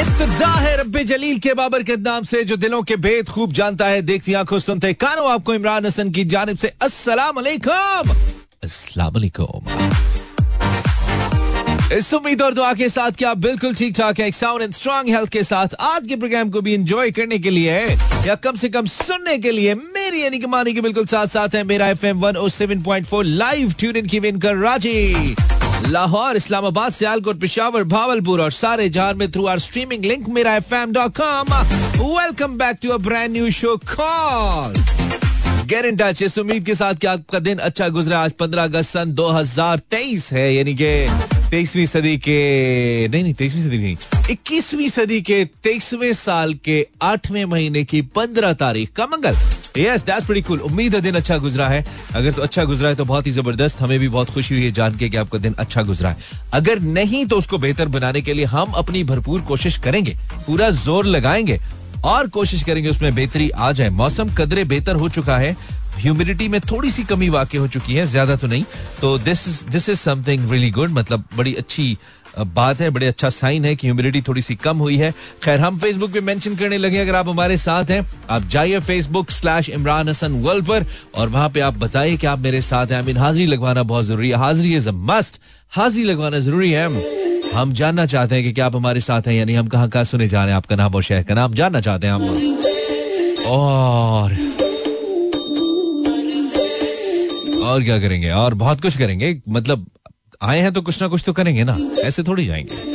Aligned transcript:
इब्तदा 0.00 0.48
है 0.48 0.76
रब्बे 0.80 1.02
जलील 1.04 1.38
के 1.38 1.52
बाबर 1.54 1.82
के 1.82 1.96
नाम 1.98 2.24
से, 2.24 2.42
जो 2.44 2.56
दिलों 2.56 2.82
के 2.82 2.96
भेद 2.96 3.28
खूब 3.28 3.52
जानता 3.52 3.86
है, 3.86 4.02
देखती 4.02 4.34
आँखों 4.34 4.58
सुनते 4.58 4.92
कानों, 4.94 5.30
आपको 5.30 5.54
इमरान 5.54 5.86
हसन 5.86 6.10
की 6.10 6.24
जानब 6.24 6.56
से 6.58 6.72
अस्सलाम 6.82 7.36
वालेकुम 7.36 8.14
अस्सलाम 8.64 9.12
वालेकुम 9.14 9.98
इस 11.92 12.12
उम्मीद 12.14 12.42
और 12.42 12.54
दुआ 12.54 12.72
के 12.74 12.88
साथ 12.88 13.12
कि 13.18 13.24
आप 13.24 13.38
बिल्कुल 13.38 13.74
ठीक 13.74 13.94
ठाक 13.96 14.20
है 14.20 14.30
साउंड 14.32 14.62
एंड 14.62 14.72
स्ट्रॉन्ग 14.74 15.08
हेल्थ 15.08 15.28
के 15.28 15.42
साथ। 15.42 15.74
आज 15.82 16.06
के 16.08 16.16
प्रोग्राम 16.16 16.50
को 16.50 16.60
भी 16.60 16.74
एंजॉय 16.74 17.10
करने 17.10 17.38
के 17.38 17.50
लिए, 17.50 17.78
या 18.26 18.34
कम 18.36 18.56
से 18.56 18.68
कम 18.68 18.86
सुनने 18.86 19.38
के 19.38 19.50
लिए, 19.50 19.74
मेरी 19.74 20.22
यानी 20.22 20.38
कि 20.38 20.46
मानी 20.46 20.74
के 20.74 20.80
बिल्कुल 20.80 21.06
साथ 21.06 21.26
साथ 21.26 21.54
है, 21.54 21.64
Mera 21.64 21.88
F 21.88 22.06
M 22.06 22.20
one 22.20 22.36
O 22.36 22.48
seven 22.48 22.82
point 22.82 23.06
four 23.06 23.24
live 23.24 23.72
tune 23.78 23.96
in 23.96 24.06
की 24.06 24.18
विन 24.20 24.38
कर 24.38 24.56
राज़ी। 24.56 25.34
लाहौर, 25.88 26.36
इस्लामाबाद, 26.36 26.92
सियालकोट, 26.92 27.40
पिशावर, 27.40 27.84
भावलपुर 27.84 28.40
और 28.40 28.52
सारे 28.52 28.88
जहाँ 28.88 29.14
में 29.14 29.30
through 29.32 29.46
our 29.46 29.58
streaming 29.58 30.04
link 30.04 30.28
Mera 30.28 30.54
F 30.56 30.74
M 30.74 30.92
dot 30.92 31.16
com 31.16 31.54
welcome 32.16 32.56
back 32.58 32.76
to 32.82 32.88
a 32.88 32.96
brand 32.98 33.32
new 33.32 33.50
show 33.50 33.76
call 33.96 34.74
get 35.68 35.84
in 35.84 35.96
touch 35.96 36.22
इस 36.22 36.38
उम्मीद 36.38 36.64
के 36.66 36.74
साथ 36.74 36.94
कि 36.94 37.06
आपका 37.06 37.38
दिन 37.38 37.58
अच्छा 37.58 37.88
गुजरा। 37.88 38.22
आज 38.24 38.32
पंद्रह 38.32 38.64
अगस्त 38.64 38.90
सन 38.90 39.12
2023 39.14 40.32
है। 40.32 40.54
यानी 40.54 40.74
कि 40.80 41.39
तेईसवीं 41.50 41.86
सदी 41.86 42.16
के, 42.18 43.08
नहीं 43.08 43.22
नहीं, 43.22 43.34
तेईसवीं 43.34 43.62
सदी 43.62 43.78
नहीं। 43.78 43.96
इक्कीसवीं 44.30 44.88
सदी 44.88 45.20
के, 45.22 45.44
तेईसवें 45.44 46.12
साल 46.12 46.54
के 46.54 46.86
आठवें 47.02 47.44
महीने 47.44 47.82
की 47.84 48.02
पंद्रह 48.02 48.52
तारीख 48.52 48.92
का 48.92 49.06
मंगल। 49.06 49.36
यस 49.78 50.02
दैट्स 50.02 50.26
प्रीटी 50.26 50.48
कूल 50.48 50.60
उम्मीद 50.60 50.94
है 50.94 51.00
दिन 51.00 51.14
अच्छा 51.14 51.38
गुजरा 51.38 51.68
है। 51.68 51.84
अगर 52.14 52.32
तो 52.32 52.42
अच्छा 52.42 52.64
गुजरा 52.64 52.88
है 52.88 52.94
तो 52.94 53.04
बहुत 53.04 53.26
ही 53.26 53.32
ज़बरदस्त। 53.32 53.80
हमें 53.80 53.98
भी 53.98 54.08
बहुत 54.08 54.30
खुशी 54.30 54.54
हुई 54.54 54.64
है 54.64 54.70
जान 54.72 54.96
के 54.96 55.08
कि 55.08 55.16
आपका 55.16 55.38
दिन 55.38 55.54
अच्छा 55.58 55.82
गुजरा 55.82 56.10
है। 56.10 56.16
अगर 56.52 56.80
नहीं 56.80 57.24
तो 57.26 57.38
उसको 57.38 57.58
बेहतर 57.58 57.88
बनाने 57.88 58.22
के 58.22 58.32
लिए 58.32 58.44
हम 58.44 58.72
अपनी 58.72 59.04
भरपूर 59.04 59.40
कोशिश 59.40 59.78
करेंगे। 59.78 60.16
पूरा 60.46 60.70
ज़ोर 60.70 61.06
लगाएँगे 61.06 61.60
और 62.04 62.28
कोशिश 62.28 62.62
करेंगे 62.62 62.88
उसमें 62.88 63.14
बेहतरी 63.14 63.50
आ 63.50 63.72
जाए। 63.72 63.88
मौसम 63.90 64.34
कदरे 64.34 64.64
बेहतर 64.64 64.96
हो 64.96 65.08
चुका 65.08 65.38
है। 65.38 65.56
ह्यूमिडिटी 66.00 66.48
में 66.48 66.60
थोड़ी 66.60 66.90
सी 66.90 67.04
कमी 67.04 67.28
वाकई 67.28 67.58
हो 67.58 67.66
चुकी 67.68 67.94
है, 67.94 68.06
ज़्यादा 68.06 68.36
तो 68.36 68.46
नहीं। 68.46 68.64
तो 69.00 69.18
this 69.18 69.62
this 69.64 69.88
is 69.88 69.98
something 69.98 70.50
really 70.50 70.70
good 70.70 70.90
मतलब 70.90 71.24
बड़ी 71.36 71.54
अच्छी 71.54 71.96
बात 72.38 72.80
है, 72.80 72.88
बड़े 72.90 73.06
अच्छा 73.06 73.28
साइन 73.30 73.64
है 73.64 73.74
कि 73.76 73.86
ह्यूमिडिटी 73.86 74.20
थोड़ी 74.22 74.42
सी 74.42 74.54
कम 74.56 74.78
हुई 74.78 74.96
है। 74.96 75.12
खैर, 75.42 75.60
हम 75.60 75.78
फेसबुक 75.78 76.12
पे 76.12 76.20
मेंशन 76.20 76.54
करने 76.56 76.78
लगे 76.78 76.98
अगर 76.98 77.14
आप 77.14 77.28
हमारे 77.28 77.56
साथ 77.58 77.90
हैं, 77.90 78.06
आप 78.30 78.42
जाइए 78.50 78.80
Facebook 78.80 79.30
slash 79.30 79.68
Imran 79.68 80.08
Hasan 80.08 80.32
world 80.42 80.66
पर 80.66 80.86
और 81.14 81.28
वहाँ 81.28 81.48
पे 81.50 81.60
आप 81.60 81.78
बताइए 81.78 82.16
कि 82.16 82.26
आप 82.26 82.38
मेरे 82.38 82.60
साथ 82.62 82.86
हैं। 82.86 82.96
आई 82.96 83.02
मीन 83.02 83.16
हाजिरी 83.16 83.46
लगवाना 83.46 83.82
बहुत 83.84 84.04
ज़रूरी 84.04 84.30
है। 84.30 84.36
हाजिरी 84.38 84.74
इज़ 84.76 84.88
अ 84.88 84.92
मस्ट 84.92 85.40
हाजिरी 85.72 86.04
लगवाना 86.04 86.38
ज़रूरी 86.38 86.70
है। 86.70 87.52
हम 87.52 87.72
जानना 87.72 88.06
चाहते 88.06 88.34
हैं 88.34 88.44
कि 88.44 88.52
क्या 88.52 88.66
आप 88.66 88.76
हमारे 88.76 89.00
साथ 89.00 89.26
हैं 89.26 89.34
यानी 89.34 89.54
हम 89.54 89.66
कहाँ 89.66 89.88
कहाँ 89.88 90.04
सुने 90.04 90.28
जा 90.28 90.42
रहे 90.44 90.50
हैं? 90.50 90.56
आपका 90.56 90.76
नाम 90.76 90.94
और 90.94 91.02
शहर 91.02 91.22
का 91.22 91.34
नाम 91.34 91.54
जानना 91.54 91.80
चाहते 91.80 92.06
हैं 92.06 92.14
हम। 92.14 93.44
और 93.46 94.32
और 97.62 97.82
क्या 97.84 97.98
करेंगे? 97.98 98.30
और 98.30 98.54
बहुत 98.54 98.80
कुछ 98.82 98.96
करेंगे। 98.98 99.36
मतलब 99.48 99.86
आए 100.42 100.60
हैं 100.60 100.72
तो 100.72 100.82
कुछ 100.82 101.00
ना 101.02 101.08
कुछ 101.08 101.22
तो 101.26 101.32
करेंगे 101.32 101.64
ना। 101.64 101.78
ऐसे 102.00 102.22
थोड़ी 102.22 102.44
जाएँगे। 102.44 102.88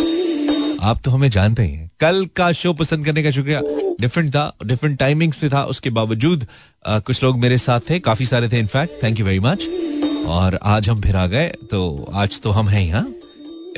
आप 0.84 1.02
तो 1.06 1.12
हमें 1.12 1.30
जानते 1.30 1.64
ही 1.64 1.74
हैं। 1.74 1.90
कल 2.00 2.26
का 2.36 2.52
शो 2.52 2.74
पसंद 2.74 3.06
करने 3.06 3.24
का 3.24 3.32
शुक्रिया। 3.32 3.62
डिफरेंट 4.02 4.30
था 4.30 4.52
डिफरेंट 4.66 4.98
टाइमिंग्स 5.00 5.38
पे 5.38 5.50
था। 5.50 5.64
उसके 5.66 5.90
बावजूद 5.90 6.46
आ, 6.86 7.00
कुछ 7.00 7.24
लोग 7.24 7.38
मेरे 7.40 7.58
साथ 7.58 7.90
थे। 7.90 8.00
काफ़ी 8.00 8.26
सारे 8.26 8.50
थे 8.50 8.60
in fact 8.60 9.04
thank 9.04 9.20
you 9.20 9.26
very 9.26 9.40
much 9.40 9.68
और 10.28 10.60
आज 10.64 10.90
हम 10.90 11.02
फिर 11.02 11.16
आ 11.16 11.26
गए। 11.28 11.48
तो 11.72 12.12
आज 12.14 12.40
तो 12.42 12.52
हम 12.52 12.68
हैं 12.70 12.82
ही 12.82 12.90
हाँ 12.90 13.08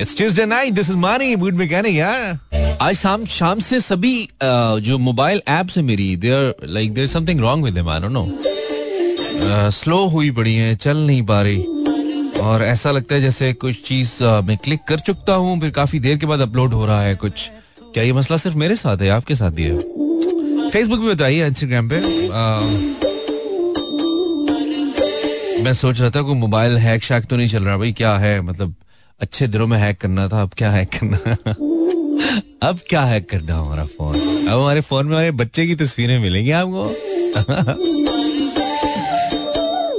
it's 0.00 0.16
Tuesday 0.16 0.44
night 0.46 0.72
this 0.72 0.90
is 0.90 0.96
मानी 0.96 1.34
मूड 1.36 1.54
मैकेनिक 1.54 1.96
यार। 1.96 2.78
आज 2.82 2.94
शाम 2.94 3.24
शाम 3.26 3.58
से 3.60 3.80
सभी 3.80 4.28
जो 4.42 4.98
मोबाइल 4.98 5.42
एप्स 5.48 5.76
है 5.76 5.82
मेरी 5.82 6.14
there 6.16 6.54
like 6.64 6.92
there 6.94 7.06
something 7.06 7.40
wrong 7.40 7.64
with 7.64 7.74
them 7.74 7.88
I 7.88 8.00
don't 8.00 8.12
know 8.12 8.26
slow 9.70 9.96
हुई 10.08 10.30
पड़ी 10.30 10.54
है 10.54 10.74
चल 10.76 10.96
नहीं 10.96 11.22
पा 11.22 11.40
रही। 11.42 11.62
और 12.40 12.62
ऐसा 12.62 12.90
लगता 12.90 13.14
है 13.14 13.20
जैसे 13.20 13.52
कुछ 13.52 13.80
चीज़ 13.84 14.22
मैं 14.44 14.56
क्लिक 14.56 14.80
कर 14.88 14.98
चुकता 14.98 15.34
हूँ 15.34 15.60
फिर 15.60 15.70
काफ़ी 15.70 15.98
देर 16.00 16.16
के 16.18 16.26
बाद 16.26 16.40
अपलोड 16.40 16.74
हो 16.74 16.86
रहा 16.86 17.02
है 17.02 17.14
कुछ। 17.14 17.50
क्या 17.94 18.04
ये 18.04 18.12
मसला 18.12 18.36
सिर्फ़ 18.36 18.56
मेरे 18.56 18.76
साथ 18.76 18.98
है 18.98 19.08
आपके 19.10 19.34
साथ 19.34 19.50
भी 19.50 19.62
है? 19.62 19.76
फेसबुक 20.70 21.00
पे 21.00 21.14
बताइए 21.14 21.46
इंस्टाग्राम 21.46 21.88
पे। 21.88 21.96
आ, 22.28 22.60
मैं 25.64 25.72
सोच 25.74 26.00
रहा 26.00 26.10
था 26.10 26.22
कोई 26.22 26.34
मोबाइल 26.34 26.76
हैक 26.78 27.02
शैक 27.04 27.24
तो 27.24 27.36
नहीं 27.36 27.48
चल 27.48 27.64
रहा 27.64 27.76
भाई 27.76 27.92
क्या 27.92 28.16
है? 28.16 28.40
मतलब 28.40 28.74
अच्छे 29.20 29.46
दिनों 29.46 29.66
में 29.66 29.78
हैक 29.78 29.98
करना 30.00 30.28
था 30.28 30.42
अब 30.42 30.50
क्या 30.58 30.70
हैक 30.70 30.88
करना? 30.94 31.18
अब 32.68 32.78
क्या 32.88 33.02
हैक 33.04 33.28
करना 33.30 33.54
हमारा 33.54 33.84
फ़ोन 33.84 34.46
अब 34.46 34.58
हमारे 34.58 34.80
फ़ोन 34.80 35.06
में 35.06 35.12
हमारे 35.12 35.30
बच्चे 35.30 35.66
की 35.66 35.74
तस्वीरें 35.74 36.18
मिलेंगी 36.18 36.50
आपको। 36.50 38.14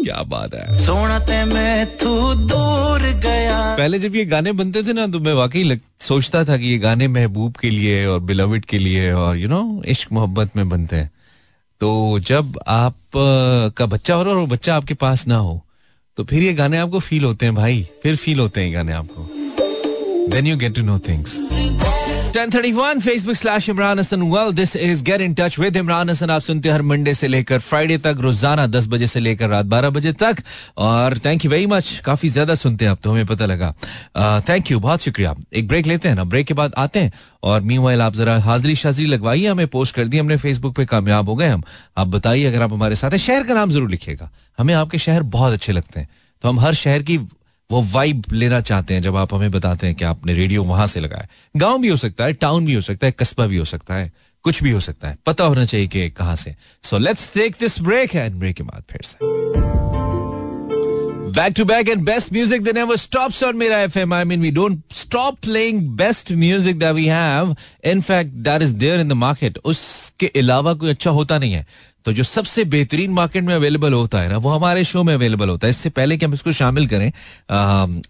क्या 0.09 0.21
बात 0.25 0.55
है। 0.55 0.77
सोना 0.77 1.45
मैं 1.45 1.97
तू 1.97 2.33
दूर 2.33 3.01
गया। 3.21 3.57
पहले 3.77 3.99
जब 3.99 4.15
ये 4.15 4.25
गाने 4.25 4.51
बनते 4.51 4.83
थे 4.83 4.93
ना 4.93 5.05
तो 5.07 5.19
मैं 5.19 5.33
वाकई 5.33 5.77
सोचता 6.01 6.43
था 6.45 6.57
कि 6.57 6.65
ये 6.65 6.77
गाने 6.77 7.07
महबूब 7.07 7.55
के 7.55 7.69
लिए 7.69 8.05
और 8.05 8.19
बिलविड 8.19 8.65
के 8.65 8.77
लिए 8.79 9.11
और 9.13 9.37
यू 9.37 9.49
नो 9.49 9.61
इश्क 9.87 10.11
मोहब्बत 10.11 10.55
में 10.57 10.67
बनते 10.69 10.95
हैं। 10.95 11.11
तो 11.81 12.19
जब 12.19 12.59
आप 12.67 12.95
का 13.77 13.85
बच्चा 13.85 14.15
हो 14.15 14.23
रहा 14.23 14.33
और 14.33 14.47
बच्चा 14.47 14.75
आपके 14.75 14.93
पास 14.93 15.27
ना 15.27 15.37
हो 15.37 15.61
तो 16.17 16.23
फिर 16.23 16.43
ये 16.43 16.53
गाने 16.53 16.77
आपको 16.77 16.99
फील 16.99 17.23
होते 17.23 17.45
हैं 17.45 17.55
भाई 17.55 17.87
फिर 18.03 18.15
फील 18.15 18.39
होते 18.39 18.61
हैं 18.61 18.73
गाने 18.73 18.93
आपको। 18.93 19.29
Then 20.29 20.47
you 20.47 20.57
get 20.57 20.75
to 20.75 20.81
know 20.81 20.99
things 20.99 21.39
1031 22.29 22.99
Facebook 23.01 23.35
slash 23.35 23.67
Imran 23.69 23.99
Hasan 23.99 24.21
well 24.31 24.51
this 24.53 24.75
is 24.75 25.03
get 25.03 25.21
in 25.21 25.33
touch 25.33 25.57
with 25.59 25.75
Imran 25.75 26.09
Hasan 26.09 26.29
आप 26.29 26.41
सुनते 26.41 26.69
हर 26.69 26.81
मंडे 26.81 27.13
से 27.13 27.27
लेकर 27.27 27.59
फ्राइडे 27.59 27.97
तक 27.97 28.17
रोज़ाना 28.21 28.65
10 28.67 28.87
बजे 28.87 29.07
से 29.07 29.19
लेकर 29.19 29.49
रात 29.49 29.65
12 29.65 29.89
बजे 29.89 30.11
तक। 30.13 30.43
और 30.77 31.17
थैंक 31.25 31.45
यू 31.45 31.51
वेरी 31.51 31.65
मच 31.67 32.01
काफ़ी 32.05 32.29
ज़्यादा 32.29 32.55
सुनते 32.55 32.85
हैं 32.85 32.91
आप 32.91 32.99
तो 33.03 33.11
हमें 33.11 33.25
पता 33.25 33.45
लगा। 33.45 33.73
थैंक 34.49 34.65
uh, 34.65 34.71
यू 34.71 34.79
बहुत 34.79 35.01
शुक्रिया। 35.01 35.33
एक 35.53 35.67
ब्रेक 35.67 35.87
लेते 35.87 36.09
हैं 36.09 36.15
ना। 36.15 36.23
ब्रेक 36.23 36.47
के 36.47 36.53
बाद 36.53 36.73
आते 36.77 36.99
हैं। 36.99 37.11
और 37.43 37.61
मी 37.61 37.77
वाइल 37.77 38.01
आप 38.01 38.15
जरा 38.15 38.37
हाजिरी 38.41 38.75
शाजरी 38.75 39.05
लगवाइए 39.05 39.47
हमें 39.47 39.67
पोस्ट 39.67 39.95
कर 39.95 40.07
दी 40.07 40.17
हमने 40.17 40.37
फेसबुक 40.37 40.75
पे 40.75 40.85
कामयाब 40.85 41.29
हो 41.29 41.35
गए 41.35 41.47
हम। 41.47 41.63
आप 41.97 42.07
बताइए 42.07 42.45
अगर 42.45 42.61
आप 42.61 42.73
हमारे 42.73 42.95
साथ 42.95 43.11
हैं 43.11 43.17
शहर 43.17 43.43
का 43.43 43.53
नाम 43.53 43.71
ज़रूर 43.71 43.89
लिखिएगा। 43.89 44.29
हमें 44.59 44.73
आपके 44.73 44.97
शहर 44.99 45.23
बहुत 45.37 45.53
अच्छे 45.53 45.71
लगते 45.71 45.99
हैं। 45.99 46.09
तो 46.43 46.49
हम 46.49 46.59
हर 46.59 46.73
शहर 46.73 47.01
की 47.01 47.17
वो 47.71 47.81
वाइब 47.91 48.23
लेना 48.31 48.59
चाहते 48.61 48.93
हैं 48.93 49.01
जब 49.01 49.15
आप 49.15 49.33
हमें 49.33 49.51
बताते 49.51 49.87
हैं 49.87 49.95
कि 49.95 50.05
आपने 50.05 50.33
रेडियो 50.33 50.63
वहाँ 50.63 50.87
से 50.87 50.99
लगाया 50.99 51.27
गाँव 51.57 51.77
भी 51.81 51.87
हो 51.87 51.95
सकता 51.95 52.25
है 52.25 52.33
टाउन 52.43 52.65
भी 52.65 52.73
हो 52.73 52.81
सकता 52.81 53.07
है 53.07 53.13
कस्बा 53.19 53.45
भी 53.47 53.57
हो 53.57 53.65
सकता 53.65 53.95
है 53.95 54.11
कुछ 54.45 54.63
भी 54.63 54.71
हो 54.71 54.79
सकता 54.79 55.07
है 55.07 55.17
पता 55.25 55.43
होना 55.43 55.65
चाहिए 55.65 55.87
कि 55.87 56.09
कहाँ 56.17 56.35
से 56.35 56.55
so 56.83 56.97
let's 56.97 57.33
take 57.33 57.55
this 57.59 57.79
break 57.81 58.15
and 58.15 58.35
break 58.39 58.55
के 58.55 58.63
बाद 58.63 58.83
फिर 58.91 59.01
से 59.05 59.37
to 61.57 61.63
back 61.65 61.87
and 61.87 62.03
best 62.05 62.31
music 62.31 62.63
that 62.63 62.75
never 62.75 62.95
stops 62.97 63.41
on 63.47 63.57
Mira 63.57 63.87
FM. 63.87 64.13
I 64.13 64.23
mean, 64.29 64.41
we 64.41 64.49
don't 64.51 64.79
stop 64.91 65.35
playing 65.41 65.81
best 65.95 66.31
music 66.43 66.79
that 66.79 66.95
we 66.95 67.05
have. 67.07 67.51
In 67.91 68.01
fact, 68.01 68.31
that 68.47 68.65
is 68.67 68.73
there 68.83 68.97
in 69.03 69.11
the 69.13 69.17
market. 69.23 69.59
उसके 69.71 70.31
अलावा 70.41 70.73
कोई 70.73 70.89
अच्छा 70.89 71.09
होता 71.19 71.37
नहीं 71.37 71.53
है 71.53 71.65
तो 72.09 72.13
जो 72.13 72.23
सबसे 72.23 72.63
बेहतरीन 72.65 73.11
मार्केट 73.13 73.43
में 73.43 73.53
अवेलेबल 73.55 73.93
होता 73.93 74.21
है 74.21 74.29
ना, 74.29 74.37
वो 74.37 74.49
हमारे 74.49 74.83
शो 74.83 75.03
में 75.03 75.13
अवेलेबल 75.13 75.49
होता 75.49 75.67
है। 75.67 75.69
इससे 75.69 75.89
पहले 75.89 76.17
कि 76.17 76.25
हम 76.25 76.33
इसको 76.33 76.51
शामिल 76.51 76.87
करें 76.87 77.11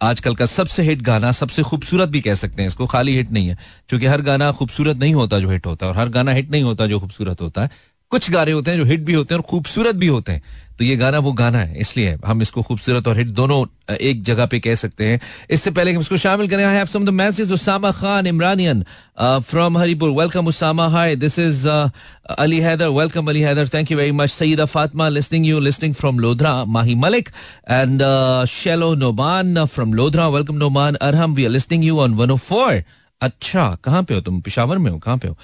आजकल 0.02 0.34
का 0.34 0.46
सबसे 0.46 0.82
हिट 0.82 1.02
गाना, 1.02 1.32
सबसे 1.32 1.62
खूबसूरत 1.62 2.08
भी 2.08 2.20
कह 2.20 2.34
सकते 2.34 2.62
हैं 2.62 2.68
इसको, 2.68 2.86
खाली 2.86 3.16
हिट 3.16 3.32
नहीं 3.32 3.48
है, 3.48 3.56
क्योंकि 3.88 4.06
हर 4.06 4.22
गाना 4.22 4.50
खूबसूरत 4.52 4.96
नहीं 4.96 5.14
होता 5.14 5.38
जो 5.38 5.50
हिट 5.50 5.66
होता 5.66 5.86
है, 5.86 5.92
और 5.92 5.98
हर 5.98 6.08
गाना 6.08 6.32
हिट 6.32 6.50
नहीं 6.50 6.62
होता 6.62 6.86
जो 6.86 7.00
खूबसूरत 7.00 7.40
होता 7.40 7.62
है। 7.62 7.70
कुछ 8.10 8.30
गाने 8.30 8.52
होते 8.52 8.70
हैं 8.70 8.78
जो 8.78 8.84
हिट 8.84 9.00
भी 9.00 9.14
होते 9.14 9.34
हैं 9.34 9.40
और 9.40 9.46
खूबसूरत 9.48 9.94
भी 9.94 10.06
होते 10.06 10.32
हैं। 10.32 10.42
तो 10.78 10.84
ये 10.84 10.96
गाना 10.96 11.18
वो 11.18 11.32
गाना 11.32 11.58
है, 11.58 11.78
इसलिए 11.80 12.16
हम 12.26 12.42
इसको 12.42 12.62
खूबसूरत 12.62 13.08
और 13.08 13.18
हिट 13.18 13.28
दोनों 13.30 13.64
एक 13.96 14.22
जगह 14.24 14.46
पे 14.46 14.60
कह 14.60 14.74
सकते 14.74 15.04
हैं। 15.04 15.20
इससे 15.50 15.70
पहले 15.70 15.92
हम 15.92 16.00
इसको 16.00 16.16
शामिल 16.16 16.48
करें 16.48 16.64
I 16.64 16.76
have 16.76 16.86
some 16.86 17.04
the 17.06 17.08
message 17.10 17.52
Usama 17.52 17.90
Khan 17.92 18.26
Imranian 18.26 18.84
from 19.20 19.78
Haripur 19.78 20.10
welcome 20.10 20.46
Usama 20.46 20.86
hi 20.88 21.16
this 21.16 21.38
is 21.38 21.66
Ali 21.68 22.60
Haider 22.60 22.88
welcome 22.90 23.28
Ali 23.30 23.40
Haider 23.40 23.68
thank 23.74 23.90
you 23.90 23.98
very 23.98 24.12
much 24.12 24.30
Saeeda 24.30 24.64
Fatima 24.66 25.08
listening 25.08 25.46
you 25.46 25.60
listening 25.60 25.94
from 25.94 26.18
Lodhran 26.18 26.54
Mahi 26.76 26.94
Malik 27.04 27.28
and 27.70 28.02
shallow 28.50 28.94
Noman 28.94 29.64
from 29.66 29.94
Lodhran 29.94 30.28
welcome 30.28 30.56
Noman 30.56 30.94
Arham 31.02 31.34
we 31.34 31.44
are 31.44 31.50
listening 31.50 31.84
you 31.84 31.98
on 32.00 32.16
104 32.18 32.82
अच्छा 33.20 33.64
कहाँ 33.84 34.02
पे 34.02 34.14
हो 34.14 34.20
तुम? 34.20 34.40
पिशावर 34.40 34.78
में 34.78 34.90
हो, 34.90 34.98
कहाँ 34.98 35.16
पे 35.18 35.28
हो? 35.28 35.36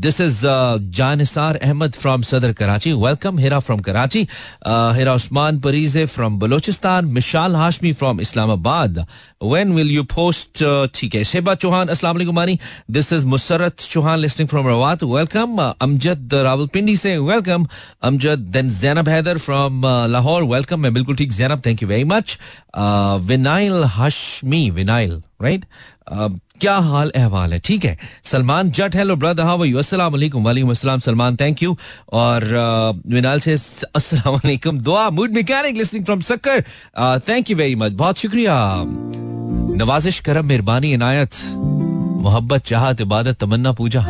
This 0.00 0.20
is 0.20 0.40
Jannisar 0.96 1.56
Ahmed 1.56 1.92
from 1.92 2.22
Saddar 2.22 2.52
Karachi 2.60 2.92
welcome 2.92 3.38
Hira 3.38 3.58
from 3.60 3.80
Karachi 3.88 4.26
Hira 4.96 5.14
Usman 5.14 5.58
परीजे 5.60 6.04
from 6.06 6.38
Balochistan 6.38 7.04
Mishal 7.16 7.56
Hashmi 7.56 7.92
from 7.92 8.20
Islamabad 8.20 8.98
when 9.42 9.72
will 9.72 9.90
you 9.90 10.02
post 10.14 10.64
ठीक 10.94 11.14
है 11.14 11.24
शेबा 11.24 11.54
चौहान 11.54 11.88
वालेकुम 12.04 12.34
मानी 12.34 12.58
this 12.90 13.12
is 13.12 13.26
Musarrat 13.26 13.80
Chauhan 13.80 14.18
listening 14.18 14.48
from 14.48 14.68
Rawat 14.68 15.02
welcome 15.04 15.58
Amjad 15.60 16.34
Rawalpindi 16.44 16.96
से 16.96 17.16
welcome 17.18 17.66
Amjad 18.02 18.46
then 18.56 18.70
Zainab 18.80 19.08
Haider 19.08 19.38
from 19.48 19.82
Lahore 20.10 20.44
welcome 20.54 20.80
मैं 20.80 20.94
बिल्कुल 20.94 21.16
ठीक 21.16 21.32
Zainab 21.32 21.62
thank 21.66 21.82
you 21.82 21.88
very 21.88 22.04
much 22.14 22.38
vinyl 23.26 23.84
Hashmi 23.98 24.68
विनाइल 24.70 25.20
right 25.42 25.64
क्या 26.60 26.74
हाल 26.84 27.10
अहवाल 27.16 27.52
है? 27.52 27.58
ठीक 27.64 27.84
है। 27.84 27.96
Salman 28.24 28.70
Jatt 28.70 28.96
hello 28.96 29.16
brother 29.16 29.42
how 29.42 29.64
you 29.64 29.78
अस्सलाम 29.78 30.12
वालेकुम 30.12 30.44
वालेकुम 30.44 30.70
अस्सलाम, 30.70 30.98
सलमान 31.00 31.36
थैंक 31.36 31.62
यू 31.62 31.76
और 32.14 32.44
विनाल 33.08 33.40
से 33.40 33.52
अस्सलाम 33.52 34.34
वालेकुम, 34.34 34.78
Dua 34.80 35.08
mood 35.10 35.32
mechanic 35.34 35.76
listening 35.76 36.04
from 36.04 36.20
Sukkur 36.22 36.64
thank 37.28 37.50
you 37.50 37.56
very 37.56 37.74
much 37.76 37.92
बहुत 37.94 38.18
शुक्रिया। 38.18 38.56
नवाजिश 39.76 40.18
करम, 40.20 40.46
मेहरबानी, 40.46 40.92
इनायत, 40.92 41.34
मोहब्बत, 42.22 42.64
चाहत, 42.64 43.00
इबादत, 43.00 43.38
तमन्ना, 43.40 43.72
पूजा। 43.72 44.04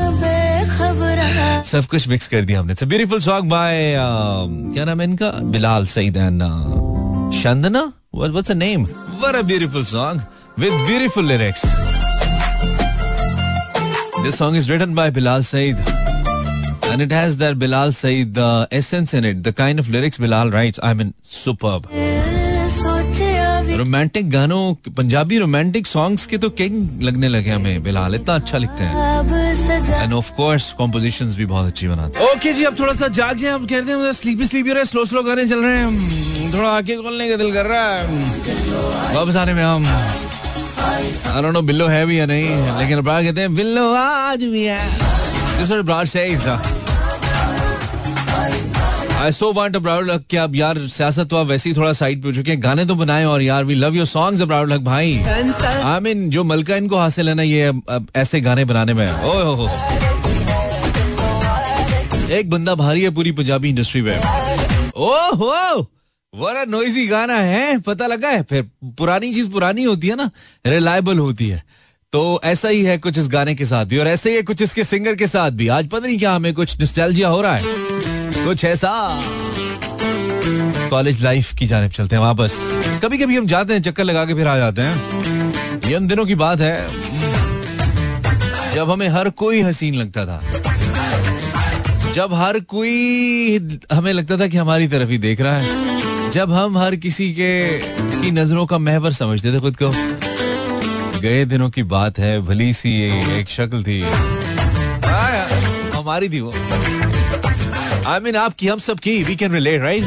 सब 1.64 1.85
कुछ 1.87 2.08
मिक्स 2.08 2.29
कर 2.29 2.43
दिया 2.43 2.61
हमने। 2.61 2.75
ब्यूटीफुल 2.85 3.20
सॉन्ग 3.20 3.50
बाय 3.50 3.94
क्या 3.97 4.85
नाम 4.85 5.00
है 5.00 5.06
इनका? 5.06 5.31
Bilal 5.55 5.87
Saeed 5.87 6.17
शंदना? 7.35 7.82
What's 8.14 8.50
the 8.50 8.56
name 8.56 8.85
what 8.85 9.35
a 9.35 9.43
beautiful 9.43 9.85
song 9.87 10.23
with 10.58 10.73
beautiful 10.87 11.26
lyrics 11.26 11.62
This 14.23 14.37
song 14.37 14.55
is 14.55 14.69
written 14.71 14.95
by 14.95 15.11
Bilal 15.11 15.43
Said. 15.43 15.77
And 16.85 17.01
it 17.03 17.11
has 17.13 17.37
that 17.39 17.59
Bilal 17.59 17.93
Said 17.93 18.37
uh, 18.37 18.67
essence 18.71 19.15
in 19.15 19.25
it. 19.25 19.43
The 19.43 19.53
kind 19.53 19.79
of 19.79 19.89
lyrics 19.89 20.19
Bilal 20.19 20.51
writes, 20.51 20.79
I 20.83 20.95
mean, 20.95 21.15
superb. 21.23 21.87
Romantic 23.81 24.29
गानों 24.31 24.93
Punjabi 24.97 25.39
romantic 25.39 25.87
songs 25.87 26.27
के 26.27 26.39
तो 26.39 26.49
king 26.59 27.03
लगने 27.03 27.29
लगे 27.29 27.51
हमें 27.51 27.83
बिलाल 27.83 28.15
इतना 28.15 28.35
अच्छा 28.35 28.59
लिखते 28.59 28.85
हैं 28.85 30.03
एंड 30.03 30.13
ऑफ़ 30.13 30.31
कोर्स 30.37 30.71
कॉम्पोजिशंस 30.79 31.37
भी 31.37 31.47
बहुत 31.53 31.67
अच्छी 31.67 31.89
बनाते 31.89 32.19
हैं 32.19 32.29
ओके 32.33 32.53
जी 32.53 32.65
अब 32.71 32.79
थोड़ा 32.79 32.93
सा 33.01 33.09
जाग 33.19 33.37
जाए 33.43 33.53
अब 33.53 33.67
कहते 33.69 33.93
हैं 33.93 34.13
स्लीपी 34.21 34.47
स्लीपी 34.47 34.73
रहे 34.73 34.85
स्लो 34.93 35.05
स्लो 35.13 35.23
गाने 35.31 35.47
चल 35.49 35.63
रहे 35.65 35.79
हैं 35.79 36.53
थोड़ा 36.55 36.71
आके 36.77 36.97
खोलने 37.03 37.29
का 37.31 37.37
दिल 37.45 37.53
कर 37.55 37.67
रहा 37.73 37.95
है 37.95 39.15
वापस 39.17 39.37
आने 39.45 39.55
में 39.55 39.63
हम 39.63 39.85
I 40.91 41.43
don't 41.43 41.55
know 41.55 41.63
बिल्लो 41.63 41.87
है 41.87 42.05
भी 42.07 42.19
या 42.19 42.27
नहीं, 42.27 42.79
लेकिन 42.79 42.99
अब्रार 42.99 43.23
कहते 43.23 43.41
हैं 43.41 43.55
बिल्लो 43.55 43.93
आज 43.95 44.45
भी 44.45 44.65
है। 44.65 44.79
This 45.59 45.69
This 45.69 45.71
what 45.71 45.81
Abrar 45.83 46.05
says. 46.07 46.45
I 49.21 49.31
so 49.31 49.49
want 49.55 49.77
Abrar 49.77 50.05
कि 50.31 50.37
आप 50.37 50.55
यार, 50.55 50.79
सियासत 50.89 51.29
तो 51.31 51.45
वैसे 51.45 51.69
ही 51.71 51.77
थोड़ा 51.77 51.93
साइड 51.93 52.23
पे 52.23 52.29
हो 52.29 52.35
चुके 52.35 52.51
हैं, 52.51 52.63
गाने 52.63 52.85
तो 52.87 52.95
बनाए 52.95 53.25
और 53.25 53.43
यार 53.43 53.65
we 53.65 53.75
love 53.75 53.97
your 53.97 54.07
songs 54.07 54.43
Abrar 54.43 54.67
ul Haq 54.67 54.81
भाई। 54.81 55.19
आई 55.85 56.01
मीन 56.01 56.29
जो 56.31 56.45
मलका 56.45 56.77
इनको 56.77 56.97
हासिल 56.97 57.29
है 57.29 57.35
ना, 57.35 57.43
ये 57.43 57.73
ऐसे 58.17 58.41
गाने 58.41 58.65
बनाने 58.65 58.95
में 58.95 59.07
ओ, 59.07 59.55
हो 59.55 59.69
एक 62.33 62.51
बंदा 62.51 62.75
भारी 62.75 63.03
है 63.03 63.11
पूरी 63.11 63.33
पंजाबी 63.33 63.69
इंडस्ट्री 63.69 64.03
में। 64.03 64.17
ओ, 64.17 65.15
हो! 65.35 65.87
बड़ा 66.35 66.65
नोइजी 66.65 67.06
गाना 67.06 67.35
है, 67.35 67.79
पता 67.79 68.06
लगा 68.06 68.29
है, 68.29 68.43
फिर 68.43 68.62
पुरानी 68.99 69.35
चीज़ 69.35 69.50
पुरानी 69.50 69.82
होती 69.82 70.09
है 70.09 70.17
ना 70.17 70.31
रिलायबल 70.67 71.19
होती 71.19 71.49
है। 71.49 71.62
तो 72.12 72.41
ऐसा 72.44 72.69
ही 72.69 72.82
है 72.85 72.99
कुछ 72.99 73.19
इस 73.19 73.29
गाने 73.29 73.55
के 73.55 73.65
साथ 73.65 73.85
भी, 73.85 73.99
और 73.99 74.09
ऐसे 74.09 74.31
ही 74.31 74.37
है 74.37 74.43
कुछ 74.43 74.62
इसके 74.62 74.85
सिंगर 74.85 75.15
के 75.15 75.27
साथ 75.27 75.50
भी। 75.50 75.69
आज 75.69 75.88
पता 75.88 76.06
नहीं 76.06 76.19
क्या 76.19 76.32
हमें 76.32 76.55
कुछ 76.55 76.77
डिस्टैल्जिया 76.79 77.29
हो 77.29 77.41
रहा 77.41 77.56
है। 77.56 77.62
कुछ 78.44 78.65
ऐसा। 78.65 78.93
कॉलेज 80.91 81.23
लाइफ 81.23 81.53
की 81.55 81.67
जानब 81.67 81.91
चलते 81.91 82.17
हैं 82.17 82.23
वापस। 82.23 82.56
कभी 83.03 83.19
कभी 83.19 83.37
हम 83.37 83.47
जाते 83.47 83.75
हैं, 83.75 83.83
चक्कर 83.83 84.05
लगा 84.05 84.25
के 84.25 84.35
फिर 84.35 84.47
आ 84.47 84.56
जाते 84.59 84.83
हैं। 84.83 85.88
ये 85.88 85.97
उन 85.97 86.06
दिनों 86.06 86.26
की 86.26 86.35
बात 86.35 86.61
है, 86.61 86.88
जब 88.75 88.91
हमें 88.91 89.09
हर 89.09 89.31
कोई 89.31 89.61
हसीन 89.61 89.94
लगता 89.94 90.26
था। 90.26 90.41
जब 92.12 92.35
हर 92.35 92.61
कोई 92.61 93.79
हमें 93.93 94.12
लगता 94.12 94.38
था 94.38 94.47
कि 94.47 94.56
हमारी 94.56 94.88
तरफ़ 94.88 95.09
ही 95.09 95.19
देख 95.19 95.41
रहा 95.41 95.59
है। 95.59 95.91
जब 96.32 96.53
हम 96.53 96.77
हर 96.79 96.97
किसी 96.97 97.32
के 97.35 97.79
की 98.21 98.31
नज़रों 98.31 98.67
का 98.67 98.79
महवर 98.79 99.12
समझते 99.12 99.53
थे 99.53 99.61
खुद 99.61 99.77
को। 99.82 99.91
गए 101.21 101.44
दिनों 101.44 101.71
की 101.71 101.82
बात 101.82 102.19
है 102.19 102.41
भली 102.41 102.73
सी 102.73 102.93
एक 103.38 103.50
शक्ल 103.50 103.82
थी। 103.82 104.00
हमारी 105.97 106.29
थी 106.29 106.41
वो। 106.41 106.50
आई 106.50 108.19
I 108.19 108.23
मीन 108.23 108.32
mean, 108.32 108.37
आपकी 108.37 108.69
हम 108.69 108.79
सब 108.79 108.99
की 108.99 109.23
वी 109.23 109.37
कैन 109.37 109.53
रिलेट 109.53 109.82
राइट 109.82 110.05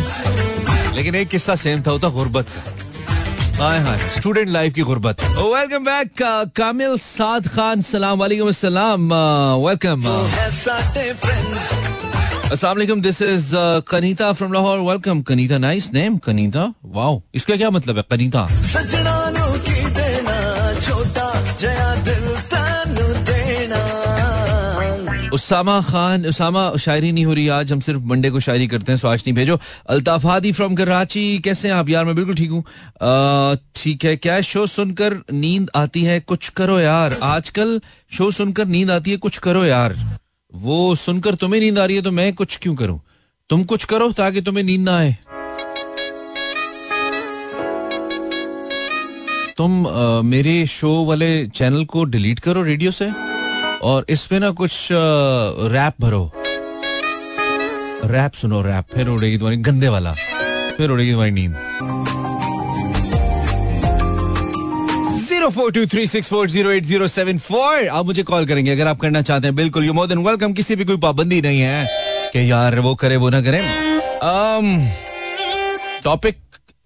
लेकिन 0.96 1.16
एक 1.16 1.28
किस्सा 1.28 1.56
सेम 1.56 1.82
था 1.82 1.92
होता 1.92 2.10
गुर्बत 2.10 2.48
का। 2.50 3.64
हाय 3.64 3.80
हाय 3.80 3.98
स्टूडेंट 3.98 4.50
लाइफ 4.50 4.74
की 4.74 4.82
गुर्बत। 4.82 5.22
वेलकम 5.22 5.84
बैक 5.86 6.12
कामिल 6.56 6.98
साद 6.98 7.48
खान 7.48 7.82
सलाम 7.82 8.20
वालेकुम 8.20 8.48
अस्सलाम 8.50 9.14
welcome 9.68 10.02
Aslam 12.54 13.02
this 13.02 13.22
is 13.22 13.52
Kanita 13.90 14.32
from 14.34 14.52
Lahore 14.54 14.80
welcome 14.80 15.22
Kanita 15.28 15.58
nice 15.58 15.90
name 15.94 16.18
Kanita 16.26 16.74
wow 16.96 17.22
इसका 17.36 17.56
क्या 17.58 17.70
मतलब 17.70 17.98
है 17.98 18.04
कनीता 18.12 18.48
उसामा 25.34 25.80
खान 25.82 26.26
उसामा 26.26 26.64
शायरी 26.78 27.12
नहीं 27.12 27.26
हो 27.26 27.34
रही 27.34 27.48
आज। 27.50 27.72
हम 27.72 27.80
सिर्फ़ 27.80 28.02
मंडे 28.06 28.30
को 28.30 28.40
शायरी 28.40 28.68
करते 28.68 28.92
हैं 28.92 28.98
सो 28.98 29.08
आज 29.08 29.24
नहीं 29.26 29.34
भेजो। 29.36 29.60
अल्ताफ 29.90 30.26
हादी 30.26 30.52
फ्रॉम 30.52 30.76
कराची 30.76 31.40
कैसे 31.46 31.68
हैं 31.68 31.76
आप? 31.76 31.90
यार 31.90 32.06
मैं 32.06 32.16
बिल्कुल 32.16 32.36
ठीक 32.36 32.52
हूँ। 32.52 32.64
ठीक 33.76 34.06
है 34.06 34.16
क्या 34.18 34.40
शो 34.42 34.66
सुनकर 34.68 35.18
नींद 35.34 35.70
आती 35.76 36.04
है 36.04 36.20
कुछ 36.20 36.50
करो 36.58 36.80
यार। 36.80 37.18
आजकल 37.24 37.80
शो 38.18 38.32
सुनकर 38.32 38.68
नींद 38.68 38.92
आती 38.92 39.12
है 39.12 39.18
कुछ 39.18 39.38
करो 39.38 39.66
यार। 39.66 39.98
वो 40.54 40.96
सुनकर 40.96 41.36
तुम्हें 41.36 41.60
नींद 41.62 41.80
आ 41.80 41.86
रही 41.86 41.96
है 41.96 42.02
तो 42.02 42.12
मैं 42.12 42.34
कुछ 42.34 42.58
क्यों 42.62 42.76
करूँ? 42.76 43.00
तुम 43.50 43.64
कुछ 43.64 43.84
करो 43.84 44.12
ताकि 44.12 44.42
तुम्हें 44.42 44.64
नींद 44.64 44.82
ना 44.82 44.98
आए। 44.98 45.16
तुम 49.58 49.88
आ, 49.88 50.22
मेरे 50.22 50.66
शो 50.68 50.94
वाले 51.06 51.48
चैनल 51.48 51.86
को 51.86 52.04
डिलीट 52.04 52.40
करो 52.40 52.64
रेडियो 52.64 52.92
से 52.92 53.10
और 53.84 54.06
इसमें 54.10 54.40
ना 54.40 54.52
कुछ 54.52 54.92
आ, 54.92 54.96
रैप 55.74 56.02
भरो। 56.02 56.32
रैप 58.06 58.34
सुनो 58.34 58.62
रैप 58.62 58.86
फिर 58.94 59.08
उड़ेगी 59.08 59.38
तुम्हारी 59.38 59.58
गंदे 59.58 59.90
वाला 59.90 60.14
फिर 60.78 60.92
उड़ेगी 60.92 61.12
तुम्हारी 61.12 61.32
नींद। 61.32 61.56
Zero 65.44 65.52
four 65.52 65.72
two 65.72 65.86
three 65.92 66.06
six 66.08 66.30
four 66.30 66.50
zero 66.50 66.70
eight 66.72 66.84
zero 66.86 67.08
seven 67.08 67.38
four 67.38 67.88
आप 67.88 68.06
मुझे 68.06 68.24
कॉल 68.24 68.46
करेंगे 68.48 68.72
अगर 68.72 68.88
आप 68.88 69.00
करना 69.00 69.22
चाहते 69.22 69.48
हैं 69.48 69.56
बिल्कुल 69.56 69.86
यू 69.86 69.94
मोर 69.94 70.08
देन 70.08 70.18
वेलकम 70.26 70.54
किसी 70.54 70.76
भी 70.76 70.86
कोई 70.86 70.98
पाबंदी 70.98 71.40
नहीं 71.42 71.60
है 71.60 72.30
कि 72.34 72.52
यार 72.52 72.80
वो 72.80 72.94
करे 73.02 73.18
वो 73.18 73.30
ना 73.30 73.42
करे। 73.42 73.60
टॉपिक 76.04 76.38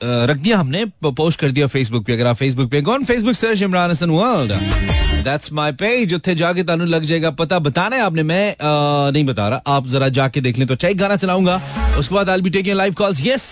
रख 0.01 0.37
दिया 0.37 0.57
हमने 0.57 0.83
पोस्ट 1.05 1.39
कर 1.39 1.51
दिया 1.51 1.67
फेसबुक 1.67 2.05
पे 2.05 2.13
अगर 2.13 2.27
आप 2.27 2.35
फेसबुक 2.35 2.71
पे 2.71 2.81
कौन 2.81 3.05
Facebook 3.05 3.35
search 3.35 3.61
Imran 3.61 3.91
Hasan 3.91 4.09
world 4.09 4.53
that's 5.25 5.53
my 5.53 5.71
page 5.83 6.13
उत्थे 6.13 6.35
जाके 6.41 6.63
तानू 6.63 6.85
लग 6.85 7.03
जाएगा 7.11 7.31
पता 7.43 7.59
बताना 7.69 7.95
है 7.95 8.01
आपने 8.01 8.23
मैं 8.23 8.49
आ, 8.51 9.11
नहीं 9.11 9.25
बता 9.25 9.47
रहा। 9.49 9.75
आप 9.75 9.87
जरा 9.87 10.09
जाके 10.17 10.41
देख 10.41 10.57
लें 10.57 10.67
तो 10.67 10.75
चाहे 10.75 10.93
गाना 11.03 11.15
चलाऊँगा 11.15 11.61
उसके 11.99 12.15
बाद 12.15 12.29
I 12.29 12.41
be 12.41 12.49
taking 12.57 12.77
live 12.77 12.93
calls 13.03 13.21
yes 13.25 13.45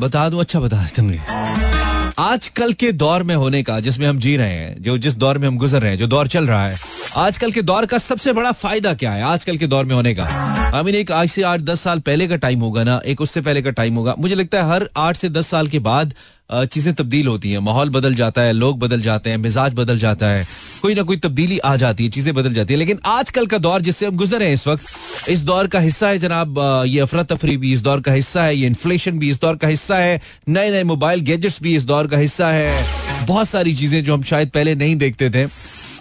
बता 0.00 0.28
दूँ 0.28 0.40
अच्छा 0.40 0.60
बता 0.60 0.82
देते 0.82 1.02
होंगे 1.02 1.76
आजकल 2.18 2.72
के 2.72 2.92
दौर 2.92 3.22
में 3.22 3.34
होने 3.34 3.62
का, 3.62 3.80
जिसमें 3.80 4.06
हम 4.06 4.18
जी 4.18 4.36
रहे 4.36 4.52
हैं, 4.52 4.82
जो 4.82 4.98
जिस 4.98 5.16
दौर 5.16 5.38
में 5.38 5.48
हम 5.48 5.58
गुजर 5.58 5.82
रहे 5.82 5.90
हैं, 5.90 5.98
जो 5.98 6.06
दौर 6.06 6.28
चल 6.28 6.46
रहा 6.46 6.68
है, 6.68 6.76
आजकल 7.16 7.52
के 7.52 7.62
दौर 7.62 7.86
का 7.86 7.98
सबसे 7.98 8.32
बड़ा 8.32 8.52
फ़ायदा 8.52 8.94
क्या 8.94 9.12
है? 9.12 9.22
आजकल 9.22 9.56
के 9.56 9.66
दौर 9.66 9.84
में 9.84 9.94
होने 9.94 10.14
का। 10.14 10.24
आई 10.68 10.82
मीन 10.82 10.94
एक 10.94 11.10
आज 11.12 11.28
से 11.30 11.42
आठ, 11.42 11.60
दस 11.60 11.80
साल 11.80 11.98
पहले 11.98 12.26
का 12.28 12.36
टाइम 12.36 12.60
होगा 12.60 12.82
ना? 12.84 13.00
एक 13.06 13.20
उससे 13.20 13.40
पहले 13.40 13.60
का 13.62 13.70
टाइम 13.70 13.94
होगा। 13.94 14.14
मुझे 14.18 14.34
लगता 14.34 14.62
है 14.62 14.70
हर 14.70 14.88
आठ 14.96 15.16
से 15.16 15.28
दस 15.28 15.46
साल 15.46 15.68
के 15.68 15.78
बाद 15.78 16.12
चीज़ें 16.52 16.92
तब्दील 16.94 17.26
होती 17.26 17.50
हैं। 17.52 17.58
माहौल 17.58 17.90
बदल 17.90 18.14
जाता 18.14 18.42
है, 18.42 18.52
लोग 18.52 18.78
बदल 18.78 19.00
जाते 19.02 19.30
हैं, 19.30 19.36
मिजाज 19.36 19.74
बदल 19.74 19.98
जाता 19.98 20.26
है। 20.26 20.46
कोई 20.82 20.94
ना 20.94 21.02
कोई 21.02 21.16
तब्दीली 21.16 21.58
आ 21.58 21.74
जाती 21.76 22.04
है, 22.04 22.10
चीज़ें 22.10 22.34
बदल 22.34 22.54
जाती 22.54 22.74
है। 22.74 22.78
लेकिन 22.78 22.98
आजकल 23.06 23.46
का 23.46 23.58
दौर 23.58 23.82
जिससे 23.82 24.06
हम 24.06 24.16
गुजर 24.16 24.38
रहे 24.38 24.48
हैं 24.48 24.54
इस 24.54 24.66
वक्त, 24.66 24.84
इस 25.28 25.40
दौर 25.40 25.66
का 25.66 25.80
हिस्सा 25.80 26.08
है 26.08 26.18
जनाब 26.18 26.58
ये 26.86 27.00
अफरा 27.00 27.22
तफरी 27.24 27.56
भी 27.56 27.72
इस 27.72 27.82
दौर 27.82 28.00
का 28.00 28.12
हिस्सा 28.12 28.44
है, 28.44 28.56
ये 28.56 28.66
इन्फ्लेशन 28.66 29.18
भी 29.18 29.30
इस 29.30 29.40
दौर 29.40 29.56
का 29.56 29.68
हिस्सा 29.68 29.96
है 29.96 30.20
नए 30.48 30.70
नए 30.70 30.84
मोबाइल 30.84 31.20
गैजेट्स 31.22 31.62
भी 31.62 31.76
इस 31.76 31.84
दौर 31.84 32.06
का 32.06 32.16
हिस्सा 32.16 32.50
है। 32.50 33.26
बहुत 33.26 33.48
सारी 33.48 33.74
चीज़ें 33.74 34.02
जो 34.04 34.14
हम 34.14 34.22
शायद 34.24 34.50
पहले 34.50 34.74
नहीं 34.74 34.96
देखते 34.96 35.30
थे। 35.30 35.46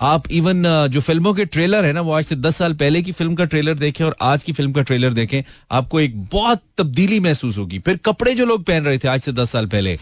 आप 0.01 0.24
इवन 0.32 0.63
जो 0.92 1.01
फ़िल्मों 1.01 1.34
के 1.34 1.46
ट्रेलर 1.46 1.86
है 1.86 1.92
ना 1.94 2.01
वो 2.01 2.12
आज 2.13 2.25
से 2.25 2.36
दस 2.36 2.56
साल 2.58 2.74
पहले 2.74 3.01
की 3.01 3.12
फ़िल्म 3.12 3.36
का 3.36 3.46
ट्रेलर 3.46 3.74
देखें 3.74 4.04
और 4.06 4.16
आज 4.22 4.44
की 4.44 4.54
फ़िल्म 4.54 4.72
का 4.72 4.82
ट्रेलर 4.82 5.13
देखें 5.13 5.42
आपको 5.72 6.00
एक 6.00 6.20
बहुत 6.32 6.62
तब्दीली 6.77 7.20
महसूस 7.20 7.58
होगी। 7.58 7.80
फिर 7.80 7.98
कपड़े 8.06 8.34
जो 8.36 8.46
लोग 8.46 8.63
पहन 8.63 8.86
रहे 8.86 8.98
थे 8.98 9.08
आज 9.08 9.22
से 9.22 9.32
दस 9.32 9.51
साल 9.51 9.66
पहले 9.66 9.98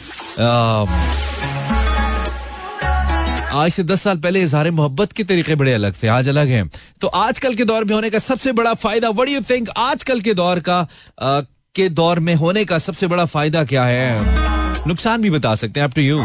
आज 3.54 3.72
से 3.72 3.84
दस 3.84 4.02
साल 4.02 4.18
पहले 4.18 4.42
इजहार 4.44 4.70
मोहब्बत 4.72 5.12
के 5.12 5.24
तरीके 5.24 5.56
बड़े 5.56 5.74
अलग 5.74 5.94
थे 6.04 6.08
आज 6.08 6.30
अलग 6.30 6.48
हैं। 6.48 6.70
तो 7.02 7.08
आजकल 7.08 7.56
के 7.56 7.66
दौर 7.66 7.84
में 7.84 7.94
होने 7.96 8.10
का 8.10 8.20
सबसे 8.20 8.52
बड़ा 8.52 8.74
फ़ायदा 8.74 9.10
वट 9.10 9.30
यू 9.30 9.42
थिंक 9.50 9.70
आजकल 9.78 10.22
के 10.22 10.34
दौर 10.34 10.60
का 10.60 10.80
आ, 11.22 11.40
के 11.76 11.88
दौर 11.90 12.20
में 12.20 12.34
होने 12.36 12.66
का 12.66 12.78
सबसे 12.80 13.08
बड़ा 13.08 13.26
फ़ायदा 13.26 13.64
क्या 13.64 13.86
है? 13.86 14.88
नुकसान 14.88 15.22
भी 15.22 15.30
बता 15.30 15.56
सकते 15.56 15.80
हैं 15.80 15.88
up 15.88 15.96
to 15.96 16.02
you 16.02 16.18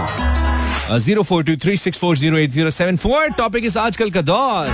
zero 0.98 1.22
four 1.22 1.44
two 1.44 1.56
three 1.56 1.76
six 1.76 1.98
four 1.98 2.16
zero 2.18 2.38
eight 2.38 2.50
zero 2.50 2.70
seven 2.70 2.96
four 2.96 3.28
topic 3.38 3.64
इस 3.64 3.76
आजकल 3.76 4.10
का 4.10 4.22
दौर। 4.22 4.68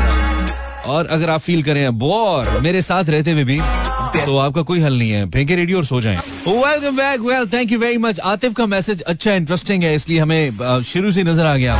और 0.87 1.07
अगर 1.07 1.31
आप 1.31 1.41
फील 1.41 1.63
करें 1.63 1.99
बोर 1.99 2.61
मेरे 2.63 2.83
साथ 2.83 3.11
रहते 3.11 3.33
हुए 3.33 3.45
भी 3.45 3.61
तो 4.17 4.37
आपका 4.39 4.63
कोई 4.63 4.81
हल 4.81 4.99
नहीं 4.99 5.11
है। 5.11 5.29
फेंके 5.31 5.57
रेडियो 5.57 5.79
और 5.79 5.85
सो 5.85 6.01
जाएँ। 6.01 6.17
Welcome 6.49 6.97
back 6.97 7.21
well 7.21 7.47
thank 7.53 7.73
you 7.73 7.79
very 7.79 7.99
much 7.99 8.21
Atif 8.25 8.55
का 8.55 8.67
मैसेज 8.67 9.03
अच्छा 9.03 9.33
इंटरेस्टिंग 9.33 9.83
है, 9.83 9.95
इसलिए 9.95 10.19
हमें 10.19 10.83
शुरू 10.85 11.11
से 11.13 11.23
नज़र 11.25 11.47
आ 11.47 11.57
गया। 11.57 11.77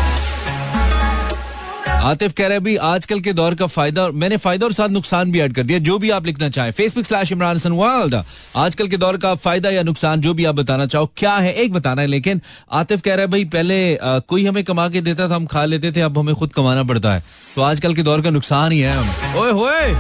आतिफ 2.07 2.33
कह 2.33 2.47
रहे 2.47 2.61
भी 2.61 2.75
आजकल 2.87 3.21
के 3.21 3.33
दौर 3.33 3.55
का 3.55 3.67
फ़ायदा 3.67 4.07
मैंने 4.15 4.37
फ़ायदा 4.37 4.67
और 4.67 4.73
साथ 4.73 4.89
नुकसान 4.89 5.31
भी 5.33 5.41
ऐड 5.41 5.55
कर 5.55 5.63
दिया 5.63 5.79
जो 5.79 5.99
भी 5.99 6.11
आप 6.11 6.27
लिखना 6.27 6.49
चाहें। 6.49 6.71
Facebook 6.73 7.05
slash 7.05 7.33
Imran 7.33 7.57
Hasan 7.57 7.73
world 7.73 8.15
आजकल 8.57 8.89
के 8.89 8.97
दौर 8.97 9.17
का 9.17 9.35
फ़ायदा 9.37 9.71
या 9.71 9.83
नुकसान 9.83 10.21
जो 10.21 10.35
भी 10.35 10.45
आप 10.45 10.55
बताना 10.55 10.87
चाहो 10.87 11.11
क्या 11.17 11.35
है 11.37 11.53
एक 11.55 11.73
बताना 11.73 12.03
है 12.03 12.09
लेकिन 12.09 12.41
आतिफ 12.73 13.01
कह 13.03 13.15
रहा 13.15 13.21
है 13.21 13.31
भाई 13.31 13.45
पहले 13.47 13.97
आ, 13.97 14.19
कोई 14.19 14.47
हमें 14.47 14.63
कमा 14.65 14.89
के 14.89 15.01
देता 15.01 15.29
था 15.29 15.35
हम 15.35 15.47
खा 15.47 15.65
लेते 15.65 15.93
थे 15.93 16.01
अब 16.01 16.19
हमें 16.19 16.35
खुद 16.35 16.53
कमाना 16.53 16.83
पड़ता 16.85 17.15
है। 17.15 17.23
तो 17.55 17.63
आजकल 17.63 17.95
के 17.95 18.03
दौर 18.03 18.23
का 18.23 18.31
नुकसान 18.31 18.73
ही 18.73 18.81
है 18.81 18.93
हम 18.93 19.39
ओए 19.39 19.51
होए! 19.53 19.91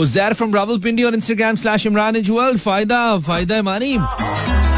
उजैर 0.00 0.34
फ्रॉम 0.34 0.54
रावलपिंडी 0.54 1.02
और 1.02 1.14
Instagram 1.14 1.56
slash 1.56 1.86
Imran 1.86 2.16
is 2.16 2.30
world 2.32 2.58
फ़ायदा 2.60 3.18
फ़ायदा 3.20 3.54
है 3.54 3.62
मानी। 3.62 3.96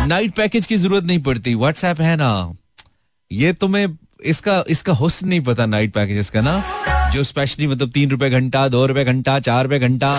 नाइट 0.09 0.35
पैकेज 0.35 0.67
की 0.67 0.77
ज़रूरत 0.77 1.05
नहीं 1.05 1.23
पड़ती। 1.23 1.55
व्हाट्सएप 1.55 2.01
है 2.01 2.17
ना। 2.17 2.33
ये 3.31 3.53
तुम्हें 3.53 3.87
इसका 4.25 4.63
इसका 4.69 4.93
हुस्न 4.93 5.29
नहीं 5.29 5.41
पता 5.41 5.67
नाइट 5.67 5.93
पैकेजेस 5.93 6.31
का 6.31 6.41
ना, 6.41 6.63
जो 7.15 7.23
स्पेशली 7.23 7.67
मतलब 7.67 7.91
तीन 7.91 8.11
रुपए 8.11 8.31
घंटा, 8.31 8.67
दो 8.69 8.85
रुपए 8.87 9.05
घंटा, 9.05 9.39
चार 9.41 9.65
रुपए 9.65 9.79
घंटा, 9.79 10.13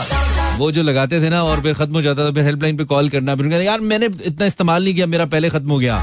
वो 0.57 0.71
जो 0.71 0.83
लगाते 0.83 1.21
थे 1.21 1.29
ना 1.29 1.43
और 1.43 1.61
फिर 1.61 1.73
खत्म 1.73 1.93
हो 1.93 2.01
जाता 2.01 2.25
था, 2.25 2.31
फिर 2.31 2.43
हेल्पलाइन 2.45 2.77
पे 2.77 2.83
कॉल 2.85 3.09
करना, 3.09 3.35
फिर 3.35 3.61
यार, 3.61 3.79
मैंने 3.81 4.09
इतना 4.25 4.45
इस्तेमाल 4.45 4.83
नहीं 4.83 4.95
किया, 4.95 5.05
मेरा 5.07 5.25
पहले 5.27 5.49
खत्म 5.49 5.71
हो 5.71 5.77
गया। 5.79 6.01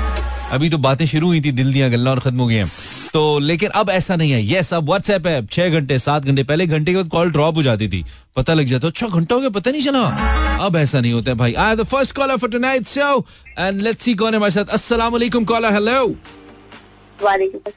अभी 0.53 0.69
तो 0.71 0.79
बातें 0.79 1.05
शुरू 1.07 1.27
हुई 1.27 1.41
थी, 1.41 1.53
दिल 1.53 1.73
दिया 1.73 1.89
गल्ला 1.89 2.11
और 2.11 2.21
खत्म 2.21 2.39
हो 2.39 2.47
गई 2.47 2.65
तो 3.15 3.39
लेकिन 3.39 3.71
अब 3.71 3.89
ऐसा 3.91 4.17
नहीं 4.17 4.31
है। 4.33 4.43
यस 4.49 4.73
अब 4.75 4.85
व्हाट्सएप 4.87 5.27
है, 5.27 5.47
छह 5.47 5.69
घंटे, 5.69 5.99
सात 5.99 6.25
घंटे, 6.25 6.43
पहले 6.43 6.67
घंटे 6.67 6.93
के 6.93 6.97
बाद 6.97 7.09
कॉल 7.09 7.31
ड्रॉप 7.31 7.57
हो 7.57 7.63
जाती 7.63 7.89
थी। 7.89 8.05
पता 8.37 8.55
लग 8.55 8.67
जाता 8.67 8.91
छह 8.91 9.07
घंटा 9.09 9.35
हो 9.35 9.41
गया, 9.41 9.51
पता 9.51 9.71
नहीं 9.71 9.83
चला। 9.83 10.01
अब 10.65 10.77
ऐसा 10.77 11.01
नहीं 11.01 11.13
होता 11.13 11.31
है 11.31 11.37
भाई। 11.37 11.55
I 11.55 11.77
the 11.77 11.83
first 11.85 12.15
caller 12.17 12.37
for 12.37 12.51
tonight 12.51 12.87
show 12.89 13.27
and 13.59 13.81
let's 13.83 14.05
see 14.05 14.15
कौन 14.15 14.33
है 14.33 14.37
हमारे 14.37 14.53
साथ। 14.53 14.75
अस्सलाम 14.75 15.19
कॉलर 15.45 15.73
हेलो 15.73 16.15
वालेकुम 17.23 17.73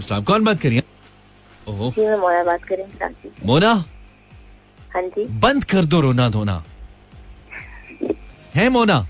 सलाम 0.00 0.22
कौन 0.22 0.44
बात 0.44 0.60
करिए? 0.60 0.82
मोना 1.68 2.42
बात 2.44 2.64
कर 2.64 2.80
हूँ। 2.80 3.32
मोना? 3.44 3.72
हाँ 4.94 5.02
जी। 5.02 5.24
बंद 5.40 5.64
कर 5.64 5.84
दो 5.84 6.00
रोना 6.00 6.28
धोना। 6.30 6.62
है 8.54 8.68
मोना? 8.68 9.06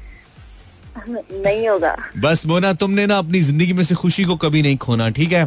नहीं 1.09 1.69
होगा। 1.69 1.97
बस 2.19 2.47
मोना 2.47 2.73
तुमने 2.73 3.07
ना 3.07 3.19
अपनी 3.19 3.41
ज़िंदगी 3.41 3.73
में 3.73 3.83
से 3.85 3.95
खुशी 3.95 4.25
को 4.25 4.37
कभी 4.37 4.63
नहीं 4.63 4.77
खोना 4.77 5.09
ठीक 5.11 5.33
है? 5.33 5.45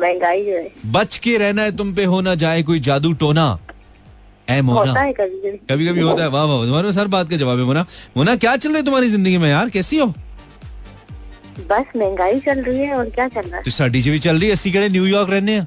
महँगाई 0.00 0.44
है। 0.44 0.70
बच 0.92 1.16
के 1.18 1.36
रहना 1.38 1.62
है 1.62 1.76
तुम 1.76 1.94
पे 1.94 2.04
हो 2.04 2.20
ना 2.20 2.34
जाए 2.34 2.62
कोई 2.62 2.80
जादू 2.80 3.12
टोना। 3.14 3.46
ए 4.50 4.60
मोना। 4.60 4.80
होता 4.80 5.00
है 5.00 5.12
कभी 5.12 5.36
कभी 5.40 5.58
कभी 5.70 5.86
कभी 5.88 6.00
होता 6.00 6.22
है। 6.22 6.28
वाह 6.28 6.44
वाह 6.44 6.64
तुम्हारे 6.64 6.88
पास 6.88 7.06
बात 7.08 7.30
का 7.30 7.36
जवाब 7.36 7.58
है 7.58 7.64
मोना। 7.64 7.86
मोना 8.16 8.36
क्या 8.36 8.56
चल 8.56 8.68
रहा 8.68 8.78
है 8.78 8.84
तुम्हारी 8.84 9.08
ज़िंदगी 9.08 9.38
में 9.38 9.48
यार? 9.50 9.68
कैसी 9.70 9.98
हो? 9.98 10.12
बस 11.60 11.92
महँगाई 11.96 12.40
चल 12.40 12.62
रही 12.62 12.78
है 12.78 12.94
और 12.94 13.10
क्या 13.10 13.28
चल 13.28 13.40
रहा 13.40 13.56
है? 13.56 13.62
तो 13.62 13.70
साडी 13.70 14.02
जी 14.02 14.10
भी 14.10 14.18
चल 14.18 14.38
रही 14.38 14.48
है? 14.48 14.52
अस्सी 14.52 14.72
कड़े 14.72 14.88
न्यूयॉर्क 14.88 15.30
रहने 15.30 15.54
हैं। 15.58 15.66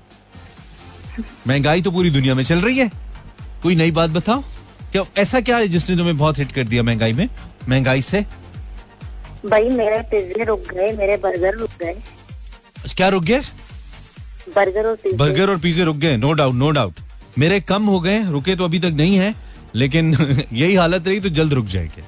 महँगाई 1.48 1.82
तो 1.82 1.92
पूरी 1.92 2.10
दुनिया 2.10 2.36
में 2.36 2.44
चल 2.44 2.62
रही 2.62 2.78
है। 2.78 2.90
कोई 3.64 3.76
नई 3.76 3.92
बात 3.92 4.10
बताओ? 4.10 4.44
क्या 4.92 5.04
ऐसा 5.18 5.42
क्या 5.42 5.58
है 5.58 5.68
जिसने 5.68 5.96
तुम्हें 5.98 6.18
बहुत 6.18 6.40
हिट 6.40 6.52
कर 6.52 6.64
दिया 6.64 6.84
महँगाई 6.84 7.14
में? 7.14 7.28
महँगाई 7.70 8.02
से? 8.02 8.26
भाई 9.46 9.70
मेरे 9.70 9.98
पिज्जे 10.12 10.44
रुक 10.44 10.74
गए 10.74 10.92
मेरे 10.92 11.18
बर्गर 11.18 11.56
रुक 11.56 11.70
गए। 11.82 11.96
क्या 12.96 13.08
रुक 13.10 13.24
गया 13.24 13.42
बर्गर 14.56 14.86
और 14.88 14.96
पिज्जे 14.96 15.18
बर्गर 15.18 15.50
और 15.50 15.58
पिज्जे 15.60 15.84
रुक 15.84 15.98
गए 15.98 16.18
नो 16.18 16.32
डाउट 16.34 16.54
नो 16.56 16.70
डाउट 16.72 17.00
मेरे 17.40 17.60
कम 17.62 17.86
हो 17.86 18.00
गए 18.00 18.22
रुके 18.30 18.56
तो 18.56 18.64
अभी 18.64 18.80
तक 18.80 18.94
नहीं 18.96 19.18
है 19.18 19.34
लेकिन 19.76 20.14
यही 20.54 20.76
हालत 20.76 21.08
रही 21.08 21.20
तो 21.20 21.30
जल्द 21.30 21.54
रुक 21.54 21.66
जाएँगे। 21.66 22.04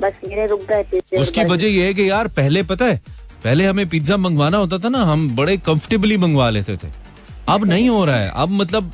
बस 0.00 0.18
मेरे 0.26 0.46
रुक 0.46 0.66
गए 0.68 1.00
उसकी 1.18 1.44
वजह 1.44 1.66
यह 1.66 1.84
है 1.84 1.94
कि 1.94 2.08
यार 2.10 2.28
पहले 2.36 2.62
पता 2.62 2.84
है 2.84 3.00
पहले 3.44 3.66
हमें 3.66 3.88
पिज्जा 3.88 4.16
मंगवाना 4.16 4.56
होता 4.56 4.78
था 4.78 4.88
ना 4.88 5.02
हम 5.04 5.28
बड़े 5.36 5.56
कंफर्टेबली 5.56 6.16
मंगवा 6.16 6.48
लेते 6.50 6.76
थे। 6.76 6.88
अब 7.48 7.64
नहीं 7.64 7.88
हो 7.88 8.04
रहा 8.04 8.16
है। 8.16 8.30
अब 8.34 8.48
मतलब 8.52 8.92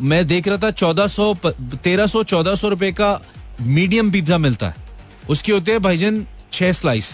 मैं 0.00 0.26
देख 0.26 0.48
रहा 0.48 0.58
था 0.62 0.70
चौदह 0.72 1.06
सौ 1.06 1.34
तेरह 1.44 2.06
सौ 2.06 2.22
चौदह 2.24 2.54
सौ 2.54 2.68
रुपए 2.68 2.90
का 2.92 3.20
मीडियम 3.60 4.10
पिज्जा 4.10 4.38
मिलता 4.38 4.68
है। 4.68 4.74
उसके 5.30 5.52
होते 5.52 5.72
हैं 5.72 5.82
भाईजन 5.82 6.24
छह 6.52 6.72
स्लाइस 6.72 7.10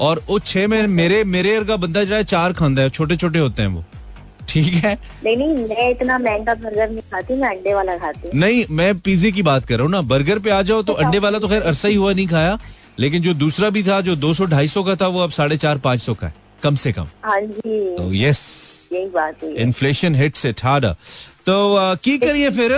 और 0.00 0.22
वो 0.28 0.38
छह 0.40 0.66
में 0.68 0.86
मेरे 0.88 1.22
मेरे 1.26 1.60
का 1.64 1.76
बंदा 1.76 2.04
जो 2.04 2.14
है 2.14 2.24
चार 2.24 2.52
खांदा 2.52 2.82
है 2.82 2.90
छोटे 2.90 3.16
छोटे 3.16 3.38
होते 3.38 3.62
हैं 3.62 3.68
वो। 3.68 3.84
ठीक 4.48 4.74
है? 4.74 4.94
नहीं 5.24 5.36
नहीं 5.36 5.54
मैं 5.68 5.90
इतना 5.90 6.18
महँगा 6.18 6.54
बर्गर 6.54 6.90
नहीं 6.90 7.00
खाती 7.12 7.34
मैं 7.34 7.48
अंडे 7.48 7.74
वाला 7.74 7.96
खाती 7.98 8.28
हूँ। 8.28 8.40
नहीं 8.40 8.64
मैं 8.70 8.98
पिज्जे 8.98 9.32
की 9.32 9.42
बात 9.42 9.66
कर 9.66 9.74
रहा 9.74 9.82
हूँ 9.82 9.90
ना। 9.92 10.00
बर्गर 10.12 10.38
पे 10.38 10.50
आ 10.50 10.60
जाओ 10.62 10.82
तो 10.82 10.92
अंडे 10.92 11.18
वाला 11.18 11.38
तो 11.38 11.48
खैर 11.48 11.62
अरसा 11.62 11.88
ही 11.88 11.94
हुआ 11.94 12.12
नहीं 12.12 12.26
खाया। 12.26 12.58
लेकिन 12.98 13.22
जो 13.22 13.34
दूसरा 13.34 13.70
भी 13.70 13.82
था 13.82 14.00
जो 14.00 14.16
200 14.16 14.46
250 14.46 14.84
का 14.86 14.94
था 14.96 15.06
वो 15.06 15.20
अब 15.20 15.30
साढ़े 15.30 15.56
चार 15.56 15.78
पाँच 15.78 16.00
सौ 16.02 16.14
का 16.14 16.26
है। 16.26 16.34
कम 16.62 16.74
से 16.74 16.92
कम। 16.92 17.06
हाँ 17.24 17.40
जी। 17.40 17.96
तो 17.96 18.12
यस 18.14 18.40
यही 18.92 19.06
बात 19.06 19.42
है। 19.44 19.54
इन्फ्लेशन 19.62 20.14
हिट्स 20.14 20.46
इट 20.46 20.64
हार्डर 20.64 20.94
तो 21.46 21.74
आ, 21.76 21.94
की 21.94 22.18
करिए 22.18 22.50
फिर? 22.50 22.72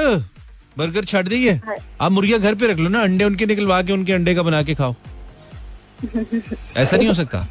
बर्गर 0.79 1.05
छाट 1.05 1.29
दीजिए। 1.29 1.53
हाँ। 1.67 1.77
आप 2.01 2.13
मुर्गिया 2.13 2.39
घर 2.39 2.55
पे 2.55 2.67
रख 2.67 2.79
लो 2.79 2.89
ना। 2.89 3.03
अंडे 3.03 3.25
उनके 3.25 3.47
निकलवा 3.47 3.81
के 3.83 3.93
उनके 3.93 4.13
अंडे 4.13 4.35
का 4.35 4.43
बना 4.43 4.63
के 4.63 4.75
खाओ। 4.75 4.95
ऐसा 6.77 6.97
नहीं 6.97 7.09
हो 7.09 7.15
सकता। 7.15 7.47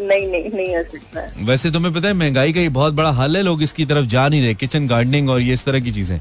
नहीं 0.00 0.26
नहीं 0.28 0.50
नहीं 0.50 0.76
हो 0.76 0.82
सकता। 0.82 1.44
वैसे 1.44 1.70
तुम्हें 1.70 1.92
पता 1.94 2.08
है 2.08 2.14
महँगाई 2.14 2.52
का 2.52 2.60
ये 2.60 2.68
बहुत 2.70 2.94
बड़ा 2.94 3.10
हल 3.12 3.36
है 3.36 3.42
लोग 3.42 3.62
इसकी 3.62 3.84
तरफ़ 3.86 4.06
जा 4.08 4.28
नहीं 4.28 4.42
रहे। 4.42 4.54
किचन 4.56 4.86
गार्डनिंग 4.88 5.30
और 5.30 5.40
ये 5.40 5.54
इस 5.54 5.64
तरह 5.64 5.80
की 5.80 5.92
चीज़ें। 5.92 6.20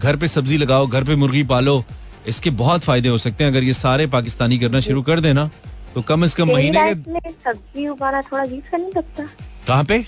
घर 0.00 0.16
पे 0.16 0.28
सब्ज़ी 0.28 0.56
लगाओ 0.58 0.86
घर 0.86 1.04
पे 1.04 1.16
मुर्गी 1.16 1.42
पालो 1.46 1.82
इसके 2.28 2.50
बहुत 2.58 2.84
फ़ायदे 2.84 3.08
हो 3.08 3.18
सकते 3.18 3.44
हैं। 3.44 3.50
अगर 3.50 3.64
ये 3.64 3.72
सारे 3.74 4.06
पाकिस्तानी 4.08 4.58
करना 4.58 4.80
शुरू 4.82 5.02
कर 5.02 5.20
देना 5.20 5.50
तो 5.94 6.02
कम 6.02 6.26
से 6.26 6.36
कम 6.36 6.52
महीने 6.52 6.94
के 6.94 7.30
सब्ज़ी 7.30 7.88
उगाना 7.88 8.22
थोड़ा 8.22 8.42
अजीब 8.42 8.62
सा 8.62 8.76
नहीं 8.76 8.90
लगता 8.96 9.28
कहाँ 9.66 9.84
पे? 9.84 10.04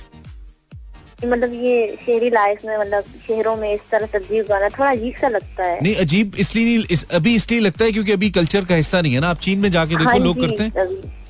मतलब 1.24 1.52
ये 1.54 1.96
शहरी 2.00 2.28
लाइफ 2.30 2.64
में 2.64 2.76
मतलब 2.78 3.04
शहरों 3.28 3.56
में 3.56 3.72
इस 3.72 3.80
तरह 3.92 4.06
सब्ज़ी 4.08 4.40
उगाना 4.40 4.68
थोड़ा 4.68 4.90
अजीब 4.90 5.14
सा 5.20 5.28
लगता 5.28 5.64
है। 5.64 5.78
नहीं 5.82 5.94
अजीब 5.96 6.34
इसलिए 6.38 6.64
नहीं 6.64 6.84
इस, 6.86 7.04
अभी 7.10 7.34
इसलिए 7.34 7.60
लगता 7.60 7.84
है 7.84 7.92
क्योंकि 7.92 8.12
अभी 8.12 8.30
कल्चर 8.30 8.64
का 8.64 8.74
हिस्सा 8.74 9.00
नहीं 9.00 9.14
है 9.14 9.20
ना। 9.20 9.30
आप 9.30 9.38
चीन 9.40 9.58
में 9.58 9.70
जाके 9.70 9.96
देखो 9.96 10.10
हाँ 10.10 10.18
लोग 10.18 10.40
करते 10.40 10.64
हैं। 10.64 10.72